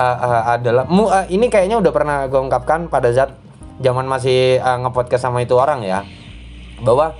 uh, 0.00 0.18
uh, 0.24 0.42
adalah 0.56 0.88
mu, 0.88 1.12
uh, 1.12 1.28
ini 1.28 1.52
kayaknya 1.52 1.84
udah 1.84 1.92
pernah 1.92 2.16
gue 2.32 2.40
ungkapkan 2.40 2.88
pada 2.88 3.12
saat 3.12 3.36
zaman 3.84 4.08
masih 4.08 4.56
uh, 4.64 4.80
ngepodcast 4.80 5.28
sama 5.28 5.44
itu 5.44 5.52
orang 5.52 5.84
ya. 5.84 6.08
Bahwa 6.80 7.12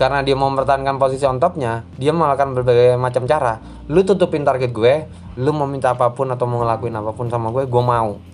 karena 0.00 0.24
dia 0.24 0.34
mau 0.34 0.48
mempertahankan 0.50 0.98
posisi 0.98 1.22
on 1.22 1.38
topnya 1.38 1.86
dia 2.00 2.16
melakukan 2.16 2.56
berbagai 2.56 2.96
macam 2.96 3.28
cara. 3.28 3.60
Lu 3.92 4.00
tutupin 4.08 4.40
target 4.40 4.72
gue 4.72 5.04
lu 5.36 5.52
mau 5.52 5.68
minta 5.68 5.92
apa 5.92 6.16
pun 6.16 6.32
atau 6.32 6.48
mau 6.48 6.64
ngelakuin 6.64 6.96
apa 6.96 7.12
pun 7.12 7.28
sama 7.28 7.52
gue 7.52 7.68
gue 7.68 7.84
mau 7.84 8.33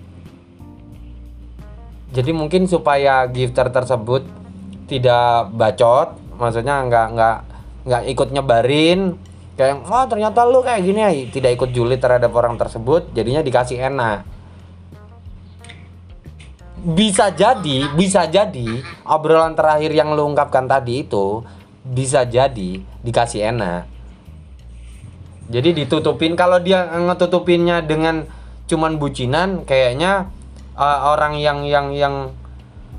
jadi 2.10 2.30
mungkin 2.34 2.66
supaya 2.66 3.26
gifter 3.30 3.70
tersebut 3.70 4.26
tidak 4.90 5.54
bacot 5.54 6.18
maksudnya 6.34 6.82
nggak 6.82 7.06
nggak 7.14 7.36
nggak 7.86 8.02
ikut 8.10 8.28
nyebarin 8.34 9.00
kayak 9.54 9.84
oh 9.86 10.04
ternyata 10.08 10.42
lu 10.48 10.64
kayak 10.64 10.82
gini 10.82 11.00
ya 11.00 11.12
tidak 11.30 11.50
ikut 11.60 11.70
julid 11.70 12.00
terhadap 12.00 12.32
orang 12.32 12.56
tersebut 12.56 13.12
jadinya 13.12 13.44
dikasih 13.44 13.78
enak. 13.92 14.24
Bisa 16.80 17.28
jadi 17.28 17.92
bisa 17.92 18.24
jadi 18.24 18.80
obrolan 19.04 19.52
terakhir 19.52 19.92
yang 19.92 20.16
lu 20.16 20.32
ungkapkan 20.32 20.64
tadi 20.64 21.04
itu 21.04 21.44
bisa 21.84 22.24
jadi 22.24 22.80
dikasih 23.04 23.52
enak. 23.52 23.84
Jadi 25.50 25.84
ditutupin 25.84 26.32
kalau 26.38 26.56
dia 26.56 26.88
ngetutupinnya 26.88 27.84
dengan 27.84 28.24
cuman 28.64 28.96
bucinan 28.96 29.68
kayaknya 29.68 30.30
uh, 30.80 31.12
orang 31.12 31.36
yang 31.36 31.68
yang 31.68 31.92
yang 31.92 32.32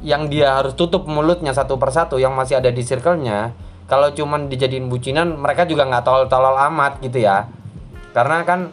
yang 0.05 0.29
dia 0.29 0.61
harus 0.61 0.77
tutup 0.77 1.09
mulutnya 1.09 1.53
satu 1.53 1.81
persatu 1.81 2.21
yang 2.21 2.33
masih 2.37 2.61
ada 2.61 2.69
di 2.69 2.81
circle-nya 2.81 3.53
kalau 3.89 4.13
cuman 4.13 4.47
dijadiin 4.47 4.87
bucinan 4.87 5.35
mereka 5.35 5.67
juga 5.67 5.83
nggak 5.83 6.05
tolol-tolol 6.05 6.55
amat 6.71 7.03
gitu 7.03 7.27
ya. 7.27 7.51
Karena 8.15 8.39
kan 8.47 8.71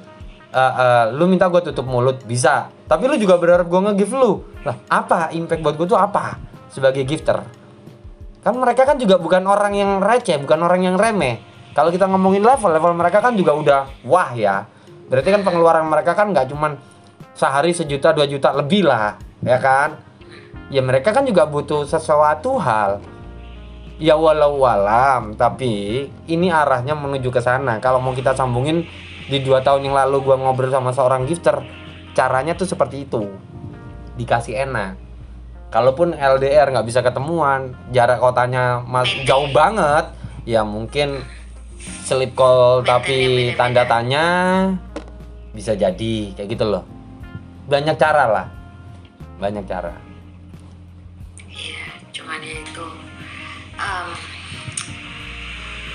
uh, 0.55 0.73
uh, 0.79 1.05
lu 1.11 1.27
minta 1.27 1.51
gue 1.51 1.59
tutup 1.59 1.91
mulut 1.91 2.23
bisa. 2.23 2.71
Tapi 2.87 3.11
lu 3.11 3.19
juga 3.19 3.35
berharap 3.35 3.67
gue 3.67 3.81
nge-give 3.83 4.15
lu. 4.15 4.47
Lah 4.63 4.79
apa? 4.87 5.35
Impact 5.35 5.59
buat 5.59 5.75
gue 5.75 5.91
tuh 5.91 5.99
apa? 5.99 6.39
Sebagai 6.71 7.03
gifter. 7.03 7.43
Kan 8.47 8.55
mereka 8.63 8.87
kan 8.87 8.95
juga 8.95 9.19
bukan 9.19 9.43
orang 9.43 9.75
yang 9.75 9.99
receh 9.99 10.39
bukan 10.39 10.63
orang 10.63 10.87
yang 10.87 10.95
remeh. 10.95 11.43
Kalau 11.75 11.91
kita 11.91 12.07
ngomongin 12.07 12.47
level 12.47 12.71
level 12.71 12.95
mereka 12.95 13.19
kan 13.19 13.35
juga 13.35 13.59
udah 13.59 13.81
wah 14.07 14.31
ya. 14.39 14.71
Berarti 15.11 15.35
kan 15.35 15.43
pengeluaran 15.43 15.83
mereka 15.91 16.15
kan 16.15 16.31
nggak 16.31 16.47
cuman 16.47 16.79
sehari 17.39 17.71
sejuta 17.71 18.11
dua 18.11 18.27
juta 18.27 18.51
lebih 18.51 18.83
lah 18.83 19.15
ya 19.47 19.63
kan 19.63 20.03
ya 20.75 20.83
mereka 20.83 21.15
kan 21.15 21.23
juga 21.23 21.47
butuh 21.47 21.87
sesuatu 21.87 22.59
hal 22.59 22.99
Ya 23.99 24.15
walau 24.15 24.63
walam, 24.63 25.35
tapi 25.35 26.07
ini 26.31 26.55
arahnya 26.55 26.95
menuju 26.95 27.35
ke 27.35 27.43
sana. 27.43 27.83
Kalau 27.83 27.99
mau 27.99 28.15
kita 28.15 28.31
sambungin 28.31 28.87
di 29.27 29.43
dua 29.43 29.59
tahun 29.59 29.91
yang 29.91 29.99
lalu 29.99 30.23
gua 30.23 30.39
ngobrol 30.39 30.71
sama 30.71 30.95
seorang 30.95 31.27
gifter, 31.27 31.67
caranya 32.15 32.55
tuh 32.55 32.71
seperti 32.71 33.11
itu. 33.11 33.27
Dikasih 34.15 34.71
enak. 34.71 34.95
Kalaupun 35.75 36.15
LDR 36.15 36.71
nggak 36.71 36.87
bisa 36.87 37.03
ketemuan, 37.03 37.75
jarak 37.91 38.23
kotanya 38.23 38.87
mas- 38.87 39.19
jauh 39.27 39.51
banget, 39.51 40.15
ya 40.47 40.63
mungkin 40.63 41.19
sleep 42.07 42.39
call 42.39 42.87
tapi 42.87 43.51
tanda 43.59 43.83
tanya 43.83 44.27
bisa 45.51 45.75
jadi 45.75 46.39
kayak 46.39 46.49
gitu 46.55 46.71
loh. 46.71 46.87
Banyak 47.69 47.97
cara 47.97 48.25
lah. 48.27 48.47
Banyak 49.39 49.65
cara. 49.65 49.93
Iya, 51.47 51.85
cuman 52.11 52.41
ya 52.41 52.57
itu 52.59 52.87
em, 53.77 54.09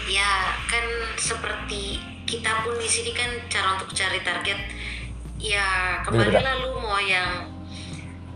ya 0.08 0.32
kan 0.66 0.86
seperti 1.16 1.98
kita 2.24 2.64
pun 2.64 2.76
di 2.78 2.88
sini 2.88 3.12
kan 3.12 3.30
cara 3.48 3.76
untuk 3.76 3.92
cari 3.92 4.20
target 4.22 4.60
ya 5.38 6.00
kembali 6.04 6.32
Bener-bener. 6.32 6.46
lalu 6.56 6.70
mau 6.80 7.00
yang 7.00 7.52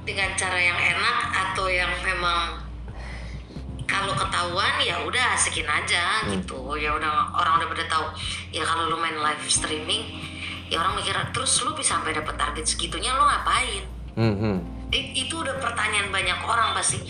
dengan 0.03 0.31
cara 0.35 0.55
yang 0.55 0.75
enak 0.75 1.17
atau 1.31 1.67
yang 1.67 1.91
memang 2.03 2.63
kalau 3.87 4.11
ketahuan 4.13 4.75
ya 4.79 4.99
udah 5.03 5.35
asikin 5.35 5.63
aja 5.63 6.23
Hmm. 6.23 6.35
gitu 6.35 6.75
ya 6.75 6.91
udah 6.91 7.31
orang 7.33 7.63
udah 7.63 7.67
pada 7.71 7.85
tahu 7.87 8.05
ya 8.51 8.63
kalau 8.63 8.91
lu 8.91 8.97
main 8.99 9.15
live 9.15 9.43
streaming 9.47 10.03
ya 10.67 10.77
orang 10.79 10.99
mikir 10.99 11.15
terus 11.31 11.63
lu 11.63 11.71
bisa 11.73 11.95
sampai 11.99 12.11
dapat 12.11 12.35
target 12.35 12.65
segitunya 12.67 13.15
lu 13.15 13.23
ngapain? 13.23 13.83
Hmm, 14.17 14.35
hmm. 14.35 14.57
I- 14.87 15.11
itu 15.19 15.35
udah 15.35 15.59
pertanyaan 15.59 16.07
banyak 16.09 16.39
orang 16.43 16.71
pasti. 16.71 17.03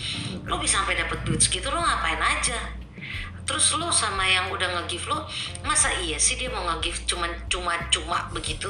Lo 0.44 0.58
bisa 0.58 0.82
sampai 0.82 0.98
dapet 0.98 1.22
duit 1.22 1.38
segitu 1.38 1.70
lo 1.70 1.78
ngapain 1.78 2.18
aja? 2.18 2.58
Terus 3.48 3.78
lo 3.80 3.88
sama 3.88 4.28
yang 4.28 4.52
udah 4.52 4.68
nge-give 4.76 5.08
lo 5.08 5.24
masa 5.64 5.88
iya 6.04 6.20
sih 6.20 6.36
dia 6.36 6.52
mau 6.52 6.68
nge-give 6.68 7.06
cuman 7.06 7.30
cuma 7.48 7.72
cuma 7.88 8.18
begitu? 8.34 8.68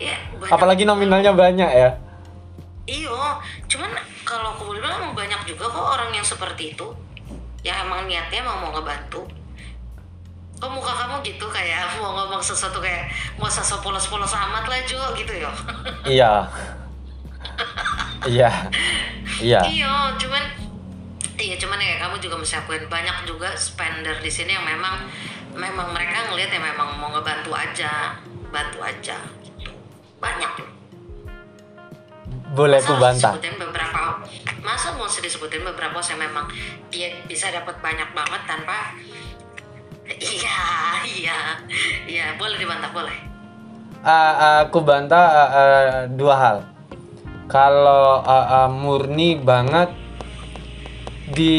Ya 0.00 0.16
banyak 0.34 0.50
Apalagi 0.50 0.82
nominalnya 0.82 1.30
banyak 1.30 1.70
ya. 1.70 1.90
iyo 2.86 3.18
cuman 3.66 3.90
kalau 4.22 4.54
aku 4.54 4.70
boleh 4.70 4.78
bilang 4.78 5.10
banyak 5.10 5.42
juga 5.42 5.66
kok 5.66 5.86
orang 5.98 6.10
yang 6.14 6.26
seperti 6.26 6.74
itu. 6.74 6.86
Yang 7.62 7.82
emang 7.82 8.06
niatnya 8.06 8.46
mau 8.46 8.62
mau 8.62 8.70
ngebantu 8.74 9.26
kok 10.56 10.70
muka 10.72 10.88
kamu 10.88 11.20
gitu 11.20 11.46
kayak 11.52 12.00
mau 12.00 12.16
ngomong 12.16 12.40
sesuatu 12.40 12.80
kayak 12.80 13.12
mau 13.36 13.48
sosok 13.48 13.84
polos-polos 13.84 14.32
amat 14.32 14.64
lah 14.64 14.80
Jo 14.88 15.00
gitu 15.12 15.32
ya 15.36 15.50
Iya. 16.16 16.32
Iya. 18.26 18.50
Iya. 19.40 19.60
Iya, 19.62 19.92
cuman 20.16 20.42
iya 21.36 21.54
cuman 21.60 21.76
ya 21.76 22.00
kamu 22.00 22.16
juga 22.18 22.36
mesti 22.40 22.56
akuin 22.56 22.88
banyak 22.88 23.28
juga 23.28 23.52
spender 23.54 24.16
di 24.24 24.32
sini 24.32 24.56
yang 24.56 24.64
memang 24.64 25.04
memang 25.52 25.92
mereka 25.92 26.32
ngelihat 26.32 26.52
ya 26.52 26.60
memang 26.60 26.96
mau 27.00 27.12
ngebantu 27.12 27.52
aja, 27.52 28.16
bantu 28.48 28.80
aja 28.80 29.16
gitu. 29.44 29.72
Banyak 30.20 30.52
loh. 30.60 30.70
Boleh 32.56 32.80
Masa 32.80 32.88
ku 32.88 32.92
harus 32.96 33.04
bantah. 33.04 33.32
disebutin 33.36 33.56
beberapa 33.60 34.00
masa 34.64 34.88
mau 34.98 35.06
disebutin 35.06 35.62
beberapa 35.62 35.98
yang 36.02 36.20
memang 36.26 36.50
dia 36.90 37.12
bisa 37.28 37.52
dapat 37.52 37.78
banyak 37.78 38.10
banget 38.10 38.42
tanpa 38.48 38.96
Iya, 40.06 40.60
iya, 41.02 41.38
iya, 42.06 42.26
boleh 42.38 42.54
dibantah, 42.54 42.90
boleh. 42.94 43.16
Ah, 44.06 44.62
aku 44.62 44.78
bantah 44.86 45.26
ah, 45.26 45.50
ah, 45.50 46.00
dua 46.06 46.34
hal. 46.38 46.56
Kalau 47.50 48.22
ah, 48.22 48.66
ah, 48.66 48.68
murni 48.70 49.34
banget 49.34 49.90
di 51.34 51.58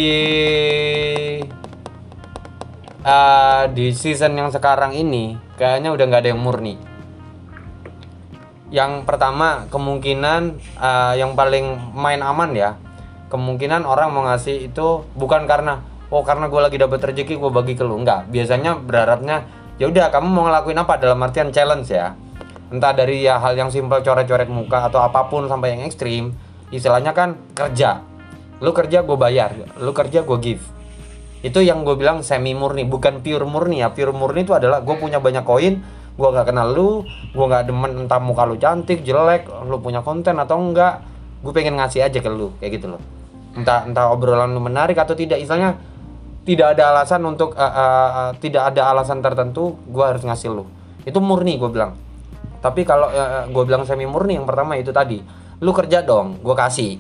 ah, 3.04 3.68
di 3.68 3.92
season 3.92 4.40
yang 4.40 4.48
sekarang 4.48 4.96
ini 4.96 5.36
kayaknya 5.60 5.92
udah 5.92 6.06
nggak 6.08 6.22
ada 6.24 6.32
yang 6.32 6.40
murni. 6.40 6.80
Yang 8.72 9.04
pertama 9.04 9.68
kemungkinan 9.68 10.56
ah, 10.80 11.20
yang 11.20 11.36
paling 11.36 11.76
main 11.92 12.24
aman 12.24 12.56
ya 12.56 12.80
kemungkinan 13.28 13.84
orang 13.84 14.16
mau 14.16 14.24
ngasih 14.24 14.72
itu 14.72 15.04
bukan 15.20 15.44
karena 15.52 15.84
oh 16.12 16.24
karena 16.24 16.48
gue 16.48 16.62
lagi 16.62 16.78
dapat 16.80 17.00
rezeki 17.04 17.36
gue 17.40 17.52
bagi 17.52 17.74
ke 17.76 17.84
lu. 17.84 18.00
Enggak 18.00 18.30
biasanya 18.32 18.80
berharapnya 18.80 19.48
ya 19.78 19.88
udah 19.92 20.10
kamu 20.10 20.28
mau 20.28 20.44
ngelakuin 20.48 20.80
apa? 20.80 20.94
Dalam 21.00 21.20
artian 21.24 21.50
challenge 21.52 21.92
ya. 21.92 22.16
Entah 22.68 22.92
dari 22.92 23.24
ya 23.24 23.40
hal 23.40 23.56
yang 23.56 23.72
simpel 23.72 24.04
coret-coret 24.04 24.52
muka 24.52 24.92
atau 24.92 25.00
apa 25.00 25.32
pun 25.32 25.48
sampai 25.48 25.80
yang 25.80 25.82
ekstrim 25.88 26.36
istilahnya 26.68 27.16
kan 27.16 27.40
kerja. 27.56 28.04
Lu 28.60 28.76
kerja 28.76 29.06
gue 29.06 29.18
bayar. 29.18 29.56
Lu 29.80 29.96
kerja 29.96 30.26
gue 30.26 30.38
give. 30.44 30.64
Itu 31.46 31.62
yang 31.62 31.86
gue 31.86 31.96
bilang 31.96 32.26
semi 32.26 32.52
murni 32.58 32.84
bukan 32.84 33.22
pure 33.24 33.46
murni 33.46 33.86
ya. 33.86 33.94
Pure 33.94 34.12
murni 34.12 34.44
itu 34.44 34.52
adalah 34.52 34.84
gue 34.84 34.96
punya 34.98 35.22
banyak 35.22 35.46
koin 35.46 35.76
gue 36.18 36.26
gak 36.34 36.50
kenal 36.50 36.74
lu 36.74 37.06
gue 37.06 37.46
gak 37.46 37.70
demen 37.70 37.94
entah 37.94 38.18
muka 38.18 38.42
lu 38.50 38.58
cantik 38.58 39.06
jelek 39.06 39.46
lu 39.70 39.78
punya 39.78 40.02
konten 40.02 40.34
atau 40.42 40.58
enggak. 40.58 41.06
Gue 41.46 41.54
pengen 41.54 41.78
ngasih 41.78 42.02
aja 42.02 42.18
ke 42.18 42.28
lu 42.28 42.52
kayak 42.58 42.82
gitu 42.82 42.98
loh. 42.98 43.02
Entah 43.54 43.86
entah 43.86 44.10
obrolan 44.10 44.50
lu 44.50 44.60
menarik 44.60 44.98
atau 44.98 45.14
tidak. 45.14 45.38
Istilahnya 45.38 45.78
tidak 46.48 46.80
ada 46.80 46.96
alasan 46.96 47.28
untuk 47.28 47.52
uh, 47.60 47.60
uh, 47.60 48.08
uh, 48.08 48.32
tidak 48.40 48.72
ada 48.72 48.88
alasan 48.96 49.20
tertentu 49.20 49.76
gue 49.84 50.00
harus 50.00 50.24
ngasih 50.24 50.48
lu. 50.48 50.64
Itu 51.04 51.20
murni 51.20 51.60
gue 51.60 51.68
bilang. 51.68 52.00
Tapi 52.64 52.88
kalau 52.88 53.12
uh, 53.12 53.44
gue 53.52 53.64
bilang 53.68 53.84
semi 53.84 54.08
murni 54.08 54.40
yang 54.40 54.48
pertama 54.48 54.80
itu 54.80 54.96
tadi. 54.96 55.20
Lu 55.60 55.76
kerja 55.76 56.08
dong 56.08 56.40
gue 56.40 56.56
kasih. 56.56 56.96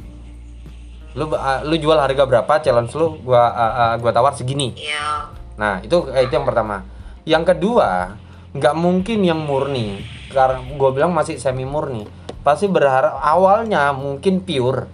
Lu 1.16 1.32
uh, 1.32 1.64
lu 1.64 1.80
jual 1.80 1.95
harga 1.95 2.28
berapa 2.28 2.54
challenge 2.60 2.91
lu 3.00 3.24
gua 3.24 3.50
uh, 3.50 3.74
uh, 3.74 3.93
gua 3.98 4.12
tawar 4.14 4.38
segini. 4.38 4.78
Iya, 4.78 5.34
nah 5.58 5.82
itu 5.82 6.06
eh, 6.14 6.30
itu 6.30 6.38
yang 6.38 6.45
pertama. 6.45 6.86
Yang 7.26 7.56
kedua 7.56 8.20
nggak 8.54 8.76
mungkin 8.78 9.26
yang 9.26 9.41
murni. 9.41 10.04
Karena 10.28 10.60
gue 10.60 10.89
bilang 10.91 11.16
masih 11.16 11.39
semi 11.39 11.64
murni 11.64 12.04
pasti 12.43 12.68
berharap 12.68 13.18
awalnya 13.24 13.95
mungkin 13.95 14.43
pure. 14.43 14.91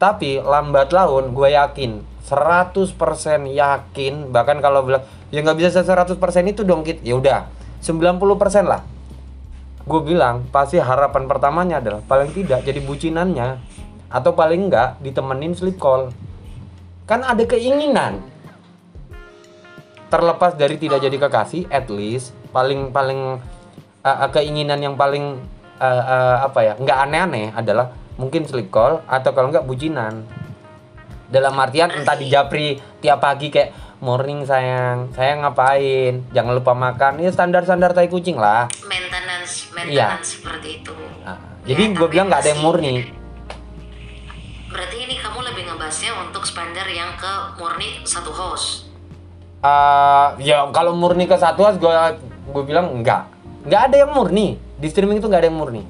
Tapi 0.00 0.42
lambat 0.42 0.90
laun 0.90 1.30
gue 1.30 1.48
yakin 1.54 2.11
100% 2.32 2.96
yakin 3.52 4.32
bahkan 4.32 4.56
kalau 4.64 4.88
bilang 4.88 5.04
ya 5.28 5.44
nggak 5.44 5.60
bisa 5.60 5.84
100% 5.84 6.16
itu 6.48 6.64
dong 6.64 6.80
kit. 6.80 7.04
Ya 7.04 7.20
udah 7.20 7.52
90% 7.84 8.64
lah. 8.64 8.80
Gue 9.84 10.00
bilang 10.00 10.48
pasti 10.48 10.80
harapan 10.80 11.28
pertamanya 11.28 11.76
adalah 11.84 12.00
paling 12.00 12.32
tidak 12.32 12.64
jadi 12.64 12.80
bucinannya 12.80 13.60
atau 14.08 14.32
paling 14.32 14.72
enggak 14.72 14.96
ditemenin 15.04 15.52
sleep 15.52 15.76
call. 15.76 16.08
Kan 17.04 17.20
ada 17.20 17.44
keinginan. 17.44 18.24
Terlepas 20.08 20.56
dari 20.56 20.80
tidak 20.80 21.04
jadi 21.04 21.16
kekasih 21.20 21.68
at 21.68 21.88
least 21.92 22.32
paling 22.52 22.92
paling 22.92 23.40
uh, 24.04 24.28
keinginan 24.28 24.80
yang 24.80 24.94
paling 24.96 25.40
uh, 25.80 26.02
uh, 26.04 26.36
apa 26.46 26.60
ya 26.62 26.72
nggak 26.76 26.98
aneh-aneh 27.08 27.48
adalah 27.56 27.96
mungkin 28.20 28.44
sleep 28.44 28.68
call 28.68 29.00
atau 29.08 29.32
kalau 29.32 29.48
nggak 29.48 29.64
bucinan 29.64 30.28
dalam 31.32 31.56
artian 31.56 31.88
entah 31.88 32.12
di 32.12 32.28
japri 32.28 32.76
tiap 33.00 33.24
pagi 33.24 33.48
kayak 33.48 33.72
morning 34.04 34.44
sayang. 34.44 35.08
Sayang 35.16 35.40
ngapain? 35.40 36.28
Jangan 36.30 36.52
lupa 36.52 36.76
makan. 36.76 37.24
Ya 37.24 37.32
standar 37.32 37.64
standar 37.64 37.96
tai 37.96 38.12
kucing 38.12 38.36
lah. 38.36 38.68
Maintenance, 38.84 39.72
Iya. 39.88 40.12
maintenance 40.12 40.36
seperti 40.36 40.84
itu. 40.84 40.92
Nah, 41.24 41.40
jadi 41.64 41.82
Ya, 41.88 41.96
gue 41.96 42.08
bilang 42.12 42.28
nggak 42.28 42.42
ada 42.44 42.50
yang 42.52 42.60
murni. 42.60 43.08
Berarti 44.68 44.96
ini 45.00 45.16
kamu 45.16 45.38
lebih 45.48 45.62
ngebahasnya 45.68 46.12
untuk 46.20 46.44
spender 46.44 46.84
yang 46.88 47.16
ke 47.16 47.32
murni 47.56 48.04
satu 48.04 48.28
host. 48.28 48.92
Eh, 49.62 50.28
ya 50.42 50.66
kalau 50.74 50.92
murni 50.92 51.24
ke 51.24 51.36
satu 51.38 51.62
has 51.62 51.78
gue 51.78 51.92
gue 52.50 52.62
bilang 52.66 52.90
enggak 52.92 53.30
nggak 53.64 53.82
ada 53.88 53.96
yang 54.04 54.12
murni. 54.12 54.58
Di 54.76 54.90
streaming 54.90 55.22
itu 55.22 55.30
nggak 55.30 55.46
ada 55.46 55.48
yang 55.48 55.56
murni. 55.56 55.86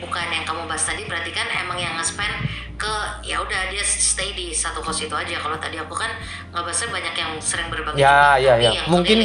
Bukan 0.00 0.26
yang 0.32 0.42
kamu 0.42 0.64
bahas 0.64 0.82
tadi 0.82 1.04
berarti 1.04 1.30
kan 1.30 1.44
emang 1.52 1.76
yang 1.76 1.92
nge-spend 1.94 2.32
ke 2.76 2.96
ya 3.22 3.38
udah 3.38 3.70
dia 3.70 3.84
stay 3.84 4.34
di 4.34 4.50
satu 4.50 4.82
host 4.82 5.06
itu 5.06 5.14
aja. 5.14 5.38
Kalau 5.38 5.56
tadi 5.58 5.78
aku 5.78 5.94
kan 5.94 6.10
ngebahasnya 6.50 6.88
banyak 6.90 7.14
yang 7.14 7.32
sering 7.38 7.68
berbagi 7.70 8.02
ya 8.02 8.36
ya 8.36 8.54
ya. 8.58 8.70
mungkin 8.90 9.22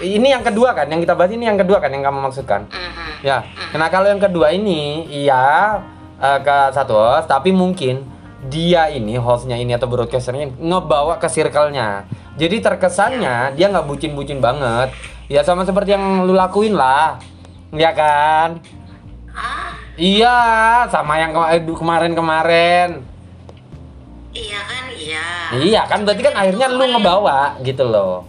ini 0.00 0.28
yang 0.28 0.44
kedua 0.44 0.76
kan 0.76 0.88
yang 0.88 1.00
kita 1.00 1.16
bahas 1.16 1.32
ini 1.32 1.44
yang 1.48 1.58
kedua 1.60 1.80
kan 1.80 1.90
yang 1.92 2.04
kamu 2.04 2.18
maksudkan? 2.24 2.68
Mhm. 2.68 3.24
ya. 3.24 3.44
Nah 3.76 3.88
kalau 3.88 4.08
yang 4.08 4.20
kedua 4.20 4.52
ini 4.52 5.08
iya 5.08 5.80
eh, 6.20 6.38
ke 6.40 6.58
satu 6.72 6.92
host 6.96 7.28
tapi 7.28 7.52
mungkin 7.52 8.04
dia 8.48 8.88
ini 8.88 9.20
hostnya 9.20 9.60
ini 9.60 9.76
atau 9.76 9.84
broadcasternya 9.84 10.56
ngebawa 10.56 11.20
ke 11.20 11.28
circle-nya. 11.28 12.08
Jadi 12.40 12.64
terkesannya 12.64 13.52
dia 13.52 13.68
nggak 13.68 13.84
bucin-bucin 13.84 14.40
banget. 14.40 14.96
Ya 15.28 15.44
sama 15.44 15.68
seperti 15.68 15.92
yang 15.92 16.24
lu 16.24 16.32
lakuin 16.32 16.72
lah. 16.72 17.20
Ya 17.70 17.92
kan 17.92 18.64
iya 20.00 20.36
sama 20.88 21.20
yang 21.20 21.36
eh, 21.52 21.60
kemarin-kemarin. 21.60 23.04
Iya 24.32 24.60
kan 24.64 24.84
iya. 24.96 25.26
Iya 25.60 25.80
kan 25.84 26.08
berarti 26.08 26.22
kan 26.24 26.34
akhirnya 26.40 26.66
lu 26.72 26.84
ngebawa 26.96 27.60
gitu 27.60 27.84
loh. 27.84 28.24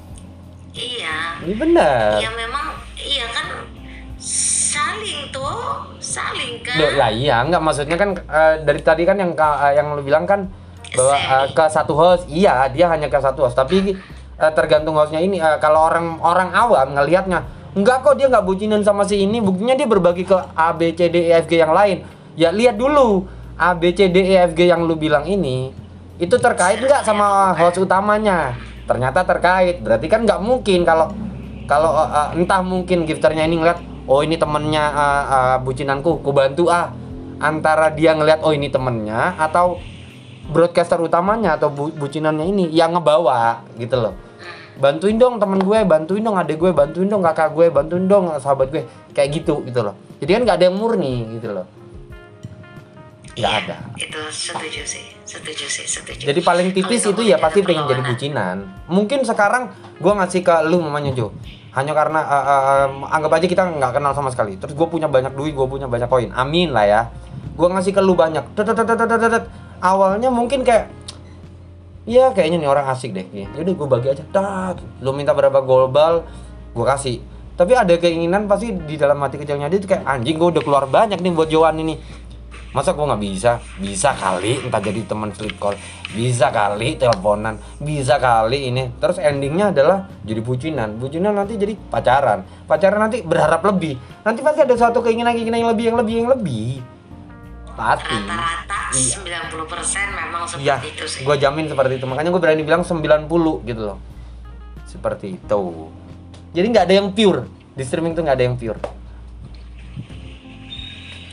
iya. 0.75 1.39
Ini 1.41 1.53
bener. 1.57 2.21
ya 2.21 2.31
memang 2.35 2.75
iya 2.99 3.25
kan 3.31 3.65
saling 4.21 5.31
tuh 5.31 5.95
saling 6.03 6.59
kan. 6.59 6.75
Loh, 6.75 6.91
lah 6.99 7.09
iya 7.09 7.39
nggak 7.47 7.61
maksudnya 7.63 7.97
kan 7.97 8.09
eh, 8.19 8.53
dari 8.67 8.81
tadi 8.83 9.03
kan 9.07 9.15
yang 9.15 9.31
eh, 9.31 9.71
yang 9.79 9.95
lu 9.95 10.03
bilang 10.03 10.27
kan 10.27 10.51
bahwa 10.91 11.15
uh, 11.15 11.47
ke 11.55 11.65
satu 11.71 11.95
host 11.95 12.27
iya 12.27 12.67
dia 12.67 12.91
hanya 12.91 13.07
ke 13.07 13.15
satu 13.15 13.47
host. 13.47 13.55
Tapi 13.55 13.95
uh, 14.39 14.51
tergantung 14.51 14.99
hostnya 14.99 15.23
ini 15.23 15.39
uh, 15.39 15.55
kalau 15.63 15.87
orang 15.87 16.19
orang 16.19 16.49
awam 16.51 16.87
ngelihatnya 16.99 17.60
enggak 17.77 18.03
kok 18.03 18.15
dia 18.19 18.27
nggak 18.31 18.45
bucinin 18.45 18.81
sama 18.83 19.03
si 19.07 19.23
ini. 19.23 19.39
Buktinya 19.39 19.75
dia 19.75 19.87
berbagi 19.87 20.23
ke 20.27 20.37
A 20.55 20.71
B 20.75 20.91
C 20.95 21.07
D 21.07 21.29
E 21.29 21.31
F 21.39 21.47
G 21.47 21.59
yang 21.59 21.71
lain. 21.71 22.03
Ya 22.39 22.49
lihat 22.51 22.79
dulu. 22.79 23.27
A 23.59 23.77
B 23.77 23.93
C 23.93 24.09
D 24.09 24.17
E 24.21 24.35
F 24.47 24.57
G 24.57 24.67
yang 24.67 24.87
lu 24.87 24.97
bilang 24.97 25.27
ini 25.29 25.69
itu 26.17 26.35
terkait 26.37 26.81
nggak 26.81 27.05
sama 27.05 27.53
host 27.53 27.81
utamanya? 27.81 28.57
Ternyata 28.89 29.21
terkait. 29.23 29.79
Berarti 29.81 30.05
kan 30.09 30.25
nggak 30.25 30.41
mungkin 30.41 30.81
kalau 30.83 31.13
kalau 31.69 31.93
uh, 31.93 32.33
entah 32.33 32.59
mungkin 32.65 33.05
gifternya 33.05 33.45
ini 33.45 33.61
ngeliat 33.61 33.79
oh 34.09 34.25
ini 34.25 34.35
temennya 34.35 34.83
uh, 34.91 35.23
uh, 35.29 35.55
bucinanku 35.61 36.23
ku 36.25 36.31
bantu 36.33 36.67
ah. 36.67 36.91
Antara 37.41 37.89
dia 37.89 38.13
ngeliat 38.13 38.45
oh 38.45 38.53
ini 38.53 38.69
temennya 38.69 39.33
atau 39.33 39.81
broadcaster 40.53 41.01
utamanya 41.01 41.57
atau 41.57 41.73
bu- 41.73 41.89
bucinannya 41.89 42.45
ini 42.45 42.69
yang 42.69 42.93
ngebawa 42.93 43.65
gitu 43.81 43.97
loh 43.97 44.13
bantuin 44.79 45.17
dong 45.19 45.41
temen 45.41 45.59
gue 45.59 45.79
bantuin 45.83 46.23
dong 46.23 46.37
adek 46.39 46.57
gue 46.61 46.71
bantuin 46.71 47.07
dong 47.09 47.23
kakak 47.25 47.51
gue 47.51 47.67
bantuin 47.67 48.05
dong 48.07 48.31
sahabat 48.39 48.71
gue. 48.71 48.83
Kayak 49.11 49.43
gitu 49.43 49.65
gitu 49.67 49.83
loh. 49.83 49.95
Jadi 50.23 50.31
kan 50.37 50.41
nggak 50.47 50.57
ada 50.61 50.65
yang 50.71 50.77
murni 50.77 51.27
gitu 51.35 51.51
loh. 51.51 51.65
Nggak 53.31 53.51
Iya, 53.51 53.63
ada. 53.63 53.75
itu 53.95 54.19
setuju 54.27 54.81
sih 54.83 55.05
setuju 55.23 55.65
sih 55.71 55.87
setuju. 55.87 56.23
Jadi 56.27 56.39
paling 56.43 56.75
tipis 56.75 57.07
itu 57.07 57.21
ya 57.23 57.39
pasti 57.39 57.63
pengen 57.63 57.87
jadi 57.87 58.03
bucinan. 58.03 58.67
Mungkin 58.91 59.23
sekarang 59.23 59.71
gue 60.03 60.13
ngasih 60.13 60.43
ke 60.43 60.55
lu 60.67 60.83
mamanya 60.83 61.15
Jo 61.15 61.31
hanya 61.71 61.95
karena 61.95 62.19
uh, 62.19 62.45
uh, 62.51 62.87
anggap 63.15 63.39
aja 63.39 63.47
kita 63.47 63.63
nggak 63.63 63.95
kenal 63.95 64.11
sama 64.11 64.27
sekali. 64.27 64.59
Terus 64.59 64.75
gue 64.75 64.87
punya 64.91 65.07
banyak 65.07 65.31
duit 65.31 65.55
gue 65.55 65.67
punya 65.67 65.87
banyak 65.87 66.11
koin. 66.11 66.29
Amin 66.35 66.75
lah 66.75 66.83
ya. 66.83 67.01
Gue 67.55 67.71
ngasih 67.71 67.95
ke 67.95 68.01
lu 68.03 68.19
banyak. 68.19 68.43
Awalnya 69.81 70.29
mungkin 70.29 70.67
kayak 70.67 71.00
Iya 72.01 72.33
kayaknya 72.33 72.65
nih 72.65 72.69
orang 72.69 72.85
asik 72.89 73.13
deh. 73.13 73.25
Yaudah 73.29 73.73
gue 73.77 73.87
bagi 73.87 74.07
aja. 74.09 74.23
Dat 74.33 74.81
Lu 75.05 75.13
minta 75.13 75.37
berapa 75.37 75.61
global 75.61 76.25
Gue 76.71 76.85
kasih. 76.87 77.19
Tapi 77.59 77.75
ada 77.75 77.93
keinginan 77.99 78.47
pasti 78.47 78.71
di 78.73 78.95
dalam 78.95 79.19
hati 79.21 79.37
kecilnya 79.37 79.67
dia 79.67 79.77
tuh 79.77 79.91
kayak 79.91 80.07
Anjing 80.07 80.39
gue 80.39 80.49
udah 80.55 80.63
keluar 80.63 80.87
banyak 80.87 81.19
nih 81.19 81.31
buat 81.35 81.51
Joan 81.51 81.77
ini. 81.83 81.99
Masa 82.71 82.95
gue 82.95 83.03
nggak 83.03 83.21
bisa? 83.21 83.59
Bisa 83.75 84.15
kali 84.15 84.63
entah 84.63 84.79
jadi 84.79 85.03
teman 85.03 85.35
flip 85.35 85.59
call. 85.59 85.75
Bisa 86.15 86.47
kali 86.49 86.95
teleponan. 86.95 87.59
Bisa 87.83 88.15
kali 88.15 88.71
ini. 88.71 88.95
Terus 88.95 89.19
endingnya 89.19 89.75
adalah 89.75 90.07
jadi 90.23 90.39
bucinan. 90.39 90.95
Bucinan 90.95 91.35
nanti 91.35 91.59
jadi 91.59 91.75
pacaran. 91.75 92.47
Pacaran 92.65 93.03
nanti 93.03 93.19
berharap 93.19 93.67
lebih. 93.67 93.99
Nanti 94.23 94.39
pasti 94.39 94.63
ada 94.63 94.73
suatu 94.79 95.03
keinginan-keinginan 95.03 95.59
yang 95.59 95.71
lebih, 95.75 95.85
yang 95.91 95.97
lebih, 95.99 96.15
yang 96.23 96.29
lebih 96.31 96.67
Pasti 97.73 98.11
rata-rata 98.11 98.79
Iya. 98.91 99.15
90% 99.47 100.11
memang 100.11 100.43
seperti 100.43 100.67
Iya, 100.67 100.75
itu 100.83 101.05
sih 101.07 101.21
gue 101.23 101.35
jamin 101.37 101.65
seperti 101.65 101.93
itu. 101.95 102.05
Makanya 102.05 102.29
gue 102.29 102.41
berani 102.41 102.61
bilang 102.61 102.83
90 102.83 103.27
gitu 103.63 103.81
loh. 103.85 103.97
Seperti 104.83 105.35
itu. 105.35 105.61
Jadi 106.51 106.65
nggak 106.67 106.85
ada 106.85 106.95
yang 106.97 107.09
pure. 107.09 107.47
Di 107.71 107.83
streaming 107.83 108.11
tuh 108.11 108.21
nggak 108.21 108.35
ada 108.35 108.45
yang 108.45 108.55
pure. 108.55 108.79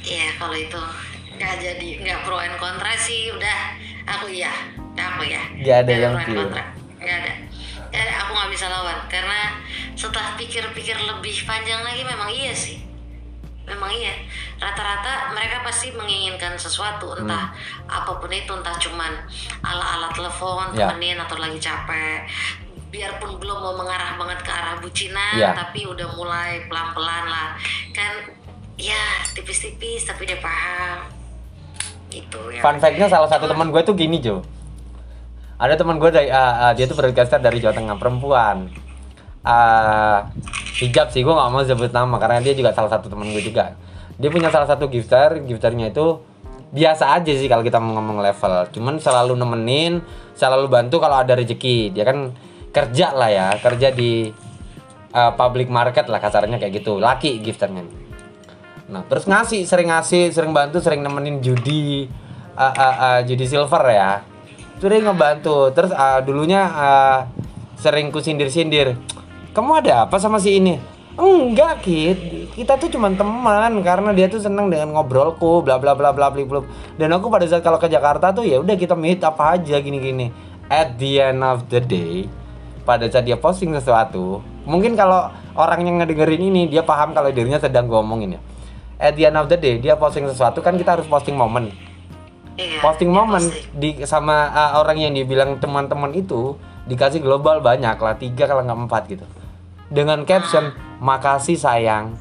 Iya 0.00 0.28
kalau 0.34 0.54
itu 0.54 0.80
nggak 1.34 1.54
jadi 1.56 1.88
nggak 2.00 2.18
pro 2.22 2.38
and 2.38 2.56
kontra 2.56 2.92
sih 2.96 3.30
udah 3.30 3.58
aku 4.08 4.26
iya 4.28 4.50
aku 4.92 5.22
ya 5.22 5.42
Nggak 5.54 5.76
ada 5.78 5.92
yang 5.94 6.14
pro 6.14 6.22
and 6.22 6.26
pure. 6.26 6.38
kontra 6.48 6.64
nggak 6.98 7.16
ada 7.16 7.32
Nggak 7.88 8.02
ada, 8.02 8.12
aku 8.20 8.30
nggak 8.32 8.50
bisa 8.50 8.66
lawan 8.68 8.98
karena 9.06 9.40
setelah 9.94 10.34
pikir-pikir 10.34 10.96
lebih 10.98 11.36
panjang 11.44 11.80
lagi 11.80 12.02
memang 12.02 12.28
iya 12.28 12.52
sih 12.52 12.82
memang 13.68 13.92
iya 13.92 14.14
rata-rata 14.56 15.32
mereka 15.32 15.60
pasti 15.62 15.92
menginginkan 15.92 16.56
sesuatu 16.56 17.12
entah 17.14 17.52
apa 17.86 18.12
pun 18.16 18.32
itu 18.32 18.50
entah 18.50 18.74
cuman 18.76 19.12
ala-ala 19.60 20.08
telepon 20.10 20.72
Ya. 20.74 20.90
temenin 20.92 21.20
atau 21.20 21.36
lagi 21.36 21.56
capek 21.56 22.24
biarpun 22.88 23.36
belum 23.36 23.58
mau 23.60 23.74
mengarah 23.76 24.16
banget 24.16 24.40
ke 24.40 24.50
arah 24.50 24.76
bucinan 24.80 25.36
Ya. 25.36 25.52
tapi 25.52 25.84
udah 25.84 26.08
mulai 26.16 26.64
pelan-pelan 26.66 27.24
lah 27.28 27.52
kan 27.92 28.32
ya 28.78 29.22
tipis-tipis 29.32 30.08
tapi 30.08 30.24
dia 30.24 30.40
paham 30.40 31.04
gitu 32.08 32.40
ya 32.48 32.64
Fun 32.64 32.80
fact-nya 32.80 33.06
salah 33.06 33.28
satu 33.28 33.44
teman 33.44 33.68
gue 33.68 33.82
tuh 33.84 33.92
gini 33.92 34.16
Jo. 34.18 34.40
Ada 35.58 35.74
teman 35.74 35.98
gue 35.98 36.08
dari 36.08 36.30
ah, 36.30 36.70
ah, 36.70 36.72
dia 36.72 36.86
tuh 36.86 36.94
broadcaster 36.94 37.42
dari 37.42 37.58
Jawa 37.58 37.74
Tengah 37.74 37.98
perempuan. 37.98 38.70
Ah, 39.48 40.28
hijab 40.76 41.08
sih 41.08 41.24
gue 41.24 41.32
nggak 41.32 41.48
mau 41.48 41.64
sebut 41.64 41.88
nama 41.88 42.20
karena 42.20 42.44
dia 42.44 42.52
juga 42.52 42.76
salah 42.76 42.92
satu 42.92 43.08
teman 43.08 43.32
gue 43.32 43.40
juga. 43.40 43.72
Dia 44.20 44.28
punya 44.28 44.52
salah 44.52 44.68
satu 44.68 44.92
gifter, 44.92 45.40
gifternya 45.40 45.88
itu 45.88 46.20
biasa 46.68 47.16
aja 47.16 47.32
sih 47.32 47.48
kalau 47.48 47.64
kita 47.64 47.80
mau 47.80 47.96
ngomong 47.96 48.20
level. 48.20 48.68
Cuman 48.76 49.00
selalu 49.00 49.40
nemenin, 49.40 50.04
selalu 50.36 50.68
bantu 50.68 51.00
kalau 51.00 51.16
ada 51.16 51.32
rezeki. 51.32 51.96
Dia 51.96 52.04
kan 52.04 52.36
kerja 52.68 53.16
lah 53.16 53.30
ya, 53.32 53.48
kerja 53.56 53.88
di 53.88 54.28
ah, 55.16 55.32
public 55.32 55.72
market 55.72 56.12
lah 56.12 56.20
kasarnya 56.20 56.60
kayak 56.60 56.84
gitu. 56.84 57.00
Laki 57.00 57.40
gifternya. 57.40 57.88
Nah, 58.88 59.04
terus 59.08 59.28
ngasih, 59.28 59.64
sering 59.64 59.88
ngasih, 59.92 60.32
sering 60.32 60.52
bantu, 60.56 60.80
sering 60.80 61.04
nemenin 61.04 61.44
judi, 61.44 62.08
uh, 62.56 62.72
uh, 62.72 62.96
uh, 62.96 63.20
judi 63.20 63.44
silver 63.44 63.84
ya. 63.84 64.24
Sering 64.80 65.04
ngebantu. 65.04 65.72
Terus 65.76 65.92
uh, 65.92 66.20
dulunya 66.24 66.64
uh, 66.64 67.18
sering 67.76 68.08
ku 68.08 68.24
sindir-sindir. 68.24 68.96
Kamu 69.58 69.74
ada 69.74 70.06
apa 70.06 70.22
sama 70.22 70.38
si 70.38 70.54
ini? 70.54 70.78
Enggak, 71.18 71.82
Kit. 71.82 72.14
Kita 72.54 72.78
tuh 72.78 72.94
cuman 72.94 73.18
teman 73.18 73.82
karena 73.82 74.14
dia 74.14 74.30
tuh 74.30 74.38
seneng 74.38 74.70
dengan 74.70 74.94
ngobrolku, 74.94 75.66
bla 75.66 75.82
bla 75.82 75.98
bla 75.98 76.14
bla 76.14 76.30
bla 76.30 76.46
bla. 76.46 76.62
Dan 76.94 77.10
aku 77.10 77.26
pada 77.26 77.42
saat 77.42 77.66
kalau 77.66 77.74
ke 77.74 77.90
Jakarta 77.90 78.30
tuh 78.30 78.46
ya 78.46 78.62
udah 78.62 78.78
kita 78.78 78.94
meet 78.94 79.18
apa 79.18 79.58
aja 79.58 79.82
gini-gini. 79.82 80.30
At 80.70 80.94
the 80.94 81.18
end 81.18 81.42
of 81.42 81.66
the 81.66 81.82
day, 81.82 82.30
pada 82.86 83.10
saat 83.10 83.26
dia 83.26 83.34
posting 83.34 83.74
sesuatu, 83.74 84.46
mungkin 84.62 84.94
kalau 84.94 85.26
orang 85.58 85.90
yang 85.90 85.98
ngedengerin 85.98 86.54
ini 86.54 86.70
dia 86.70 86.86
paham 86.86 87.10
kalau 87.10 87.34
dirinya 87.34 87.58
sedang 87.58 87.90
ngomongin 87.90 88.38
ya. 88.38 88.40
At 89.02 89.18
the 89.18 89.26
end 89.26 89.42
of 89.42 89.50
the 89.50 89.58
day 89.58 89.82
dia 89.82 89.98
posting 89.98 90.30
sesuatu 90.30 90.62
kan 90.62 90.78
kita 90.78 91.02
harus 91.02 91.10
posting 91.10 91.34
momen. 91.34 91.74
Iya, 92.54 92.78
Posting 92.78 93.10
momen 93.10 93.42
posting. 93.42 93.74
di 93.74 93.90
sama 94.06 94.54
uh, 94.54 94.78
orang 94.78 95.02
yang 95.02 95.18
dibilang 95.18 95.58
teman-teman 95.58 96.14
itu 96.14 96.54
dikasih 96.86 97.18
global 97.18 97.58
banyak 97.58 97.98
lah 97.98 98.14
tiga 98.14 98.46
kalau 98.46 98.62
nggak 98.62 98.80
empat 98.86 99.02
gitu. 99.10 99.26
Dengan 99.88 100.24
caption 100.28 100.72
makasih 101.00 101.56
sayang. 101.56 102.14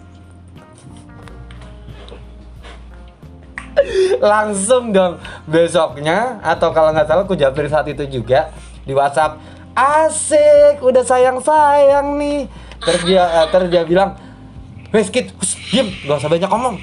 Langsung 4.23 4.95
dong. 4.95 5.21
Besoknya 5.45 6.41
atau 6.41 6.71
kalau 6.71 6.95
nggak 6.95 7.07
salah 7.07 7.23
aku 7.27 7.37
japri 7.37 7.67
saat 7.67 7.87
itu 7.91 8.07
juga 8.07 8.49
di 8.87 8.95
WhatsApp 8.95 9.37
asik 9.77 10.81
udah 10.81 11.03
sayang 11.05 11.37
sayang 11.37 12.17
nih. 12.17 12.49
Terus 12.81 13.01
dia 13.05 13.23
eh, 13.23 13.47
terus 13.53 13.69
dia 13.69 13.85
bilang 13.85 14.17
Wes 14.87 15.11
Kit, 15.11 15.35
hus, 15.35 15.59
diem, 15.67 15.91
gak 16.07 16.23
usah 16.23 16.31
banyak 16.31 16.47
ngomong. 16.47 16.75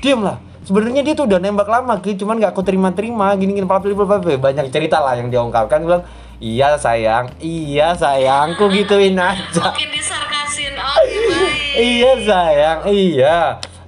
Diem 0.00 0.20
lah. 0.24 0.40
Sebenarnya 0.64 1.04
dia 1.04 1.12
tuh 1.12 1.28
udah 1.28 1.36
nembak 1.36 1.68
lama 1.68 2.00
Kit, 2.00 2.16
cuman 2.16 2.40
gak 2.40 2.56
aku 2.56 2.64
terima-terima. 2.64 3.36
Gini-gini, 3.36 3.68
papil, 3.68 3.92
papil, 3.92 4.40
banyak 4.40 4.72
cerita 4.72 4.96
lah 4.96 5.20
yang 5.20 5.28
dia 5.28 5.44
ungkapkan. 5.44 5.84
Bilang, 5.84 6.02
iya 6.40 6.74
sayang, 6.80 7.30
iya 7.38 7.92
sayangku 7.92 8.66
gituin 8.72 9.14
aja. 9.20 9.70
Mungkin 9.70 9.88
disarkasin. 9.92 10.72
Oke 10.74 11.18
baik. 11.28 11.72
Iya 11.76 12.12
sayang, 12.24 12.78
iya. 12.88 13.38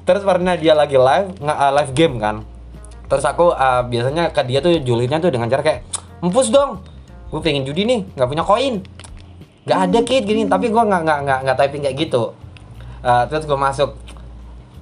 Terus 0.04 0.22
pernah 0.22 0.54
dia 0.54 0.76
lagi 0.76 1.00
live, 1.00 1.32
nggak 1.40 1.58
uh, 1.58 1.72
live 1.80 1.92
game 1.96 2.16
kan? 2.20 2.44
Terus 3.08 3.24
aku 3.24 3.56
uh, 3.56 3.82
biasanya 3.88 4.30
ke 4.30 4.44
dia 4.44 4.60
tuh 4.60 4.76
julidnya 4.84 5.16
tuh 5.18 5.32
dengan 5.32 5.48
cara 5.48 5.64
kayak 5.64 5.80
Empus 6.22 6.54
dong, 6.54 6.78
gue 7.34 7.40
pengen 7.42 7.66
judi 7.66 7.82
nih, 7.82 8.06
nggak 8.14 8.28
punya 8.30 8.46
koin. 8.46 8.78
Gak 9.66 9.90
ada 9.90 9.98
kit 10.06 10.22
gini, 10.22 10.46
tapi 10.46 10.70
gue 10.70 10.78
nggak 10.78 11.02
nggak 11.02 11.18
nggak 11.26 11.38
nggak 11.42 11.56
typing 11.58 11.82
kayak 11.82 11.98
gitu. 11.98 12.38
Uh, 13.02 13.26
terus 13.26 13.42
gue 13.42 13.58
masuk, 13.58 13.98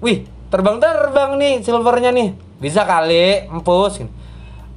wih 0.04 0.28
terbang 0.52 0.76
terbang 0.76 1.40
nih 1.40 1.64
silvernya 1.64 2.12
nih, 2.12 2.36
bisa 2.60 2.84
kali 2.84 3.48
empus. 3.48 4.04
Gini. 4.04 4.19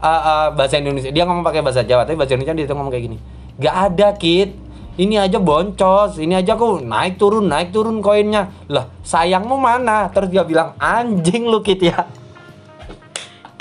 Uh, 0.03 0.07
uh, 0.11 0.47
bahasa 0.51 0.83
Indonesia 0.83 1.15
dia 1.15 1.23
ngomong 1.23 1.47
pakai 1.47 1.63
bahasa 1.63 1.79
Jawa, 1.79 2.03
tapi 2.03 2.19
bahasa 2.19 2.35
Indonesia 2.35 2.59
dia 2.59 2.67
tuh 2.67 2.75
ngomong 2.75 2.91
kayak 2.91 3.05
gini. 3.07 3.17
Gak 3.55 3.75
ada 3.87 4.07
kit, 4.19 4.51
ini 4.99 5.15
aja 5.15 5.39
boncos, 5.39 6.19
ini 6.19 6.35
aja 6.35 6.59
aku 6.59 6.83
naik 6.83 7.15
turun 7.15 7.47
naik 7.47 7.71
turun 7.71 8.03
koinnya. 8.03 8.51
Lah 8.67 8.91
sayangmu 9.01 9.55
mana? 9.55 10.11
Terus 10.11 10.27
dia 10.27 10.43
bilang 10.43 10.75
anjing 10.75 11.47
lu 11.47 11.63
kit 11.63 11.79
ya. 11.79 12.03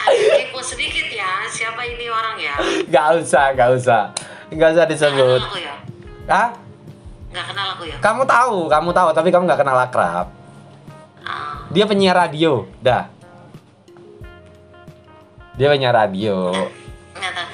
kepo 0.03 0.59
sedikit 0.59 1.07
ya 1.09 1.47
siapa 1.47 1.79
ini 1.87 2.11
orang 2.11 2.35
ya 2.37 2.55
Gak 2.91 3.23
usah, 3.23 3.55
gak 3.55 3.71
usah, 3.79 4.03
gak 4.51 4.69
usah 4.75 4.85
kenal 4.85 4.91
disebut. 4.91 5.41
aku 5.47 5.59
ya 5.63 5.75
Ah, 6.27 6.49
nggak 7.31 7.45
kenal 7.55 7.67
aku 7.79 7.83
ya 7.87 7.97
kamu 8.03 8.23
tahu, 8.27 8.57
kamu 8.67 8.91
tahu, 8.91 9.09
tapi 9.15 9.29
kamu 9.31 9.43
nggak 9.47 9.61
kenal 9.63 9.79
akrab. 9.79 10.27
Ah, 11.23 11.63
Dia 11.71 11.87
penyiar 11.87 12.19
radio, 12.19 12.67
dah. 12.83 13.07
Dia 15.57 15.69
penyiar 15.69 15.93
radio. 15.93 16.51
nggak 17.13 17.33
tahu 17.37 17.51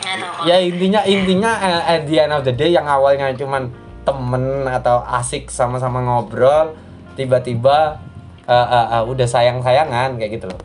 nggak 0.00 0.16
tahu 0.22 0.32
kalau 0.38 0.46
Ya 0.46 0.56
intinya 0.62 1.00
intinya 1.04 1.52
eh, 1.60 1.82
at 1.98 2.02
the 2.06 2.16
end 2.16 2.32
of 2.32 2.46
the 2.46 2.54
day 2.54 2.70
yang 2.70 2.86
awalnya 2.86 3.34
cuman 3.34 3.68
temen 4.06 4.64
atau 4.64 5.04
asik 5.04 5.52
sama-sama 5.52 6.00
ngobrol, 6.00 6.72
tiba-tiba 7.12 8.00
eh, 8.48 8.54
eh, 8.54 8.86
eh, 8.96 9.02
udah 9.04 9.26
sayang-sayangan 9.28 10.16
kayak 10.16 10.40
gitu 10.40 10.46
loh. 10.48 10.62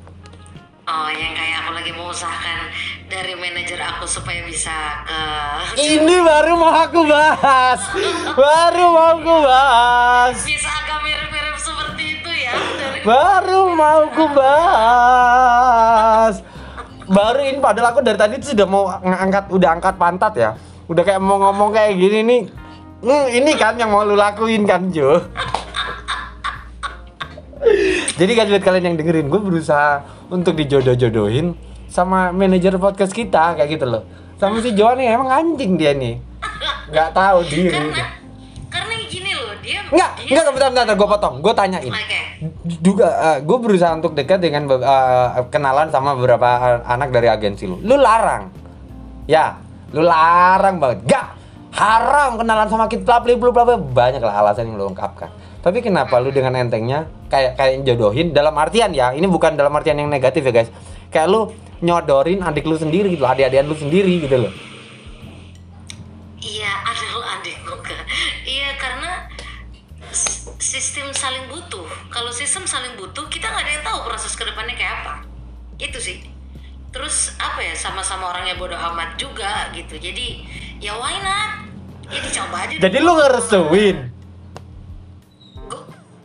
Oh, 0.84 1.10
yang 1.12 1.36
kayak 1.36 1.64
aku 1.64 1.72
lagi 1.76 1.91
mengusahakan 1.91 2.60
dari 3.08 3.34
manajer 3.36 3.80
aku 3.80 4.06
supaya 4.08 4.43
bisa 4.43 5.04
ke 5.08 5.20
Ini 5.80 6.16
baru 6.24 6.54
mau 6.56 6.72
aku 6.72 7.04
bahas. 7.04 7.82
Baru 8.36 8.86
mau 8.91 9.20
aku 9.20 9.36
bahas. 9.43 10.38
bisa 10.47 10.70
agak 10.70 11.04
mirip-mirip 11.04 11.42
Baru 13.04 13.76
mau 13.76 14.08
aku 14.08 14.32
bahas. 14.32 16.39
Baru 17.04 17.43
ini 17.43 17.60
padahal 17.60 17.91
aku 17.91 17.99
dari 17.99 18.16
tadi 18.16 18.39
tuh 18.39 18.56
sudah 18.56 18.64
mau 18.64 18.88
ngangkat 19.04 19.51
udah 19.51 19.70
angkat 19.76 19.95
pantat 19.99 20.34
ya. 20.39 20.56
Udah 20.88 21.04
kayak 21.04 21.20
mau 21.20 21.36
ngomong 21.36 21.76
kayak 21.76 21.99
gini 21.99 22.20
nih. 22.24 22.41
Hmm, 23.04 23.28
ini 23.28 23.51
kan 23.60 23.76
yang 23.76 23.91
mau 23.91 24.08
lu 24.08 24.16
lakuin 24.16 24.64
kan, 24.64 24.88
Jo. 24.88 25.20
Jadi 28.20 28.32
kan 28.39 28.47
buat 28.47 28.64
kalian 28.64 28.93
yang 28.93 28.95
dengerin, 28.95 29.28
gue 29.28 29.41
berusaha 29.43 29.99
untuk 30.32 30.56
dijodoh-jodohin 30.56 31.60
sama 31.91 32.32
manajer 32.32 32.80
podcast 32.80 33.12
kita 33.12 33.60
kayak 33.60 33.76
gitu 33.76 33.84
loh. 33.84 34.08
Sama 34.39 34.64
si 34.64 34.72
Joan 34.72 35.04
nih 35.04 35.12
emang 35.12 35.28
anjing 35.28 35.76
dia 35.76 35.91
nih. 35.91 36.24
Nggak 36.88 37.12
tahu 37.12 37.43
diri. 37.47 37.76
karena 37.76 38.08
karena 38.72 38.93
gini 39.12 39.32
loh 39.36 39.56
dia 39.60 39.80
Enggak, 39.91 40.12
dia, 40.24 40.39
enggak 40.39 40.54
bentar 40.56 40.70
bentar, 40.72 40.95
gue 40.95 41.08
potong. 41.08 41.36
Gue 41.43 41.51
tanyain. 41.51 41.91
oke 41.91 42.22
juga 42.81 43.39
gue 43.41 43.57
berusaha 43.59 43.93
untuk 43.93 44.17
dekat 44.17 44.39
dengan 44.41 44.67
eh, 44.79 45.43
kenalan 45.49 45.89
sama 45.93 46.17
beberapa 46.17 46.47
eh, 46.59 46.79
anak 46.87 47.09
dari 47.13 47.27
agensi 47.29 47.69
lu. 47.69 47.77
Lu 47.83 47.95
larang. 47.99 48.49
Ya, 49.29 49.59
lu 49.95 50.03
larang 50.03 50.79
banget. 50.81 50.99
Gak 51.07 51.25
haram 51.73 52.37
kenalan 52.37 52.69
sama 52.69 52.85
kita 52.85 53.19
bla 53.23 53.37
bla. 53.39 53.75
banyak 53.77 54.21
lah 54.21 54.45
alasan 54.45 54.69
yang 54.69 54.77
lu 54.77 54.93
ungkapkan. 54.93 55.29
Tapi 55.63 55.79
kenapa 55.79 56.19
lu 56.19 56.29
dengan 56.29 56.59
entengnya 56.59 57.07
kayak 57.31 57.55
kayak 57.55 57.87
jodohin 57.87 58.35
dalam 58.35 58.53
artian 58.59 58.91
ya, 58.91 59.15
ini 59.15 59.25
bukan 59.25 59.55
dalam 59.55 59.71
artian 59.71 59.95
yang 59.95 60.11
negatif 60.11 60.43
ya 60.43 60.51
guys. 60.51 60.69
Kayak 61.07 61.27
lu 61.31 61.41
nyodorin 61.79 62.43
adik 62.43 62.67
lu 62.67 62.75
sendiri 62.75 63.15
gitu, 63.15 63.23
adik-adikan 63.23 63.65
lu 63.67 63.75
sendiri 63.75 64.27
gitu 64.27 64.37
loh. 64.47 64.53
iya 66.43 66.71
sistem 70.74 71.13
saling 71.13 71.45
butuh. 71.53 71.86
Kalau 72.09 72.34
sistem 72.34 72.65
saling 72.65 72.97
butuh 72.97 73.30
kita 73.30 73.45
nggak 73.45 73.61
ada 73.61 73.71
yang 73.78 73.86
tahu 73.86 74.09
proses 74.09 74.34
ke 74.34 74.41
depannya 74.41 74.74
kayak 74.74 75.05
apa. 75.05 75.21
Itu 75.78 76.01
sih. 76.01 76.26
Terus 76.89 77.38
apa 77.38 77.61
ya 77.61 77.78
sama-sama 77.78 78.34
orangnya 78.34 78.57
bodoh 78.57 78.78
amat 78.89 79.13
juga 79.21 79.69
gitu. 79.78 80.01
Jadi 80.01 80.41
ya 80.82 80.97
why 80.97 81.13
not? 81.21 81.69
Ya 82.09 82.19
dicoba 82.26 82.65
aja 82.65 82.74
Jadi 82.82 82.97
lu 82.97 83.13
ngeresuin. 83.13 83.97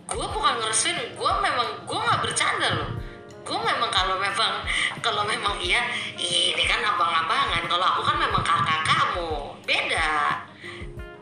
gue 0.09 0.27
bukan 0.33 0.55
ngeresuin 0.65 0.97
gue 1.15 1.33
memang 1.45 1.69
gue 1.85 1.99
nggak 2.01 2.21
bercanda 2.25 2.69
loh. 2.73 2.91
Gue 3.45 3.59
memang 3.61 3.93
kalau 3.93 4.17
memang 4.17 4.65
kalau 5.05 5.29
memang 5.29 5.61
iya 5.61 5.85
ini 6.17 6.65
kan 6.65 6.81
abang-abangan. 6.81 7.69
Kalau 7.69 7.85
aku 7.85 8.01
kan 8.01 8.17
memang 8.17 8.41
kakak 8.41 8.81
kamu. 8.89 9.61
Beda 9.69 10.41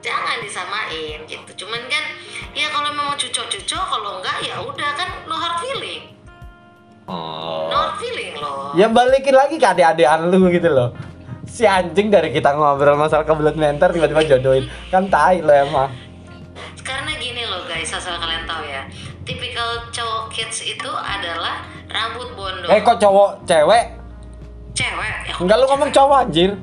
jangan 0.07 0.39
disamain 0.39 1.19
gitu. 1.27 1.67
Cuman 1.67 1.83
kan 1.91 2.05
ya 2.55 2.71
kalau 2.71 2.95
memang 2.95 3.19
cucok-cucok 3.19 3.83
kalau 3.91 4.23
enggak 4.23 4.39
ya 4.47 4.63
udah 4.63 4.91
kan 4.95 5.11
no 5.27 5.35
hard 5.35 5.59
feeling. 5.59 6.15
Oh. 7.11 7.67
no 7.67 7.77
hard 7.91 7.99
feeling 7.99 8.39
loh. 8.39 8.71
Ya 8.79 8.87
balikin 8.87 9.35
lagi 9.35 9.59
ke 9.59 9.67
adik-adikan 9.67 10.31
lu 10.31 10.47
gitu 10.55 10.71
loh. 10.71 10.95
Si 11.51 11.67
anjing 11.67 12.11
dari 12.11 12.31
kita 12.31 12.55
ngobrol 12.55 12.95
masalah 12.95 13.27
kebelet 13.27 13.59
mentor 13.59 13.91
tiba-tiba 13.91 14.23
jodohin. 14.39 14.71
Kan 14.95 15.11
tai 15.11 15.43
lo 15.43 15.51
emang. 15.51 15.91
Karena 16.87 17.11
gini 17.19 17.43
loh 17.43 17.67
guys 17.67 17.91
asal 17.91 18.15
kalian 18.23 18.47
tahu 18.47 18.63
ya. 18.63 18.87
Tipikal 19.27 19.91
cowok 19.91 20.31
kids 20.31 20.63
itu 20.63 20.91
adalah 20.91 21.67
rambut 21.91 22.31
bondol. 22.39 22.71
Eh 22.71 22.79
kok 22.79 23.03
cowok 23.03 23.43
cewek? 23.43 23.99
cewek? 24.77 25.15
Ya 25.27 25.35
Enggak 25.41 25.57
lu 25.59 25.67
ngomong 25.67 25.91
cowok 25.91 26.19
anjir. 26.31 26.55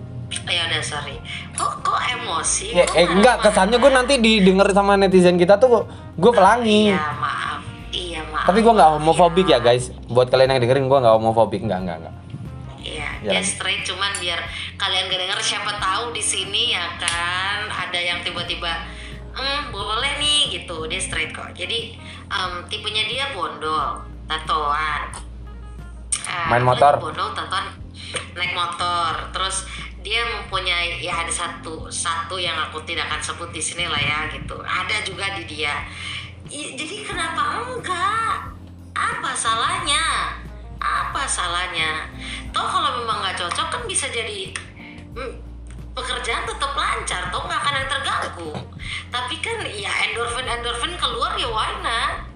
Ya 0.47 0.65
udah 0.65 0.81
sorry 0.81 1.17
kok 1.53 1.73
kok 1.81 1.99
emosi? 2.11 2.73
Ya, 2.73 2.85
Kok 2.85 2.95
Eh 2.95 3.05
enggak 3.07 3.35
kesannya 3.41 3.77
gue 3.77 3.91
nanti 3.91 4.13
didengar 4.17 4.67
sama 4.71 4.97
netizen 4.97 5.37
kita 5.37 5.57
tuh 5.57 5.85
gue 6.13 6.31
pelangi. 6.31 6.91
Iya 6.91 7.13
maaf. 7.15 7.61
Iya 7.89 8.21
maaf. 8.27 8.45
Tapi 8.45 8.59
gue 8.59 8.73
nggak 8.73 8.91
homofobik 8.97 9.45
ya 9.45 9.59
guys. 9.59 9.93
Buat 10.07 10.27
kalian 10.27 10.51
yang 10.51 10.61
dengerin 10.61 10.85
gue 10.85 10.99
nggak 10.99 11.13
homofobik. 11.13 11.61
Enggak 11.61 11.81
enggak 11.81 11.97
enggak 12.01 12.15
iya 12.83 13.07
Ya. 13.23 13.39
dia 13.39 13.43
straight 13.43 13.87
cuman 13.87 14.11
biar 14.19 14.35
kalian 14.75 15.07
gak 15.07 15.15
denger 15.15 15.39
siapa 15.39 15.79
tahu 15.79 16.11
di 16.11 16.19
sini 16.19 16.75
ya 16.75 16.83
kan 16.99 17.71
ada 17.71 17.95
yang 17.95 18.19
tiba-tiba 18.19 18.67
hmm 19.31 19.71
boleh 19.71 20.19
nih 20.19 20.51
gitu. 20.53 20.83
Dia 20.85 20.99
straight 20.99 21.31
kok. 21.31 21.55
Jadi 21.55 21.95
em, 22.27 22.51
tipenya 22.67 23.07
dia 23.07 23.31
bondol 23.31 24.03
tatoan. 24.27 25.15
Ah, 26.23 26.47
Main 26.49 26.63
motor. 26.63 26.99
bondol 26.99 27.31
tatoan 27.31 27.71
naik 28.37 28.53
motor. 28.53 29.13
Terus 29.33 29.65
dia 30.03 30.21
mempunyai 30.27 30.99
ya 30.99 31.23
ada 31.23 31.31
satu 31.31 31.87
satu 31.87 32.35
yang 32.35 32.55
aku 32.59 32.83
tidak 32.83 33.07
akan 33.07 33.21
sebut 33.23 33.49
di 33.55 33.61
sini 33.63 33.85
lah 33.87 33.99
ya 33.99 34.27
gitu. 34.31 34.59
Ada 34.59 35.05
juga 35.07 35.31
di 35.39 35.43
dia. 35.47 35.85
I- 36.51 36.75
jadi 36.75 37.07
kenapa 37.07 37.63
enggak? 37.63 38.51
Apa 38.93 39.31
salahnya? 39.33 40.37
Apa 40.77 41.23
salahnya? 41.25 42.11
Toh 42.51 42.67
kalau 42.67 43.01
memang 43.01 43.23
nggak 43.23 43.39
cocok 43.39 43.67
kan 43.73 43.81
bisa 43.89 44.05
jadi 44.11 44.53
hmm, 45.15 45.33
pekerjaan 45.95 46.43
tetap 46.45 46.75
lancar 46.75 47.31
toh 47.31 47.41
nggak 47.47 47.59
akan 47.63 47.73
yang 47.79 47.89
terganggu. 47.89 48.51
Tapi 49.09 49.35
kan 49.39 49.57
ya 49.71 49.91
endorfin 50.11 50.45
endorfin 50.45 50.93
keluar 50.99 51.33
ya 51.39 51.47
why 51.47 51.71
not 51.79 52.32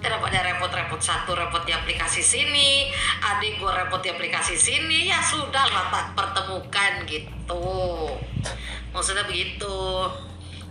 daripada 0.00 0.40
repot-repot 0.40 0.96
satu 0.96 1.36
repot 1.36 1.60
di 1.68 1.76
aplikasi 1.76 2.24
sini 2.24 2.88
adik 3.20 3.60
gue 3.60 3.68
repot 3.68 4.00
di 4.00 4.08
aplikasi 4.08 4.56
sini 4.56 5.12
ya 5.12 5.20
sudah 5.20 5.68
lah 5.68 5.92
tak 5.92 6.16
pertemukan 6.16 7.04
gitu. 7.04 7.64
Maksudnya 8.90 9.28
begitu. 9.28 10.08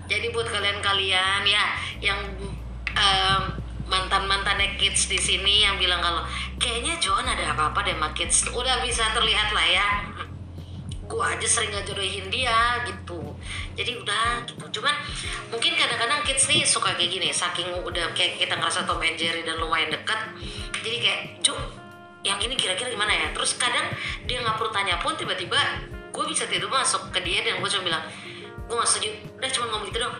Jadi 0.09 0.33
buat 0.33 0.49
kalian-kalian 0.49 1.45
ya 1.45 1.65
yang 2.01 2.19
em, 2.97 3.41
mantan-mantannya 3.85 4.81
kids 4.81 5.05
di 5.05 5.21
sini 5.21 5.61
yang 5.61 5.77
bilang 5.77 6.01
kalau 6.01 6.25
kayaknya 6.57 6.97
Joan 6.97 7.29
ada 7.29 7.53
apa-apa 7.53 7.85
deh 7.85 7.93
sama 7.93 8.09
kids. 8.17 8.49
Udah 8.49 8.81
bisa 8.81 9.05
terlihat 9.13 9.53
lah 9.53 9.67
ya. 9.69 9.87
Gue 11.05 11.21
aja 11.21 11.45
sering 11.45 11.73
ngejodohin 11.73 12.33
dia 12.33 12.81
gitu 12.85 13.28
jadi 13.79 13.95
udah 13.95 14.43
gitu. 14.43 14.65
Cuman 14.79 14.91
mungkin 15.47 15.71
kadang-kadang 15.79 16.19
kids 16.27 16.51
nih 16.51 16.67
suka 16.67 16.91
kayak 16.99 17.15
gini 17.15 17.31
saking 17.31 17.71
udah 17.87 18.11
kayak 18.11 18.35
kita 18.35 18.59
ngerasa 18.59 18.83
Tom 18.83 18.99
and 18.99 19.15
Jerry 19.15 19.47
dan 19.47 19.55
lumayan 19.55 19.87
dekat 19.95 20.19
jadi 20.83 20.97
kayak 20.99 21.21
Ju 21.39 21.55
yang 22.19 22.35
ini 22.43 22.59
kira-kira 22.59 22.91
gimana 22.91 23.15
ya? 23.15 23.31
Terus 23.31 23.55
kadang 23.55 23.87
dia 24.27 24.43
nggak 24.43 24.59
perlu 24.59 24.71
tanya 24.75 24.99
pun 24.99 25.15
tiba-tiba 25.15 25.55
gue 26.11 26.25
bisa 26.27 26.43
tidur 26.51 26.67
masuk 26.67 27.07
ke 27.15 27.23
dia 27.23 27.39
dan 27.47 27.63
gue 27.63 27.69
cuma 27.71 27.83
bilang 27.87 28.03
gue 28.67 28.75
gak 28.75 28.89
setuju 28.91 29.09
udah 29.39 29.49
cuma 29.55 29.65
ngomong 29.71 29.87
gitu 29.87 29.97
dong. 30.03 30.15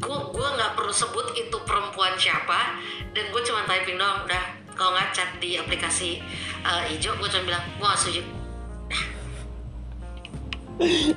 Gue 0.00 0.18
gue 0.32 0.48
nggak 0.56 0.72
perlu 0.72 0.94
sebut 0.94 1.26
itu 1.36 1.56
perempuan 1.68 2.16
siapa 2.16 2.80
dan 3.12 3.24
gue 3.28 3.42
cuma 3.44 3.68
typing 3.68 4.00
doang 4.00 4.24
udah. 4.24 4.44
Kalau 4.72 4.94
nggak 4.94 5.10
chat 5.10 5.30
di 5.42 5.58
aplikasi 5.60 6.22
eh, 6.64 6.82
hijau 6.96 7.12
gue 7.20 7.28
cuma 7.28 7.44
bilang 7.44 7.64
gue 7.76 7.86
gak 7.86 8.00
setuju 8.00 8.47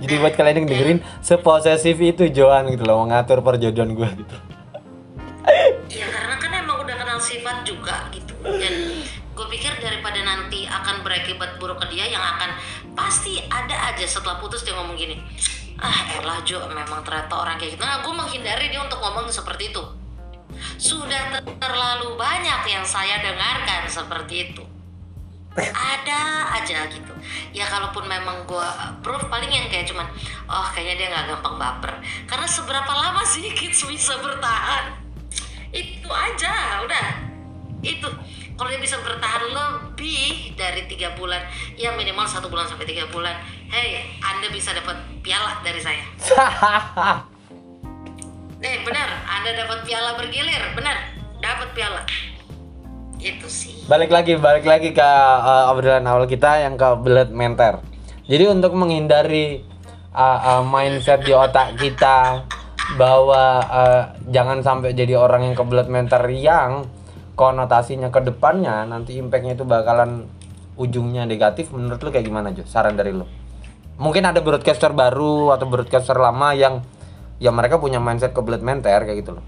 Jadi 0.02 0.14
buat 0.18 0.34
kalian 0.34 0.66
yang 0.66 0.68
dengerin 0.68 1.00
Seposesif 1.22 1.98
itu 2.02 2.34
Joan 2.34 2.74
gitu 2.74 2.84
loh 2.86 3.06
Mengatur 3.06 3.46
perjodohan 3.46 3.94
gue 3.94 4.10
gitu. 4.26 4.36
Ya 5.92 6.06
karena 6.10 6.36
kan 6.38 6.52
emang 6.54 6.78
udah 6.86 6.96
kenal 6.98 7.20
sifat 7.22 7.66
juga 7.66 8.10
gitu. 8.14 8.34
Dan 8.42 9.06
gue 9.06 9.48
pikir 9.54 9.74
daripada 9.82 10.18
nanti 10.26 10.66
akan 10.66 11.06
berakibat 11.06 11.62
buruk 11.62 11.82
ke 11.86 11.94
dia 11.94 12.10
Yang 12.10 12.26
akan 12.26 12.50
pasti 12.98 13.42
ada 13.50 13.94
aja 13.94 14.06
setelah 14.06 14.42
putus 14.42 14.66
dia 14.66 14.74
ngomong 14.74 14.98
gini 14.98 15.18
Ah 15.82 16.14
elah 16.18 16.42
Jo 16.46 16.62
memang 16.70 17.02
ternyata 17.02 17.34
orang 17.42 17.58
kayak 17.58 17.78
gitu. 17.78 17.82
Nah 17.86 18.06
gue 18.06 18.14
menghindari 18.14 18.70
dia 18.70 18.82
untuk 18.86 19.02
ngomong 19.02 19.34
seperti 19.34 19.74
itu. 19.74 19.82
Sudah 20.78 21.38
ter- 21.38 21.58
terlalu 21.58 22.14
banyak 22.18 22.62
yang 22.70 22.86
saya 22.86 23.18
dengarkan 23.18 23.90
seperti 23.90 24.54
itu 24.54 24.71
ada 25.60 26.22
aja 26.56 26.88
gitu. 26.88 27.14
Ya 27.52 27.68
kalaupun 27.68 28.08
memang 28.08 28.48
gue 28.48 28.64
approve 28.64 29.28
paling 29.28 29.52
yang 29.52 29.68
kayak 29.68 29.84
cuman 29.84 30.08
oh 30.48 30.68
kayaknya 30.72 30.96
dia 30.96 31.08
nggak 31.12 31.26
gampang 31.36 31.56
baper. 31.60 31.94
Karena 32.24 32.48
seberapa 32.48 32.92
lama 32.96 33.20
sih 33.28 33.52
kids 33.52 33.84
bisa 33.84 34.16
bertahan? 34.24 34.96
Itu 35.76 36.08
aja 36.08 36.84
udah. 36.88 37.08
Itu. 37.84 38.08
Kalau 38.56 38.70
dia 38.70 38.80
bisa 38.80 39.02
bertahan 39.02 39.52
lebih 39.52 40.54
dari 40.54 40.86
tiga 40.86 41.18
bulan 41.18 41.42
ya 41.76 41.92
minimal 41.98 42.30
satu 42.30 42.46
bulan 42.46 42.70
sampai 42.70 42.86
tiga 42.86 43.10
bulan 43.10 43.34
hey 43.74 44.06
anda 44.22 44.54
bisa 44.54 44.72
dapat 44.72 44.96
piala 45.20 45.60
dari 45.66 45.82
saya. 45.82 46.06
Eh 48.62 48.86
benar. 48.86 49.10
Anda 49.26 49.58
dapat 49.66 49.90
piala 49.90 50.14
bergilir 50.22 50.78
benar. 50.78 50.94
Dapat 51.42 51.74
piala 51.74 52.06
itu 53.22 53.48
sih 53.48 53.72
Balik 53.92 54.08
lagi, 54.08 54.40
balik 54.40 54.64
lagi 54.64 54.96
ke 54.96 55.04
uh, 55.04 55.68
obrolan 55.68 56.08
awal 56.08 56.24
kita 56.24 56.64
yang 56.64 56.80
ke 56.80 56.88
belet 57.04 57.28
menter. 57.28 57.84
Jadi 58.24 58.48
untuk 58.48 58.72
menghindari 58.72 59.68
uh, 60.16 60.40
uh, 60.40 60.64
mindset 60.64 61.28
di 61.28 61.36
otak 61.36 61.76
kita 61.76 62.48
bahwa 62.96 63.60
uh, 63.68 64.02
jangan 64.32 64.64
sampai 64.64 64.96
jadi 64.96 65.20
orang 65.20 65.52
yang 65.52 65.56
kebelet 65.60 65.92
menter 65.92 66.24
yang 66.32 66.88
konotasinya 67.36 68.08
ke 68.16 68.24
depannya 68.24 68.88
nanti 68.88 69.20
impactnya 69.20 69.60
itu 69.60 69.68
bakalan 69.68 70.30
ujungnya 70.80 71.28
negatif 71.28 71.76
menurut 71.76 72.00
lu 72.00 72.16
kayak 72.16 72.32
gimana 72.32 72.56
Jo? 72.56 72.64
Saran 72.64 72.96
dari 72.96 73.12
lu? 73.12 73.28
Mungkin 74.00 74.24
ada 74.24 74.40
broadcaster 74.40 74.96
baru 74.96 75.52
atau 75.52 75.68
broadcaster 75.68 76.16
lama 76.16 76.56
yang 76.56 76.80
ya 77.44 77.52
mereka 77.52 77.76
punya 77.76 78.00
mindset 78.00 78.32
kebelet 78.32 78.64
menter 78.64 79.04
kayak 79.04 79.20
gitu 79.20 79.36
loh. 79.36 79.44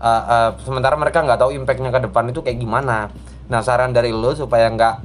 Uh, 0.00 0.08
uh, 0.08 0.48
sementara 0.64 0.96
mereka 0.96 1.20
nggak 1.20 1.36
tahu 1.36 1.52
impactnya 1.52 1.92
ke 1.92 2.00
depan 2.08 2.32
itu 2.32 2.40
kayak 2.40 2.56
gimana. 2.56 3.12
Nah 3.52 3.60
saran 3.60 3.92
dari 3.92 4.10
lu 4.10 4.32
supaya 4.32 4.72
nggak 4.72 4.96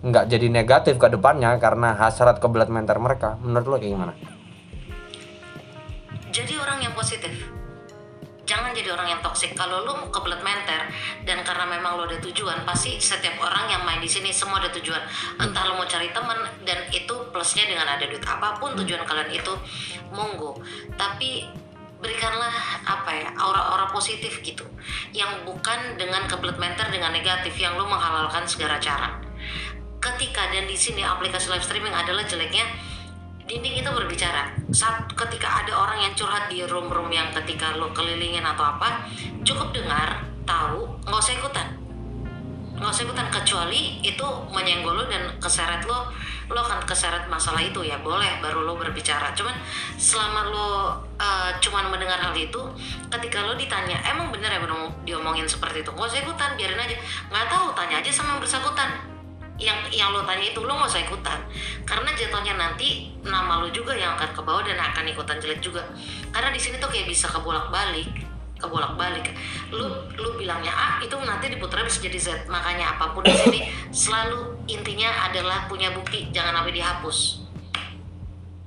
nggak 0.00 0.24
jadi 0.32 0.48
negatif 0.48 0.96
ke 0.96 1.12
depannya 1.12 1.60
karena 1.60 1.92
hasrat 1.92 2.40
kebelet 2.40 2.72
menter 2.72 2.96
mereka, 2.96 3.36
menurut 3.44 3.66
lu 3.68 3.76
kayak 3.76 3.92
gimana? 3.92 4.14
jadi 6.30 6.54
orang 6.62 6.78
yang 6.78 6.94
positif 6.94 7.30
jangan 8.46 8.74
jadi 8.74 8.90
orang 8.94 9.14
yang 9.14 9.20
toksik 9.22 9.54
kalau 9.54 9.86
lu 9.86 9.94
kebelet 10.10 10.42
menter 10.42 10.90
dan 11.22 11.42
karena 11.46 11.70
memang 11.70 11.98
lu 11.98 12.02
ada 12.06 12.18
tujuan 12.18 12.66
pasti 12.66 12.98
setiap 12.98 13.38
orang 13.38 13.70
yang 13.70 13.82
main 13.86 14.02
di 14.02 14.10
sini 14.10 14.34
semua 14.34 14.58
ada 14.58 14.70
tujuan 14.74 14.98
entah 15.38 15.62
lu 15.70 15.78
mau 15.78 15.86
cari 15.86 16.10
teman 16.10 16.38
dan 16.66 16.82
itu 16.90 17.14
plusnya 17.30 17.66
dengan 17.70 17.86
ada 17.86 18.02
duit 18.06 18.22
apa 18.26 18.58
pun 18.58 18.74
tujuan 18.74 19.06
kalian 19.06 19.30
itu 19.30 19.54
monggo 20.10 20.58
tapi 20.98 21.46
berikanlah 22.00 22.52
apa 22.88 23.10
ya 23.12 23.28
aura-aura 23.36 23.92
positif 23.92 24.40
gitu 24.40 24.64
yang 25.12 25.44
bukan 25.44 26.00
dengan 26.00 26.24
kebelet 26.24 26.56
menter 26.56 26.88
dengan 26.88 27.12
negatif 27.12 27.52
yang 27.60 27.76
lu 27.76 27.84
menghalalkan 27.84 28.44
segala 28.48 28.80
cara. 28.80 29.20
Ketika 30.00 30.48
dan 30.48 30.64
di 30.64 30.76
sini 30.76 31.04
aplikasi 31.04 31.52
live 31.52 31.64
streaming 31.64 31.92
adalah 31.92 32.24
jeleknya 32.24 32.64
dinding 33.44 33.84
itu 33.84 33.90
berbicara. 33.92 34.56
Saat 34.72 35.12
ketika 35.12 35.64
ada 35.64 35.76
orang 35.76 36.08
yang 36.08 36.12
curhat 36.16 36.48
di 36.48 36.64
room-room 36.64 37.12
yang 37.12 37.28
ketika 37.36 37.76
lo 37.76 37.92
kelilingin 37.92 38.44
atau 38.44 38.64
apa 38.64 39.04
cukup 39.44 39.76
dengar 39.76 40.24
tahu 40.48 40.88
nggak 41.04 41.20
usah 41.20 41.36
ikutan 41.36 41.79
nggak 42.80 42.96
usah 42.96 43.04
ikutan 43.04 43.28
kecuali 43.28 44.00
itu 44.00 44.26
menyenggol 44.48 44.96
lo 44.96 45.04
dan 45.04 45.28
keseret 45.36 45.84
lo 45.84 46.08
lo 46.50 46.60
akan 46.64 46.82
keseret 46.82 47.28
masalah 47.30 47.60
itu 47.62 47.84
ya. 47.84 48.00
Boleh 48.00 48.40
baru 48.40 48.64
lo 48.64 48.74
berbicara. 48.74 49.30
Cuman 49.36 49.54
selama 50.00 50.48
lo 50.50 50.68
uh, 51.20 51.50
cuman 51.60 51.92
mendengar 51.92 52.18
hal 52.18 52.34
itu 52.34 52.58
ketika 53.12 53.44
lo 53.44 53.54
ditanya 53.54 54.00
emang 54.08 54.32
bener 54.34 54.50
ya 54.50 54.58
bener 54.58 54.90
diomongin 55.04 55.46
seperti 55.46 55.84
itu? 55.84 55.92
Nggak 55.92 56.08
usah 56.10 56.20
ikutan 56.24 56.50
biarin 56.56 56.80
aja. 56.80 56.96
Nggak 57.28 57.46
tahu 57.52 57.66
tanya 57.76 58.00
aja 58.00 58.10
sama 58.10 58.34
yang 58.34 58.40
bersangkutan. 58.42 58.90
Yang 59.60 59.78
yang 59.92 60.08
lo 60.16 60.24
tanya 60.24 60.46
itu 60.48 60.60
lo 60.64 60.72
nggak 60.74 60.90
usah 60.90 61.04
ikutan. 61.04 61.38
Karena 61.84 62.10
jatuhnya 62.16 62.54
nanti 62.56 63.12
nama 63.22 63.60
lo 63.60 63.68
juga 63.70 63.92
yang 63.92 64.16
akan 64.16 64.32
ke 64.32 64.40
bawah 64.40 64.64
dan 64.64 64.80
akan 64.80 65.04
ikutan 65.04 65.36
jelek 65.36 65.60
juga. 65.60 65.84
Karena 66.32 66.48
di 66.48 66.58
sini 66.58 66.80
tuh 66.80 66.88
kayak 66.88 67.06
bisa 67.06 67.28
kebolak 67.28 67.68
balik 67.68 68.29
kebolak 68.60 68.94
balik 68.94 69.32
lu 69.72 69.88
lu 70.20 70.28
bilangnya 70.36 70.70
A 70.70 70.88
itu 71.00 71.16
nanti 71.24 71.48
diputar 71.48 71.82
bisa 71.82 71.98
jadi 72.04 72.18
Z. 72.20 72.28
Makanya 72.46 72.94
apa 72.94 73.16
pun 73.16 73.24
di 73.24 73.32
sini 73.32 73.60
selalu 73.90 74.68
intinya 74.68 75.30
adalah 75.30 75.66
punya 75.66 75.90
bukti 75.90 76.28
jangan 76.30 76.60
sampai 76.60 76.76
dihapus. 76.76 77.18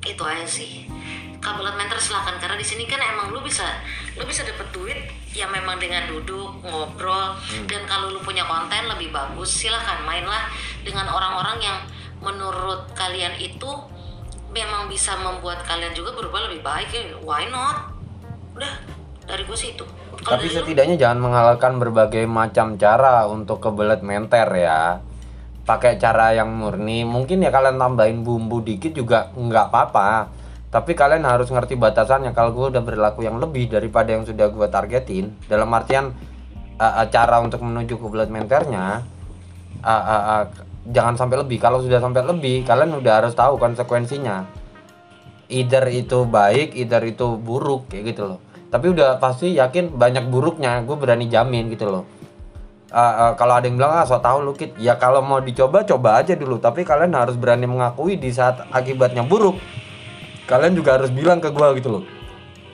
Itu 0.04 0.24
aja 0.26 0.48
sih. 0.50 0.90
Kabelat 1.40 1.76
mentor 1.76 2.00
silakan. 2.00 2.40
Karena 2.40 2.56
di 2.60 2.66
sini 2.66 2.84
kan 2.90 3.00
emang 3.00 3.32
lu 3.32 3.40
bisa 3.44 3.64
lu 4.18 4.24
bisa 4.28 4.44
dapet 4.44 4.68
duit 4.76 5.00
yang 5.36 5.52
memang 5.52 5.80
dengan 5.80 6.08
duduk 6.10 6.64
ngobrol. 6.64 7.36
Hmm. 7.36 7.66
dan 7.68 7.84
kalau 7.88 8.12
lu 8.12 8.20
punya 8.24 8.44
konten 8.48 8.90
lebih 8.90 9.14
bagus 9.14 9.52
silakan. 9.52 10.04
Mainlah 10.08 10.50
dengan 10.82 11.08
orang-orang 11.08 11.60
yang 11.62 11.78
menurut 12.24 12.92
kalian 12.96 13.36
itu 13.40 13.72
memang 14.56 14.88
bisa 14.88 15.18
membuat 15.20 15.66
kalian 15.68 15.92
juga 15.92 16.16
berubah 16.16 16.48
lebih 16.48 16.64
baik. 16.64 16.90
Ya 16.96 17.04
why 17.24 17.48
not? 17.52 17.92
Udah 18.56 19.03
dari 19.28 19.44
gue 19.48 19.58
sih 19.58 19.72
itu. 19.74 19.86
Kalo 20.24 20.40
tapi 20.40 20.48
setidaknya 20.48 20.96
lu, 20.96 21.02
jangan 21.02 21.20
menghalalkan 21.20 21.74
berbagai 21.80 22.24
macam 22.28 22.80
cara 22.80 23.28
untuk 23.28 23.60
kebelet 23.60 24.00
menter 24.04 24.48
ya. 24.56 25.04
Pakai 25.64 26.00
cara 26.00 26.36
yang 26.36 26.52
murni. 26.52 27.08
Mungkin 27.08 27.44
ya 27.44 27.52
kalian 27.52 27.80
tambahin 27.80 28.24
bumbu 28.24 28.64
dikit 28.64 28.96
juga 28.96 29.32
nggak 29.36 29.66
apa-apa. 29.72 30.32
Tapi 30.72 30.92
kalian 30.96 31.24
harus 31.28 31.52
ngerti 31.52 31.76
batasannya. 31.76 32.32
Kalau 32.36 32.52
gue 32.56 32.72
udah 32.72 32.84
berlaku 32.84 33.24
yang 33.24 33.40
lebih 33.40 33.72
daripada 33.72 34.12
yang 34.16 34.24
sudah 34.28 34.48
gue 34.52 34.68
targetin 34.68 35.32
dalam 35.48 35.72
artian 35.72 36.12
uh, 36.80 37.04
uh, 37.04 37.08
cara 37.08 37.40
untuk 37.40 37.64
menuju 37.64 37.96
ke 38.00 38.08
blood 38.08 38.32
menternya 38.32 39.04
uh, 39.84 39.92
uh, 39.92 40.24
uh, 40.40 40.44
jangan 40.88 41.16
sampai 41.16 41.40
lebih. 41.44 41.60
Kalau 41.64 41.80
sudah 41.80 42.00
sampai 42.00 42.28
lebih 42.28 42.68
kalian 42.68 42.96
udah 43.00 43.24
harus 43.24 43.36
tahu 43.36 43.56
konsekuensinya. 43.56 44.44
Either 45.52 45.86
itu 45.92 46.24
baik 46.26 46.74
either 46.80 47.04
itu 47.04 47.38
buruk 47.38 47.92
kayak 47.92 48.16
gitu 48.16 48.24
loh 48.26 48.53
tapi 48.74 48.90
udah 48.90 49.22
pasti 49.22 49.54
yakin 49.54 49.94
banyak 49.94 50.34
buruknya 50.34 50.82
gue 50.82 50.98
berani 50.98 51.30
jamin 51.30 51.70
gitu 51.70 51.94
loh. 51.94 52.10
Uh, 52.90 52.98
uh, 52.98 53.32
kalau 53.38 53.58
ada 53.58 53.70
yang 53.70 53.78
bilang 53.78 53.94
ah 53.94 54.02
so 54.02 54.18
tau 54.18 54.42
lu 54.42 54.58
kit. 54.58 54.74
Ya 54.82 54.98
kalau 54.98 55.22
mau 55.22 55.38
dicoba 55.38 55.86
coba 55.86 56.18
aja 56.18 56.34
dulu. 56.34 56.58
Tapi 56.58 56.82
kalian 56.82 57.14
harus 57.14 57.38
berani 57.38 57.70
mengakui 57.70 58.18
di 58.18 58.34
saat 58.34 58.66
akibatnya 58.74 59.22
buruk 59.22 59.62
kalian 60.50 60.74
juga 60.74 60.98
harus 60.98 61.14
bilang 61.14 61.38
ke 61.38 61.54
gue 61.54 61.68
gitu 61.78 61.90
loh. 61.94 62.04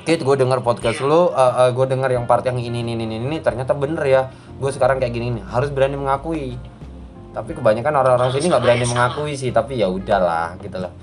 Kit 0.07 0.23
gue 0.23 0.35
denger 0.39 0.63
podcast 0.63 1.03
lo, 1.03 1.35
uh, 1.35 1.67
uh, 1.67 1.69
gue 1.75 1.85
denger 1.85 2.15
yang 2.15 2.23
part 2.23 2.47
yang 2.47 2.55
ini 2.55 2.79
ini 2.79 2.95
ini 2.95 3.19
ini 3.19 3.37
ternyata 3.43 3.75
bener 3.75 4.03
ya. 4.07 4.31
Gue 4.55 4.71
sekarang 4.71 5.03
kayak 5.03 5.11
gini 5.11 5.35
nih 5.35 5.43
harus 5.51 5.67
berani 5.67 5.99
mengakui. 5.99 6.55
Tapi 7.35 7.51
kebanyakan 7.59 7.93
orang-orang 7.93 8.31
sini 8.39 8.47
nggak 8.47 8.63
berani 8.63 8.85
mengakui 8.87 9.35
sih 9.35 9.51
tapi 9.51 9.83
ya 9.83 9.91
udahlah 9.91 10.55
gitu 10.63 10.79
loh. 10.79 10.95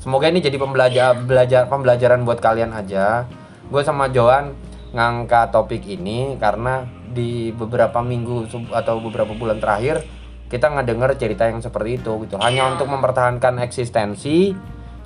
Semoga 0.00 0.32
ini 0.32 0.40
jadi 0.40 0.56
pembelajar 0.56 1.20
belajar 1.20 1.68
pembelajaran 1.68 2.24
buat 2.24 2.40
kalian 2.40 2.72
aja 2.72 3.28
gue 3.68 3.82
sama 3.84 4.08
Joan 4.08 4.56
ngangkat 4.96 5.52
topik 5.52 5.84
ini 5.84 6.40
karena 6.40 6.88
di 7.12 7.52
beberapa 7.52 8.00
minggu 8.00 8.48
atau 8.72 9.00
beberapa 9.04 9.36
bulan 9.36 9.60
terakhir 9.60 10.04
kita 10.48 10.72
ngedenger 10.72 11.12
cerita 11.20 11.44
yang 11.44 11.60
seperti 11.60 12.00
itu 12.00 12.12
gitu. 12.24 12.40
Hanya 12.40 12.72
untuk 12.72 12.88
mempertahankan 12.88 13.60
eksistensi 13.60 14.56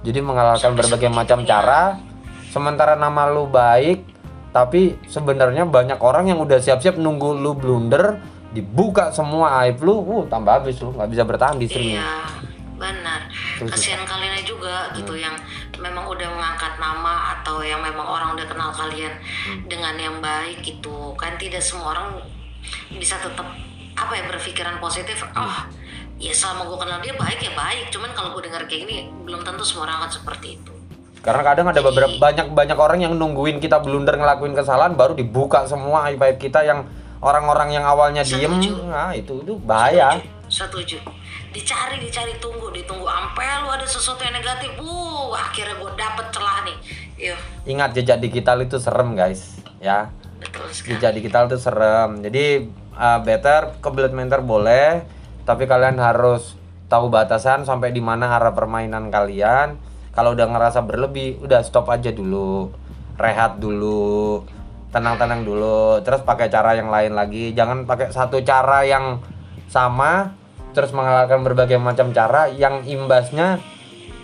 jadi 0.03 0.19
mengalahkan 0.23 0.75
berbagai 0.75 1.11
macam 1.11 1.43
cara. 1.43 1.99
Sementara 2.53 2.95
nama 2.95 3.27
lu 3.33 3.49
baik 3.49 4.05
tapi 4.53 5.01
sebenarnya 5.09 5.65
banyak 5.65 5.99
orang 5.99 6.29
yang 6.29 6.39
udah 6.45 6.61
siap-siap 6.61 7.01
nunggu 7.01 7.41
lu 7.41 7.57
blunder 7.57 8.21
dibuka 8.53 9.09
semua 9.09 9.65
aib 9.65 9.81
lu 9.81 9.97
uh 10.05 10.25
tambah 10.29 10.61
habis 10.61 10.77
lu 10.85 10.93
nggak 10.93 11.09
bisa 11.09 11.25
bertahan 11.25 11.57
di 11.57 11.67
sini 11.73 11.97
iya 11.97 12.52
benar 12.83 13.21
kasihan 13.71 14.03
kalian 14.03 14.43
juga 14.43 14.91
hmm. 14.91 14.99
gitu 14.99 15.15
yang 15.15 15.39
memang 15.79 16.11
udah 16.11 16.27
mengangkat 16.27 16.75
nama 16.83 17.39
atau 17.39 17.63
yang 17.63 17.79
memang 17.79 18.03
orang 18.03 18.35
udah 18.35 18.47
kenal 18.51 18.75
kalian 18.75 19.15
hmm. 19.23 19.71
dengan 19.71 19.95
yang 19.95 20.19
baik 20.19 20.59
gitu 20.67 21.15
kan 21.15 21.39
tidak 21.39 21.63
semua 21.63 21.95
orang 21.95 22.19
bisa 22.91 23.23
tetap 23.23 23.47
apa 23.95 24.13
ya 24.19 24.27
berpikiran 24.27 24.83
positif 24.83 25.23
hmm. 25.23 25.39
oh 25.39 25.57
ya 26.19 26.35
selama 26.35 26.67
gue 26.67 26.79
kenal 26.83 26.99
dia 26.99 27.15
baik 27.15 27.39
ya 27.39 27.53
baik 27.55 27.87
cuman 27.95 28.11
kalau 28.15 28.35
gue 28.35 28.51
dengar 28.51 28.67
kayak 28.67 28.87
gini 28.87 29.11
belum 29.23 29.47
tentu 29.47 29.63
semua 29.63 29.87
orang 29.87 30.07
akan 30.07 30.11
seperti 30.11 30.59
itu 30.59 30.73
karena 31.23 31.43
kadang 31.47 31.67
ada 31.71 31.81
beberapa 31.87 32.15
banyak 32.19 32.51
banyak 32.51 32.79
orang 32.79 32.99
yang 33.07 33.15
nungguin 33.15 33.63
kita 33.63 33.79
blunder 33.79 34.19
ngelakuin 34.19 34.59
kesalahan 34.59 34.99
baru 34.99 35.15
dibuka 35.15 35.71
semua 35.71 36.11
aib 36.11 36.19
aib 36.19 36.39
kita 36.43 36.67
yang 36.67 36.83
orang-orang 37.23 37.79
yang 37.79 37.87
awalnya 37.87 38.27
Setuju. 38.27 38.59
diem 38.59 38.91
nah 38.91 39.15
itu 39.15 39.39
itu 39.43 39.55
bahaya 39.63 40.19
Setuju. 40.51 40.99
Setuju. 40.99 41.22
Dicari, 41.53 42.01
dicari, 42.01 42.33
tunggu, 42.41 42.73
ditunggu 42.73 43.05
sampai 43.05 43.61
lu 43.61 43.69
ada 43.69 43.85
sesuatu 43.85 44.25
yang 44.25 44.33
negatif. 44.33 44.73
Uh, 44.81 45.37
akhirnya 45.37 45.77
gue 45.77 45.93
dapet 45.95 46.27
celah 46.33 46.59
nih. 46.65 46.77
Yuk. 47.29 47.39
Ingat 47.69 47.91
jejak 47.93 48.19
digital 48.25 48.65
itu 48.65 48.81
serem, 48.81 49.13
guys. 49.13 49.61
Ya. 49.79 50.09
Betul 50.41 50.73
sekali. 50.73 50.97
Jejak 50.97 51.13
digital 51.13 51.43
itu 51.53 51.61
serem. 51.61 52.25
Jadi 52.25 52.73
uh, 52.97 53.21
better 53.21 53.77
kebelet 53.85 54.17
mentor 54.17 54.41
boleh, 54.41 55.05
tapi 55.45 55.69
kalian 55.69 56.01
harus 56.01 56.57
tahu 56.93 57.09
batasan 57.09 57.65
sampai 57.65 57.89
di 57.89 58.05
mana 58.05 58.37
arah 58.37 58.53
permainan 58.53 59.09
kalian 59.09 59.81
kalau 60.13 60.37
udah 60.37 60.45
ngerasa 60.45 60.85
berlebih 60.85 61.41
udah 61.41 61.65
stop 61.65 61.89
aja 61.89 62.13
dulu 62.13 62.69
rehat 63.17 63.57
dulu 63.57 64.45
tenang-tenang 64.93 65.41
dulu 65.41 66.05
terus 66.05 66.21
pakai 66.21 66.53
cara 66.53 66.77
yang 66.77 66.93
lain 66.93 67.17
lagi 67.17 67.57
jangan 67.57 67.89
pakai 67.89 68.13
satu 68.13 68.45
cara 68.45 68.85
yang 68.85 69.25
sama 69.73 70.37
terus 70.73 70.91
mengalahkan 70.97 71.45
berbagai 71.45 71.77
macam 71.77 72.11
cara 72.11 72.49
yang 72.49 72.85
imbasnya 72.85 73.61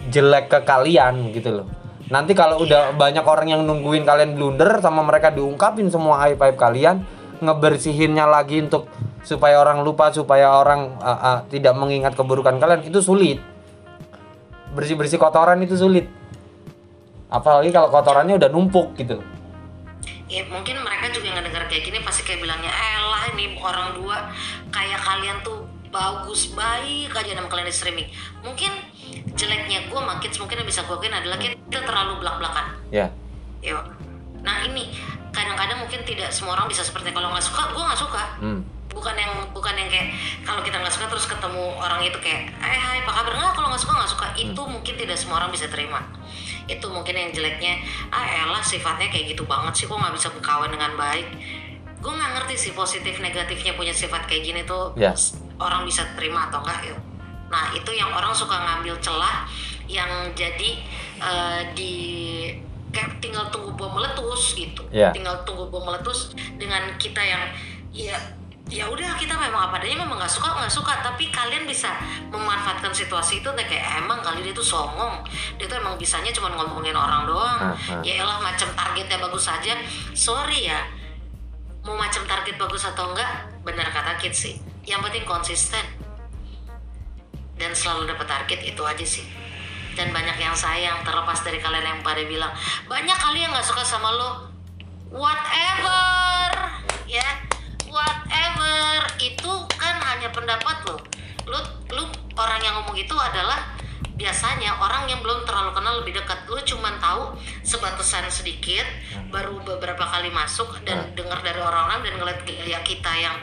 jelek 0.09 0.49
ke 0.49 0.59
kalian 0.65 1.33
gitu 1.33 1.63
loh. 1.63 1.69
Nanti 2.09 2.33
kalau 2.33 2.65
udah 2.65 2.97
banyak 2.97 3.21
orang 3.21 3.53
yang 3.53 3.63
nungguin 3.69 4.09
kalian 4.09 4.33
blunder 4.33 4.81
sama 4.81 5.05
mereka 5.05 5.29
diungkapin 5.29 5.93
semua 5.93 6.25
aib-aib 6.25 6.57
kalian 6.57 7.05
ngebersihinnya 7.39 8.25
lagi 8.25 8.65
untuk 8.65 8.89
supaya 9.21 9.61
orang 9.61 9.85
lupa 9.85 10.09
supaya 10.09 10.57
orang 10.57 10.97
uh, 11.05 11.11
uh, 11.13 11.39
tidak 11.53 11.77
mengingat 11.77 12.17
keburukan 12.17 12.57
kalian 12.57 12.81
itu 12.89 13.05
sulit. 13.05 13.39
Bersih 14.73 14.97
bersih 14.97 15.21
kotoran 15.21 15.61
itu 15.61 15.77
sulit. 15.77 16.09
Apalagi 17.29 17.69
kalau 17.69 17.93
kotorannya 17.93 18.41
udah 18.41 18.49
numpuk 18.49 18.97
gitu. 18.97 19.21
Ya 20.33 20.45
mungkin 20.49 20.81
mereka 20.81 21.13
juga 21.13 21.37
nggak 21.37 21.45
dengar 21.45 21.65
kayak 21.69 21.83
gini 21.85 21.99
pasti 22.01 22.25
kayak 22.25 22.41
bilangnya 22.41 22.73
eh 22.73 22.97
lah 23.05 23.23
ini 23.37 23.57
orang 23.61 24.01
dua 24.01 24.17
kayak 24.73 25.01
kalian 25.01 25.37
tuh 25.45 25.68
bagus 25.89 26.53
baik 26.53 27.13
aja 27.13 27.33
nama 27.37 27.49
kalian 27.49 27.69
di 27.69 27.75
streaming. 27.75 28.09
Mungkin 28.45 28.71
jeleknya 29.39 29.89
gue 29.89 30.01
makin 30.01 30.31
mungkin 30.37 30.57
yang 30.61 30.69
bisa 30.69 30.85
gue 30.85 30.97
adalah 31.09 31.39
kita 31.41 31.81
terlalu 31.85 32.21
belak 32.21 32.37
belakan 32.43 32.67
ya. 32.91 33.07
Yeah. 33.07 33.11
yuk 33.75 33.85
nah 34.39 34.63
ini 34.63 34.95
kadang-kadang 35.35 35.83
mungkin 35.83 36.01
tidak 36.07 36.31
semua 36.31 36.55
orang 36.59 36.71
bisa 36.71 36.83
seperti 36.87 37.11
kalau 37.11 37.31
nggak 37.31 37.45
suka 37.45 37.63
gue 37.75 37.83
nggak 37.83 38.01
suka. 38.01 38.25
Hmm. 38.43 38.61
Bukan 38.89 39.15
yang 39.79 39.91
kayak 39.93 40.11
kalau 40.43 40.65
kita 40.65 40.81
nggak 40.81 40.91
suka 40.91 41.07
terus 41.07 41.27
ketemu 41.31 41.65
orang 41.79 42.03
itu 42.03 42.19
kayak 42.19 42.51
eh 42.59 42.81
hai 42.81 42.99
apa 43.05 43.13
kabar? 43.15 43.33
Nggak 43.37 43.55
kalau 43.55 43.69
nggak 43.71 43.83
suka 43.83 43.93
nggak 43.95 44.11
suka. 44.11 44.27
Itu 44.35 44.63
mungkin 44.67 44.95
tidak 44.99 45.17
semua 45.19 45.39
orang 45.45 45.51
bisa 45.55 45.71
terima. 45.71 46.03
Itu 46.67 46.91
mungkin 46.91 47.15
yang 47.15 47.31
jeleknya 47.31 47.79
ah 48.11 48.27
elah 48.27 48.65
sifatnya 48.65 49.07
kayak 49.13 49.37
gitu 49.37 49.47
banget 49.47 49.75
sih 49.79 49.85
kok 49.87 49.95
nggak 49.95 50.15
bisa 50.17 50.29
berkawan 50.35 50.71
dengan 50.75 50.99
baik. 50.99 51.27
Gue 52.03 52.13
nggak 52.15 52.31
ngerti 52.41 52.55
sih 52.59 52.73
positif 52.75 53.23
negatifnya 53.23 53.79
punya 53.79 53.95
sifat 53.95 54.27
kayak 54.27 54.43
gini 54.43 54.61
tuh. 54.67 54.95
Ya. 54.99 55.15
Orang 55.59 55.83
bisa 55.85 56.07
terima 56.15 56.49
atau 56.49 56.63
enggak 56.63 56.95
yuk 56.95 57.01
nah 57.49 57.73
itu 57.73 57.91
yang 57.97 58.13
orang 58.13 58.33
suka 58.35 58.55
ngambil 58.55 58.97
celah 59.03 59.49
yang 59.89 60.31
jadi 60.37 60.71
eh, 61.17 61.63
di 61.73 61.95
kayak 62.93 63.21
tinggal 63.21 63.45
tunggu 63.53 63.73
bom 63.77 63.93
meletus 63.93 64.57
gitu. 64.57 64.83
Ya. 64.89 65.13
tinggal 65.13 65.45
tunggu 65.45 65.69
bom 65.69 65.85
meletus 65.85 66.33
dengan 66.57 66.97
kita 66.97 67.21
yang 67.21 67.43
ya 67.93 68.17
ya 68.69 68.85
udah 68.85 69.17
kita 69.17 69.33
memang 69.33 69.73
apa 69.73 69.81
adanya 69.81 70.05
memang 70.05 70.21
nggak 70.21 70.29
suka 70.33 70.49
nggak 70.57 70.73
suka. 70.73 70.93
Tapi 71.01 71.33
kalian 71.33 71.65
bisa 71.65 71.89
memanfaatkan 72.29 72.93
situasi 72.93 73.41
itu 73.41 73.49
kayak 73.57 74.05
emang 74.05 74.21
kali 74.21 74.45
dia 74.45 74.53
tuh 74.53 74.65
songong. 74.65 75.25
Dia 75.57 75.69
tuh 75.69 75.81
emang 75.81 75.97
bisanya 75.97 76.33
cuma 76.33 76.53
ngomongin 76.53 76.97
orang 76.97 77.29
doang. 77.29 77.61
Ah, 77.61 77.77
ah. 77.77 78.01
ya 78.05 78.25
elah 78.25 78.41
macam 78.41 78.69
targetnya 78.73 79.21
bagus 79.21 79.49
saja 79.49 79.77
sorry 80.13 80.69
ya 80.69 80.81
mau 81.85 81.97
macam 81.97 82.21
target 82.29 82.61
bagus 82.61 82.85
atau 82.85 83.17
enggak 83.17 83.49
benar 83.65 83.89
kata 83.89 84.21
Kit 84.21 84.37
sih 84.37 84.61
yang 84.89 85.05
penting 85.05 85.29
konsisten. 85.29 85.85
Dan 87.59 87.77
selalu 87.77 88.09
dapat 88.15 88.27
target 88.27 88.61
itu 88.65 88.83
aja 88.83 89.05
sih. 89.05 89.27
Dan 89.93 90.15
banyak 90.15 90.39
yang 90.39 90.55
sayang 90.55 91.03
terlepas 91.03 91.43
dari 91.43 91.59
kalian 91.59 91.83
yang 91.83 92.01
pada 92.07 92.23
bilang 92.23 92.55
banyak 92.87 93.19
kali 93.19 93.43
yang 93.43 93.51
nggak 93.53 93.67
suka 93.67 93.85
sama 93.85 94.09
lo. 94.15 94.31
Whatever 95.13 96.55
ya. 97.05 97.45
Whatever 97.89 99.11
itu 99.19 99.53
kan 99.75 99.97
hanya 100.01 100.31
pendapat 100.31 100.77
lo. 100.87 100.97
Lu 101.51 101.61
lu 101.93 102.05
orang 102.39 102.61
yang 102.63 102.79
ngomong 102.81 102.95
itu 102.95 103.17
adalah 103.19 103.75
biasanya 104.15 104.79
orang 104.83 105.11
yang 105.11 105.19
belum 105.19 105.43
terlalu 105.43 105.75
kenal 105.75 105.95
lebih 105.99 106.15
dekat. 106.15 106.47
Lu 106.47 106.63
cuman 106.63 106.95
tahu 107.03 107.35
sebatasan 107.67 108.31
sedikit 108.31 108.87
baru 109.35 109.59
beberapa 109.67 110.07
kali 110.07 110.31
masuk 110.31 110.79
dan 110.87 111.11
dengar 111.19 111.43
dari 111.43 111.59
orang-orang 111.59 112.07
dan 112.07 112.15
ngeliat 112.23 112.41
ya 112.47 112.79
kita 112.87 113.13
yang 113.19 113.35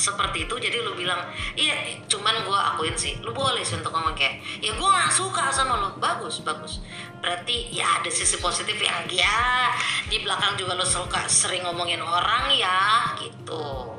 seperti 0.00 0.48
itu 0.48 0.56
jadi 0.56 0.80
lu 0.80 0.96
bilang 0.96 1.28
iya 1.52 1.76
cuman 2.08 2.48
gua 2.48 2.72
akuin 2.72 2.96
sih 2.96 3.20
lu 3.20 3.36
boleh 3.36 3.60
sih 3.60 3.76
untuk 3.76 3.92
ngomong 3.92 4.16
kayak 4.16 4.40
ya 4.64 4.72
gua 4.80 4.88
nggak 4.96 5.12
suka 5.12 5.52
sama 5.52 5.76
lu. 5.76 5.88
Bagus 6.00 6.40
bagus. 6.40 6.80
Berarti 7.20 7.68
ya 7.68 8.00
ada 8.00 8.08
sisi 8.08 8.40
positif 8.40 8.80
yang 8.80 9.04
ya. 9.12 9.68
Di 10.08 10.24
belakang 10.24 10.56
juga 10.56 10.72
lu 10.72 10.86
suka 10.88 11.28
sering 11.28 11.68
ngomongin 11.68 12.00
orang 12.00 12.48
ya 12.56 13.12
gitu. 13.20 13.92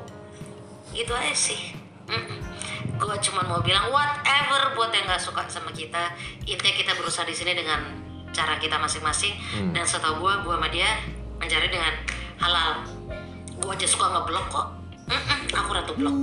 Gitu 0.90 1.12
aja 1.14 1.30
sih. 1.30 1.78
Gue 2.98 3.16
cuman 3.18 3.46
mau 3.46 3.62
bilang 3.62 3.90
whatever 3.94 4.74
buat 4.74 4.90
yang 4.90 5.06
nggak 5.06 5.22
suka 5.22 5.46
sama 5.46 5.70
kita 5.70 6.12
intinya 6.44 6.74
kita 6.74 6.92
berusaha 6.98 7.26
di 7.26 7.34
sini 7.34 7.54
dengan 7.54 7.78
cara 8.34 8.58
kita 8.58 8.74
masing-masing. 8.78 9.38
Dan 9.70 9.86
setahu 9.86 10.18
gue 10.18 10.32
gue 10.42 10.54
sama 10.58 10.68
dia 10.68 10.90
mencari 11.38 11.70
dengan 11.70 11.94
halal. 12.42 12.82
Gue 13.62 13.70
aja 13.70 13.86
suka 13.86 14.10
ngeblok 14.10 14.46
kok. 14.50 14.68
Mm-mm, 14.68 14.81
aku 15.52 15.70
ratu 15.72 15.92
blok 15.96 16.14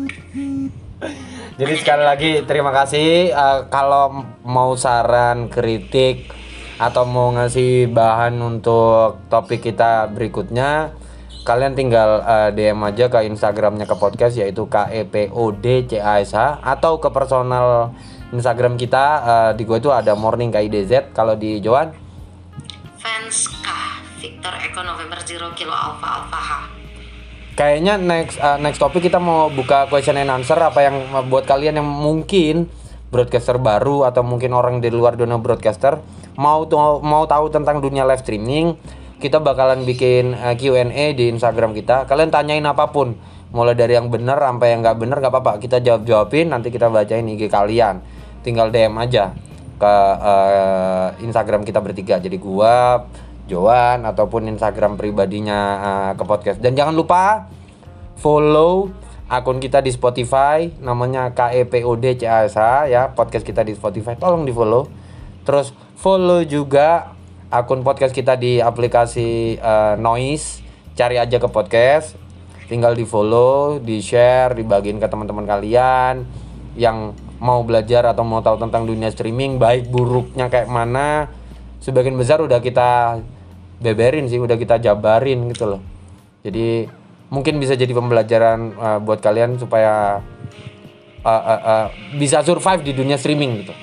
Jadi 1.59 1.73
sekali 1.79 2.03
lagi 2.03 2.31
terima 2.43 2.71
kasih 2.75 3.31
Eh, 3.31 3.59
kalau 3.71 4.23
mau 4.43 4.75
saran, 4.75 5.47
kritik 5.47 6.31
atau 6.79 7.03
mau 7.03 7.31
ngasih 7.35 7.91
bahan 7.91 8.39
untuk 8.39 9.19
topik 9.27 9.59
kita 9.59 10.07
berikutnya 10.15 10.95
kalian 11.43 11.75
tinggal 11.75 12.23
eh, 12.23 12.55
DM 12.55 12.79
aja 12.87 13.11
ke 13.11 13.27
Instagramnya 13.27 13.83
ke 13.83 13.95
podcast 13.99 14.39
yaitu 14.39 14.63
KEPODCASH 14.71 16.33
atau 16.63 17.03
ke 17.03 17.11
personal 17.11 17.91
Instagram 18.31 18.79
kita 18.79 19.05
eh, 19.27 19.51
di 19.59 19.67
gue 19.67 19.83
itu 19.83 19.91
ada 19.91 20.15
morning 20.15 20.55
KIDZ 20.55 21.11
kalau 21.11 21.35
di 21.35 21.59
Joan 21.59 21.91
fans 22.95 23.51
K 23.59 23.67
Victor 24.23 24.55
Eko 24.63 24.87
November 24.87 25.19
Zero 25.27 25.51
Kilo 25.51 25.75
Alpha 25.75 26.23
Alpha 26.23 26.39
H 26.39 26.78
Kayaknya 27.59 27.99
next 27.99 28.39
uh, 28.39 28.55
next 28.55 28.79
topik 28.79 29.03
kita 29.03 29.19
mau 29.19 29.51
buka 29.51 29.91
question 29.91 30.15
and 30.15 30.31
answer 30.31 30.55
apa 30.55 30.79
yang 30.79 31.11
uh, 31.11 31.19
buat 31.27 31.43
kalian 31.43 31.83
yang 31.83 31.89
mungkin 31.91 32.71
broadcaster 33.11 33.59
baru 33.59 34.07
atau 34.07 34.23
mungkin 34.23 34.55
orang 34.55 34.79
di 34.79 34.87
luar 34.87 35.19
dunia 35.19 35.35
broadcaster 35.35 35.99
mau 36.39 36.63
tuh 36.71 37.03
mau 37.03 37.27
tahu 37.27 37.51
tentang 37.51 37.83
dunia 37.83 38.07
live 38.07 38.23
streaming, 38.23 38.79
kita 39.19 39.43
bakalan 39.43 39.83
bikin 39.83 40.39
uh, 40.39 40.55
Q&A 40.55 41.11
di 41.11 41.27
Instagram 41.27 41.75
kita. 41.75 42.07
Kalian 42.07 42.31
tanyain 42.31 42.63
apa 42.63 42.95
pun, 42.95 43.19
mulai 43.51 43.75
dari 43.75 43.99
yang 43.99 44.07
bener 44.07 44.39
sampai 44.39 44.71
yang 44.71 44.79
nggak 44.79 44.95
bener 44.95 45.19
nggak 45.19 45.33
apa-apa, 45.35 45.59
kita 45.59 45.83
jawab 45.83 46.07
jawabin 46.07 46.55
nanti 46.55 46.71
kita 46.71 46.87
bacain 46.87 47.27
IG 47.27 47.51
kalian. 47.51 47.99
Tinggal 48.39 48.71
DM 48.71 48.95
aja 48.95 49.35
ke 49.75 49.93
uh, 50.15 51.11
Instagram 51.19 51.67
kita 51.67 51.83
bertiga. 51.83 52.23
Jadi 52.23 52.39
gua 52.39 53.03
Joan 53.49 54.05
ataupun 54.05 54.45
Instagram 54.53 54.95
pribadinya 54.95 55.59
uh, 55.81 56.11
ke 56.13 56.23
podcast. 56.23 56.61
Dan 56.61 56.77
jangan 56.77 56.93
lupa 56.93 57.49
follow 58.21 58.93
akun 59.25 59.57
kita 59.57 59.81
di 59.81 59.89
Spotify 59.89 60.69
namanya 60.77 61.33
KEPOD 61.33 62.21
CASH 62.21 62.87
ya. 62.93 63.09
Podcast 63.09 63.41
kita 63.41 63.65
di 63.65 63.73
Spotify 63.73 64.13
tolong 64.13 64.45
di 64.45 64.53
follow 64.53 64.85
terus 65.41 65.73
follow 65.97 66.45
juga 66.45 67.17
akun 67.49 67.81
podcast 67.81 68.13
kita 68.13 68.37
di 68.37 68.61
aplikasi 68.61 69.57
uh, 69.57 69.97
Noise. 69.97 70.61
Cari 70.93 71.17
aja 71.17 71.41
ke 71.41 71.49
podcast 71.49 72.29
tinggal 72.69 72.93
di 72.93 73.01
follow 73.01 73.81
di 73.81 73.97
share 73.97 74.53
dibagiin 74.53 75.01
ke 75.01 75.09
teman-teman 75.09 75.49
kalian 75.49 76.21
yang 76.77 77.17
mau 77.41 77.65
belajar 77.65 78.05
atau 78.05 78.21
mau 78.21 78.45
tahu 78.45 78.61
tentang 78.61 78.85
dunia 78.85 79.09
streaming 79.09 79.57
baik 79.57 79.89
buruknya 79.89 80.53
kayak 80.53 80.69
mana 80.69 81.33
sebagian 81.81 82.13
besar 82.13 82.45
udah 82.45 82.61
kita 82.61 83.19
beberin 83.79 84.27
sih 84.27 84.37
udah 84.37 84.55
kita 84.55 84.77
jabarin 84.77 85.47
gitu 85.49 85.65
loh 85.65 85.81
jadi 86.43 86.87
mungkin 87.29 87.57
bisa 87.57 87.73
jadi 87.73 87.91
pembelajaran 87.91 88.59
uh, 88.75 88.99
buat 88.99 89.19
kalian 89.19 89.55
supaya 89.55 90.19
uh, 91.21 91.29
uh, 91.29 91.61
uh, 91.61 91.85
bisa 92.15 92.41
survive 92.41 92.81
di 92.81 92.91
dunia 92.91 93.15
streaming 93.15 93.63
gitu 93.63 93.73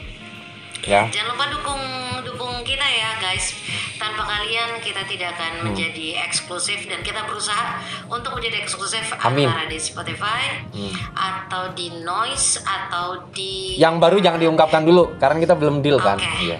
ya 0.87 1.09
Jangan 1.11 1.35
lupa 1.35 1.45
dukung 1.51 1.83
dukung 2.23 2.55
kita 2.63 2.87
ya 2.87 3.19
guys. 3.19 3.59
Tanpa 3.97 4.23
kalian 4.23 4.79
kita 4.79 5.03
tidak 5.03 5.35
Hmm. 5.35 5.35
akan 5.35 5.53
menjadi 5.73 6.23
eksklusif 6.23 6.87
dan 6.87 7.03
kita 7.03 7.27
berusaha 7.27 7.83
untuk 8.07 8.39
menjadi 8.39 8.63
eksklusif 8.63 9.11
Amin. 9.19 9.49
antara 9.51 9.67
di 9.67 9.79
Spotify 9.81 10.63
atau 11.11 11.75
di 11.75 11.91
Noise 12.05 12.63
atau 12.63 13.27
di 13.35 13.75
yang 13.75 13.99
baru 13.99 14.23
jangan 14.23 14.39
diungkapkan 14.39 14.87
dulu 14.87 15.19
karena 15.19 15.43
kita 15.43 15.55
belum 15.59 15.83
deal 15.83 15.99
kan 15.99 16.21
Oke. 16.21 16.31
Iya. 16.47 16.59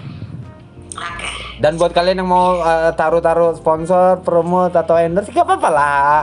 Dan 1.57 1.73
buat 1.81 1.89
kalian 1.89 2.21
yang 2.21 2.29
mau 2.29 2.61
uh, 2.61 2.93
taruh-taruh 2.93 3.57
sponsor 3.57 4.21
promote 4.21 4.77
atau 4.77 4.93
endorse 4.93 5.33
gak 5.33 5.41
apa-apa 5.41 5.69
lah. 5.73 6.17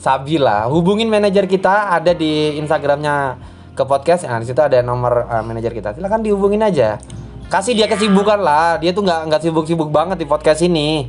Sabi 0.00 0.38
hubungin 0.70 1.10
manajer 1.10 1.44
kita 1.50 1.92
ada 1.92 2.16
di 2.16 2.56
Instagramnya 2.56 3.36
ke 3.76 3.84
podcast. 3.84 4.24
Nah 4.24 4.40
di 4.40 4.48
situ 4.48 4.62
ada 4.62 4.80
nomor 4.80 5.28
uh, 5.28 5.44
manajer 5.44 5.76
kita. 5.76 5.92
Silakan 5.92 6.24
dihubungin 6.24 6.64
aja. 6.64 6.96
Kasih 7.52 7.76
dia 7.76 7.84
kesibukan 7.84 8.40
lah. 8.40 8.80
Dia 8.80 8.96
tuh 8.96 9.04
nggak 9.04 9.20
nggak 9.28 9.40
sibuk-sibuk 9.44 9.92
banget 9.92 10.24
di 10.24 10.26
podcast 10.26 10.64
ini. 10.64 11.04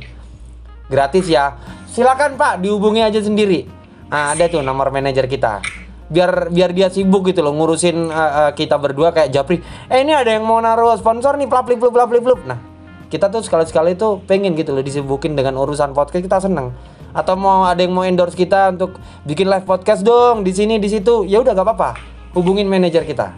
Gratis 0.92 1.24
ya. 1.24 1.56
Silakan 1.88 2.36
pak 2.36 2.60
dihubungi 2.60 3.00
aja 3.00 3.22
sendiri. 3.24 3.64
Nah 4.12 4.36
ada 4.36 4.44
tuh 4.50 4.60
nomor 4.60 4.92
manajer 4.92 5.24
kita. 5.24 5.64
Biar 6.12 6.52
biar 6.52 6.76
dia 6.76 6.92
sibuk 6.92 7.24
gitu 7.32 7.40
loh 7.40 7.56
ngurusin 7.56 8.12
uh, 8.12 8.50
uh, 8.50 8.50
kita 8.52 8.76
berdua 8.76 9.14
kayak 9.16 9.32
Japri. 9.32 9.64
Eh 9.88 10.04
ini 10.04 10.12
ada 10.12 10.36
yang 10.36 10.44
mau 10.44 10.60
naruh 10.60 10.92
sponsor 11.00 11.40
nih. 11.40 11.48
Plap 11.48 11.64
plip 11.64 11.80
plap 11.80 12.08
plip 12.12 12.22
plip. 12.22 12.40
nah 12.44 12.77
kita 13.08 13.32
tuh 13.32 13.40
sekali 13.40 13.64
sekali 13.64 13.92
tuh 13.96 14.20
pengen 14.24 14.52
gitu 14.56 14.76
loh 14.76 14.84
disibukin 14.84 15.32
dengan 15.36 15.56
urusan 15.56 15.96
podcast 15.96 16.24
kita 16.24 16.38
seneng 16.40 16.72
atau 17.16 17.34
mau 17.40 17.64
ada 17.64 17.80
yang 17.80 17.96
mau 17.96 18.04
endorse 18.04 18.36
kita 18.36 18.72
untuk 18.76 19.00
bikin 19.24 19.48
live 19.48 19.64
podcast 19.64 20.04
dong 20.04 20.44
di 20.44 20.52
sini 20.52 20.76
di 20.76 20.92
situ 20.92 21.24
ya 21.24 21.40
udah 21.40 21.56
gak 21.56 21.64
apa-apa 21.64 21.90
hubungin 22.36 22.68
manajer 22.68 23.02
kita 23.08 23.32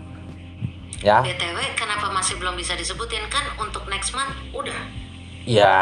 ya 1.00 1.22
BTW 1.22 1.58
kenapa 1.78 2.10
masih 2.10 2.36
belum 2.36 2.58
bisa 2.58 2.74
disebutin 2.74 3.24
kan 3.32 3.46
untuk 3.56 3.88
next 3.88 4.12
month 4.12 4.34
udah. 4.52 4.76
Ya, 5.48 5.72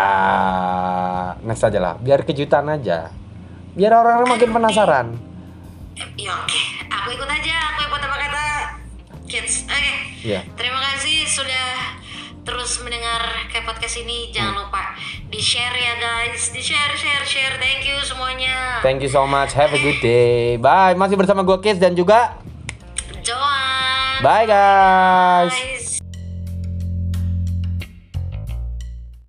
next 1.43 1.67
aja 1.67 1.83
lah. 1.83 1.95
Biar 1.99 2.23
kejutan 2.23 2.71
aja. 2.71 3.11
Biar 3.75 3.91
orang-orang 3.91 4.39
makin 4.39 4.51
penasaran. 4.55 5.07
Eh, 5.99 6.07
Ya 6.15 6.31
oke, 6.31 6.63
aku 6.87 7.09
ikut 7.11 7.27
aja, 7.27 7.55
aku 7.75 7.81
ikut 7.91 8.01
apa 8.07 8.17
kata 8.23 8.47
kids. 9.27 9.67
Oke. 9.67 9.93
Iya. 10.23 10.47
Terima 10.55 10.79
kasih 10.79 11.27
sudah 11.27 11.67
terus 12.49 12.81
mendengar 12.81 13.21
kayak 13.47 13.69
podcast 13.69 14.01
ini. 14.01 14.33
Jangan 14.33 14.57
Hmm. 14.57 14.63
lupa 14.65 14.97
di 15.23 15.37
share 15.37 15.77
ya 15.77 15.95
guys, 15.95 16.49
di 16.49 16.59
share 16.59 16.97
share 16.97 17.21
share. 17.23 17.55
Thank 17.55 17.85
you 17.85 18.01
semuanya. 18.01 18.81
Thank 18.81 19.05
you 19.05 19.11
so 19.11 19.23
much. 19.23 19.53
Have 19.53 19.71
a 19.71 19.79
good 19.79 20.01
day. 20.01 20.57
Bye. 20.57 20.97
Masih 20.97 21.15
bersama 21.15 21.45
gue 21.45 21.61
Kids 21.61 21.77
dan 21.77 21.93
juga 21.93 22.41
Joan. 23.21 24.25
bye 24.25 24.49
guys. 24.49 25.53
Guys. 25.53 25.78